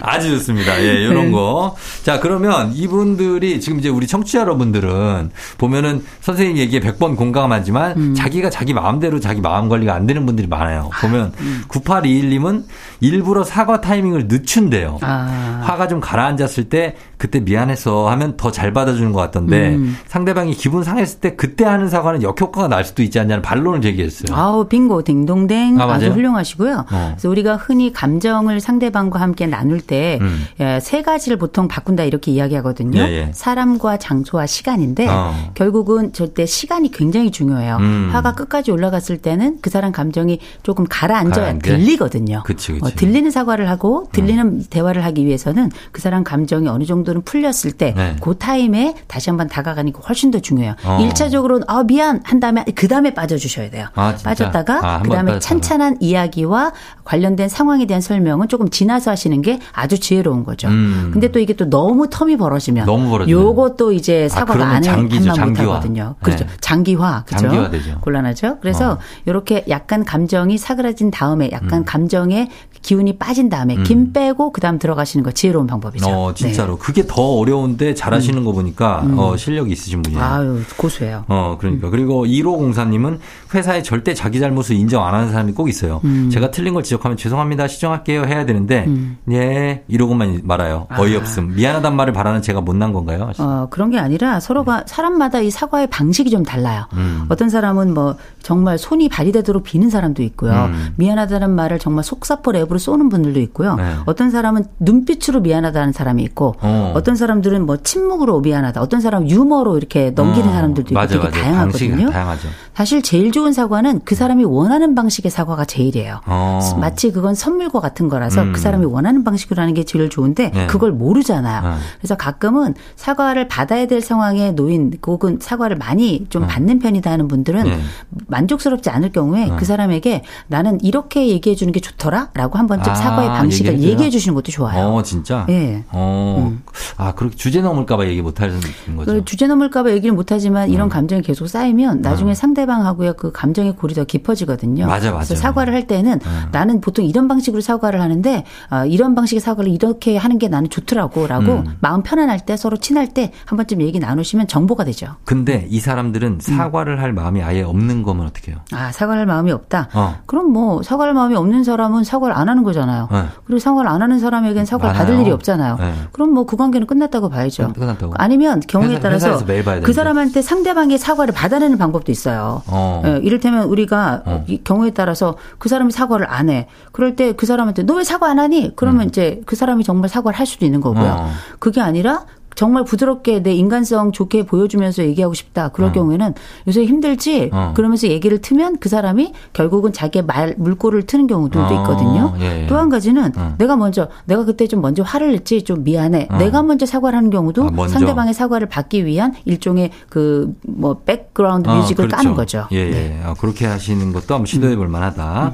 [0.07, 0.81] 아주 좋습니다.
[0.83, 1.31] 예, 이런 네.
[1.31, 1.77] 거.
[2.03, 8.15] 자, 그러면 이분들이 지금 이제 우리 청취자 여러분들은 보면은 선생님 얘기에 100번 공감하지만 음.
[8.15, 10.91] 자기가 자기 마음대로 자기 마음 관리가 안 되는 분들이 많아요.
[11.01, 11.63] 보면 음.
[11.69, 12.65] 9821님은
[13.01, 14.99] 일부러 사과 타이밍을 늦춘대요.
[15.03, 15.63] 아.
[15.65, 19.99] 화가 좀 가라앉았을 때 그때 미안했어 하면 더 잘 받아주는 것 같던데 음.
[20.07, 24.35] 상대방이 기분 상했을 때 그때 하는 사과는 역효과가 날 수도 있지 않냐는 반론을 제기했어요.
[24.35, 26.87] 아우 빙고 딩동댕 아, 주 훌륭하시고요.
[26.91, 27.09] 어.
[27.15, 30.47] 그래서 우리가 흔히 감정을 상대방과 함께 나눌 때세 음.
[30.61, 33.01] 예, 가지를 보통 바꾼다 이렇게 이야기하거든요.
[33.01, 33.31] 예, 예.
[33.33, 35.35] 사람과 장소와 시간인데 어.
[35.55, 37.77] 결국은 절대 시간이 굉장히 중요해요.
[37.77, 38.11] 음.
[38.13, 42.43] 화가 끝까지 올라갔을 때는 그 사람 감정이 조금 가라앉아야 들리거든요.
[42.45, 42.85] 그치, 그치.
[42.85, 44.65] 어, 들리는 사과를 하고 들리는 음.
[44.69, 48.17] 대화를 하기 위해서는 그 사람 감정이 어느 정도는 풀렸을 때, 네.
[48.21, 50.75] 그 타임에 다시 한번 다가가는 게 훨씬 더 중요해요.
[50.85, 50.99] 어.
[51.01, 52.21] 1차적으로는, 아, 미안!
[52.25, 53.87] 한 다음에, 그 다음에 빠져주셔야 돼요.
[53.95, 56.73] 아, 빠졌다가, 아, 그 다음에 찬찬한 이야기와
[57.05, 60.67] 관련된 상황에 대한 설명은 조금 지나서 하시는 게 아주 지혜로운 거죠.
[60.67, 61.11] 음.
[61.13, 62.87] 근데 또 이게 또 너무 텀이 벌어지면.
[62.87, 63.41] 너무 벌어지면.
[63.41, 66.17] 요것도 이제 아, 사과가 아, 안 해, 장기죠, 한만 못하거든요.
[66.21, 66.45] 그렇죠.
[66.45, 66.51] 네.
[66.61, 67.23] 장기화.
[67.27, 67.43] 그죠?
[67.43, 67.99] 장기화되죠.
[68.01, 68.59] 곤란하죠.
[68.61, 68.99] 그래서 어.
[69.27, 71.85] 이렇게 약간 감정이 사그라진 다음에 약간 음.
[71.85, 72.49] 감정에
[72.87, 73.83] 기운이 빠진 다음에 음.
[73.83, 76.07] 김 빼고 그다음 들어가시는 거 지혜로운 방법이죠.
[76.09, 76.79] 어, 진짜로 네.
[76.81, 78.45] 그게 더 어려운데 잘하시는 음.
[78.45, 79.19] 거 보니까 음.
[79.19, 80.23] 어, 실력이 있으신 분이에요.
[80.23, 81.25] 아유 고수예요.
[81.27, 83.19] 어 그러니까 그리고 1호 공사님은
[83.53, 86.01] 회사에 절대 자기 잘못을 인정 안 하는 사람이 꼭 있어요.
[86.05, 86.31] 음.
[86.31, 89.19] 제가 틀린 걸 지적하면 죄송합니다 시정할게요 해야 되는데 음.
[89.33, 90.87] 예 이러고만 말아요.
[90.97, 91.51] 어이없음.
[91.51, 91.57] 아.
[91.57, 93.33] 미안하단 말을 바라는 제가 못난 건가요?
[93.39, 96.87] 어 그런 게 아니라 서로가 사람마다 이 사과의 방식이 좀 달라요.
[96.93, 97.27] 음.
[97.31, 100.53] 어떤 사람은 뭐 정말 손이 발이 되도록 비는 사람도 있고요.
[100.53, 100.95] 음.
[100.95, 103.75] 미안하다는 말을 정말 속사포 랩으로 쏘는 분들도 있고요.
[103.77, 103.95] 네.
[104.07, 107.01] 어떤 사람은 눈빛으로 미안하다는 사람이 있고 어.
[107.05, 108.81] 떤 사람들은 뭐 침묵으로 미안하다.
[108.81, 110.53] 어떤 사람은 유머로 이렇게 넘기는 어.
[110.53, 111.41] 사람들도 있고 맞아, 되게 맞아.
[111.41, 112.11] 다양하거든요.
[112.11, 112.49] 다양하죠.
[112.77, 116.21] 사실 제일 좋은 사과는 그 사람이 원하는 방식의 사과가 제일이에요.
[116.27, 116.61] 어.
[116.79, 118.53] 마치 그건 선물과 같은 거라서 음.
[118.53, 120.67] 그 사람이 원하는 방식으로 하는 게 제일 좋은데 네.
[120.67, 121.63] 그걸 모르잖아요.
[121.63, 121.77] 네.
[121.99, 126.49] 그래서 가끔은 사과를 받아야 될 상황에 놓인 혹은 사과를 많이 좀 네.
[126.49, 127.79] 받는 편이다 하는 분들은 네.
[128.27, 129.57] 만족스럽지 않을 경우에 네.
[129.59, 134.35] 그 사람에게 나는 이렇게 얘기해 주는 게 좋더라라고 한 번쯤 아, 사과의 방식을 얘기해 주시는
[134.35, 134.89] 것도 좋아요.
[134.89, 135.47] 어, 진짜?
[135.49, 135.83] 예.
[135.93, 136.51] 어.
[136.51, 136.63] 음.
[136.99, 138.61] 아, 그렇게 주제 넘을까봐 얘기 못 하는
[138.97, 139.13] 거죠.
[139.13, 140.91] 그 주제 넘을까봐 얘기를 못 하지만 이런 음.
[140.91, 142.35] 감정이 계속 쌓이면 나중에 음.
[142.67, 144.87] 상대방하고의 그 감정의 골이 더 깊어지거든요.
[144.87, 145.27] 맞아, 맞아.
[145.27, 146.43] 그래서 사과를 할 때는 음.
[146.53, 151.53] 나는 보통 이런 방식으로 사과를 하는데 어, 이런 방식의 사과를 이렇게 하는 게 나는 좋더라고라고
[151.53, 151.77] 음.
[151.81, 155.17] 마음 편안할 때 서로 친할 때 한 번쯤 얘기 나누시면 정보가 되죠.
[155.25, 156.41] 근데 이 사람들은 음.
[156.41, 158.61] 사과를 할 마음이 아예 없는 거면 어떻게 해요?
[158.73, 159.89] 아, 사과할 마음이 없다.
[159.95, 160.17] 어.
[160.27, 163.09] 그럼 뭐 사과할 마음이 없는 사람은 사과를 안 하는 거잖아요.
[163.11, 163.25] 네.
[163.45, 165.07] 그리고 사과를 안 하는 사람에겐 사과를 많아요.
[165.07, 165.77] 받을 일이 없잖아요.
[165.79, 165.95] 네.
[166.13, 167.73] 그럼 뭐 그 관계는 끝났다고 봐야죠.
[167.73, 168.15] 끝났다고.
[168.17, 169.39] 아니면 경우에 회사, 따라서
[169.83, 172.56] 그 사람한테 상대방의 사과를 받아내는 방법도 있어요.
[172.67, 173.03] 어.
[173.05, 174.45] 예, 이를테면 우리가 어.
[174.65, 176.67] 경우에 따라서 그 사람이 사과를 안 해.
[176.93, 178.73] 그럴 때 그 사람한테 너 왜 사과 안 하니?
[178.77, 179.09] 그러면 음.
[179.09, 181.17] 이제 그 사람이 정말 사과를 할 수도 있는 거고요.
[181.19, 181.31] 어.
[181.59, 182.25] 그게 아니라
[182.57, 185.69] 정말 부드럽게 내 인간성 좋게 보여주면서 얘기하고 싶다.
[185.69, 185.93] 그럴 어.
[185.93, 186.35] 경우에는
[186.67, 187.51] 요새 힘들지?
[187.53, 187.73] 어.
[187.77, 191.81] 그러면서 얘기를 트면 그 사람이 결국은 자기의 말, 물꼬를 트는 경우들도 어.
[191.83, 192.35] 있거든요.
[192.41, 192.67] 예, 예.
[192.67, 193.55] 또 한 가지는 어.
[193.59, 196.27] 내가 먼저, 내가 그때 좀 먼저 화를 냈지 좀 미안해.
[196.31, 196.37] 어.
[196.39, 201.77] 내가 먼저 사과를 하는 경우도 아, 상대방의 사과를 받기 위한 일종의 그 뭐 백그라운드 어,
[201.77, 202.17] 뮤직을 그렇죠.
[202.17, 202.67] 까는 거죠.
[202.73, 202.91] 예, 예.
[202.91, 203.21] 네.
[203.25, 205.49] 아, 그렇게 하시는 것도 한번 시도해 볼 만하다.
[205.49, 205.53] 음.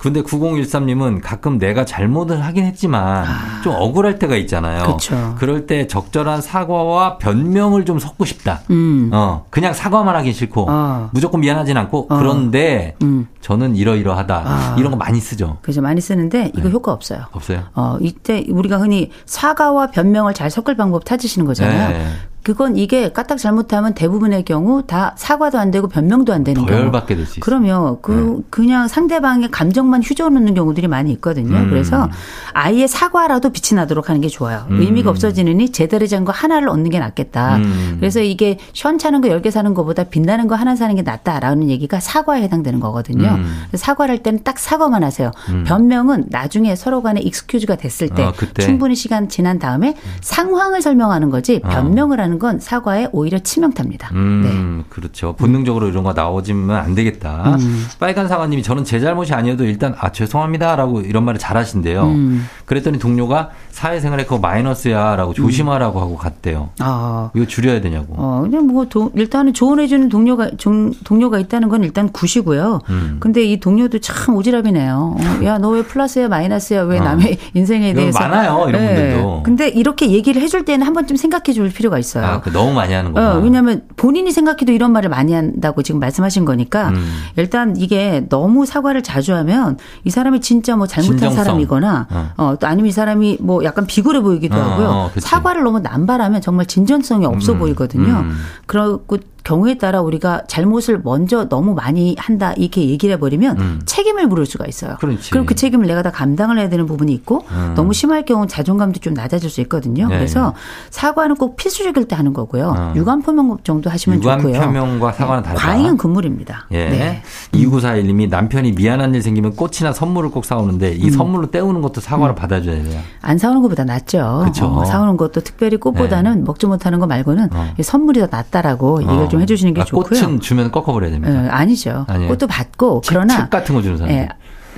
[0.00, 3.60] 근데 9013님은 가끔 내가 잘못을 하긴 했지만 아.
[3.62, 4.82] 좀 억울할 때가 있잖아요.
[4.82, 5.34] 그렇죠.
[5.38, 8.60] 그럴 때 적절한 사과와 변명을 좀 섞고 싶다.
[8.70, 9.10] 음.
[9.12, 11.10] 어, 그냥 사과만 하긴 싫고 어.
[11.12, 12.16] 무조건 미안하진 않고 어.
[12.16, 13.28] 그런데 음.
[13.42, 14.42] 저는 이러이러하다.
[14.46, 14.76] 아.
[14.78, 15.58] 이런 거 많이 쓰죠.
[15.60, 15.82] 그죠.
[15.82, 16.70] 많이 쓰는데 이거 네.
[16.70, 17.26] 효과 없어요.
[17.32, 17.64] 없어요.
[17.74, 21.90] 어, 이때 우리가 흔히 사과와 변명을 잘 섞을 방법 찾으시는 거잖아요.
[21.90, 22.06] 네.
[22.42, 26.78] 그건 이게 까딱 잘못하면 대부분의 경우 다 사과도 안 되고 변명도 안 되는 경우.
[26.80, 27.40] 열받게 될수 있어요.
[27.40, 28.44] 그러면 그 네.
[28.50, 31.56] 그냥 상대방의 감정만 휘저어놓는 경우들이 많이 있거든요.
[31.56, 31.70] 음.
[31.70, 32.08] 그래서
[32.52, 34.66] 아예 사과라도 빛이 나도록 하는 게 좋아요.
[34.70, 34.80] 음.
[34.80, 37.56] 의미가 없어지느니 제대로 된거 하나를 얻는 게 낫겠다.
[37.56, 37.96] 음.
[38.00, 41.98] 그래서 이게 시원찮은 거 열 개 사는 것보다 빛나는 거 하나 사는 게 낫다라는 얘기가
[42.00, 43.28] 사과에 해당되는 거거든요.
[43.38, 43.64] 음.
[43.74, 45.30] 사과를 할 때는 딱 사과만 하세요.
[45.50, 45.64] 음.
[45.66, 51.60] 변명은 나중에 서로 간에 익스큐즈가 됐을 때 어, 충분히 시간 지난 다음에 상황을 설명하는 거지
[51.64, 51.68] 어.
[51.68, 54.10] 변명을 하는 하는 건 사과에 오히려 치명타입니다.
[54.14, 54.84] 음, 네.
[54.88, 55.34] 그렇죠.
[55.34, 57.56] 본능적으로 이런 거 나오지면 안 되겠다.
[57.56, 57.86] 음.
[57.98, 62.04] 빨간 사과님이 저는 제 잘못이 아니어도 일단 아 죄송합니다라고 이런 말을 잘하신대요.
[62.04, 62.46] 음.
[62.66, 63.50] 그랬더니 동료가
[63.80, 66.02] 사회생활에 그거 마이너스야라고 조심하라고 음.
[66.02, 66.68] 하고 갔대요.
[66.80, 67.30] 아.
[67.34, 68.14] 이거 줄여야 되냐고.
[68.16, 72.80] 어, 그냥 뭐 도, 일단은 조언해주는 동료가 종, 동료가 있다는 건 일단 굿이고요.
[72.90, 73.16] 음.
[73.20, 74.92] 근데 이 동료도 참 오지랖이네요.
[74.92, 77.02] 어, 야너 왜 플러스야 마이너스야 왜 어.
[77.02, 78.94] 남의 인생에 대해서 많아요 이런 네.
[78.94, 79.42] 분들도.
[79.44, 82.10] 근데 이렇게 얘기를 해줄 때는 한 번쯤 생각해 줄 필요가 있어요.
[82.10, 82.26] 있어요.
[82.26, 83.30] 아, 그 너무 많이 하는 거예요.
[83.30, 87.22] 어, 왜냐하면 본인이 생각해도 이런 말을 많이 한다고 지금 말씀하신 거니까 음.
[87.36, 91.44] 일단 이게 너무 사과를 자주 하면 이 사람이 진짜 뭐 잘못한 진정성.
[91.44, 92.30] 사람이거나 어.
[92.36, 92.56] 어.
[92.58, 94.88] 또 아니면 이 사람이 뭐 약간 비굴해 보이기도 어, 하고요.
[94.88, 97.58] 어, 사과를 너무 남발하면 정말 진전성이 없어 음.
[97.60, 98.12] 보이거든요.
[98.12, 98.36] 음.
[98.66, 99.04] 그리고
[99.44, 103.80] 경우에 따라 우리가 잘못을 먼저 너무 많이 한다 이렇게 얘기를 해버리면 음.
[103.84, 104.96] 책임을 물을 수가 있어요.
[105.00, 105.30] 그렇지.
[105.30, 107.72] 그럼 그 책임을 내가 다 감당을 해야 되는 부분이 있고 음.
[107.74, 110.08] 너무 심할 경우 자존감도 좀 낮아질 수 있거든요.
[110.08, 110.16] 네.
[110.16, 110.54] 그래서
[110.90, 112.74] 사과는 꼭 필수적일 때 하는 거고요.
[112.76, 112.92] 어.
[112.96, 114.56] 유감 표명 정도 하시면 유감 좋고요.
[114.56, 115.48] 유감 표명과 사과는 네.
[115.48, 115.66] 다르다.
[115.66, 116.66] 과잉은 금물입니다.
[116.72, 116.88] 예.
[116.88, 117.22] 네.
[117.52, 121.10] 2941님이 남편이 미안한 일 생기면 꽃이나 선물을 꼭 사오는데 이 음.
[121.10, 122.36] 선물로 때우는 것도 사과를 음.
[122.36, 123.00] 받아줘야 돼요.
[123.22, 124.40] 안 사오는 것보다 낫죠.
[124.42, 124.66] 그렇죠.
[124.66, 126.42] 어, 사오는 것도 특별히 꽃보다는 네.
[126.44, 127.74] 먹지 못하는 거 말고는 어.
[127.80, 129.28] 선물이 더 낫다라고 어.
[129.30, 130.20] 좀 해주시는 게 아, 좋고요.
[130.20, 131.42] 꽃은 주면 꺾어버려야 됩니다.
[131.42, 132.04] 네, 아니죠.
[132.08, 132.28] 아니에요.
[132.28, 134.14] 꽃도 받고 책, 그러나 책 같은 거 주는 사람.
[134.14, 134.28] 네,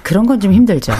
[0.02, 0.92] 그런 건 좀 힘들죠.
[0.92, 0.96] 어.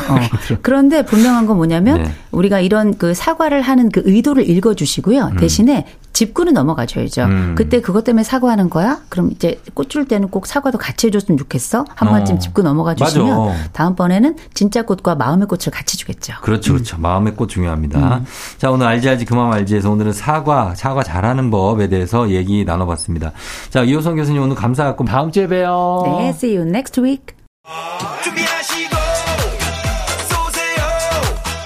[0.62, 2.12] 그런데 분명한 건 뭐냐면 네.
[2.30, 5.30] 우리가 이런 그 사과를 하는 그 의도를 읽어주시고요.
[5.32, 5.36] 음.
[5.36, 7.24] 대신에 짚고는 넘어가줘야죠.
[7.24, 7.55] 음.
[7.57, 9.00] 그때 그것 때문에 사과하는 거야?
[9.09, 11.84] 그럼 이제 꽃줄 때는 꼭 사과도 같이 해줬으면 좋겠어.
[11.94, 12.12] 한 어.
[12.12, 13.68] 번쯤 짚고 넘어가 주시면 맞아.
[13.72, 16.34] 다음번에는 진짜 꽃과 마음의 꽃을 같이 주겠죠.
[16.42, 16.96] 그렇죠, 그렇죠.
[16.98, 17.03] 음.
[17.03, 18.18] 마음의 꽃 중요합니다.
[18.18, 18.24] 음.
[18.59, 23.32] 자, 오늘 알지 알지 그만 알지에서 오늘은 사과, 사과 잘하는 법에 대해서 얘기 나눠봤습니다.
[23.70, 26.03] 자, 이호성 교수님 오늘 감사하고 다음 주에 봬요.
[26.20, 27.41] 네, see you next week.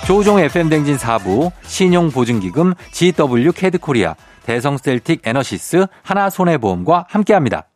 [0.07, 4.15] 조우종 FM대행진 4부, 신용보증기금, GW 캐드코리아,
[4.45, 7.67] 대성셀틱 에너시스, 하나손해보험과 함께합니다.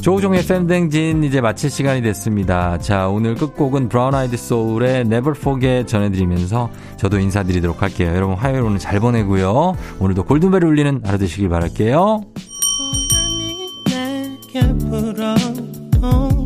[0.00, 2.78] 조우종의 FM대행진 이제 마칠 시간이 됐습니다.
[2.78, 8.14] 자, 오늘 끝곡은 브라운 아이드 소울의 Never Forget 전해드리면서 저도 인사드리도록 할게요.
[8.14, 9.76] 여러분 화요일 오늘 잘 보내고요.
[9.98, 12.20] 오늘도 골든벨 울리는 하루 되시길 바랄게요.
[16.00, 16.45] home.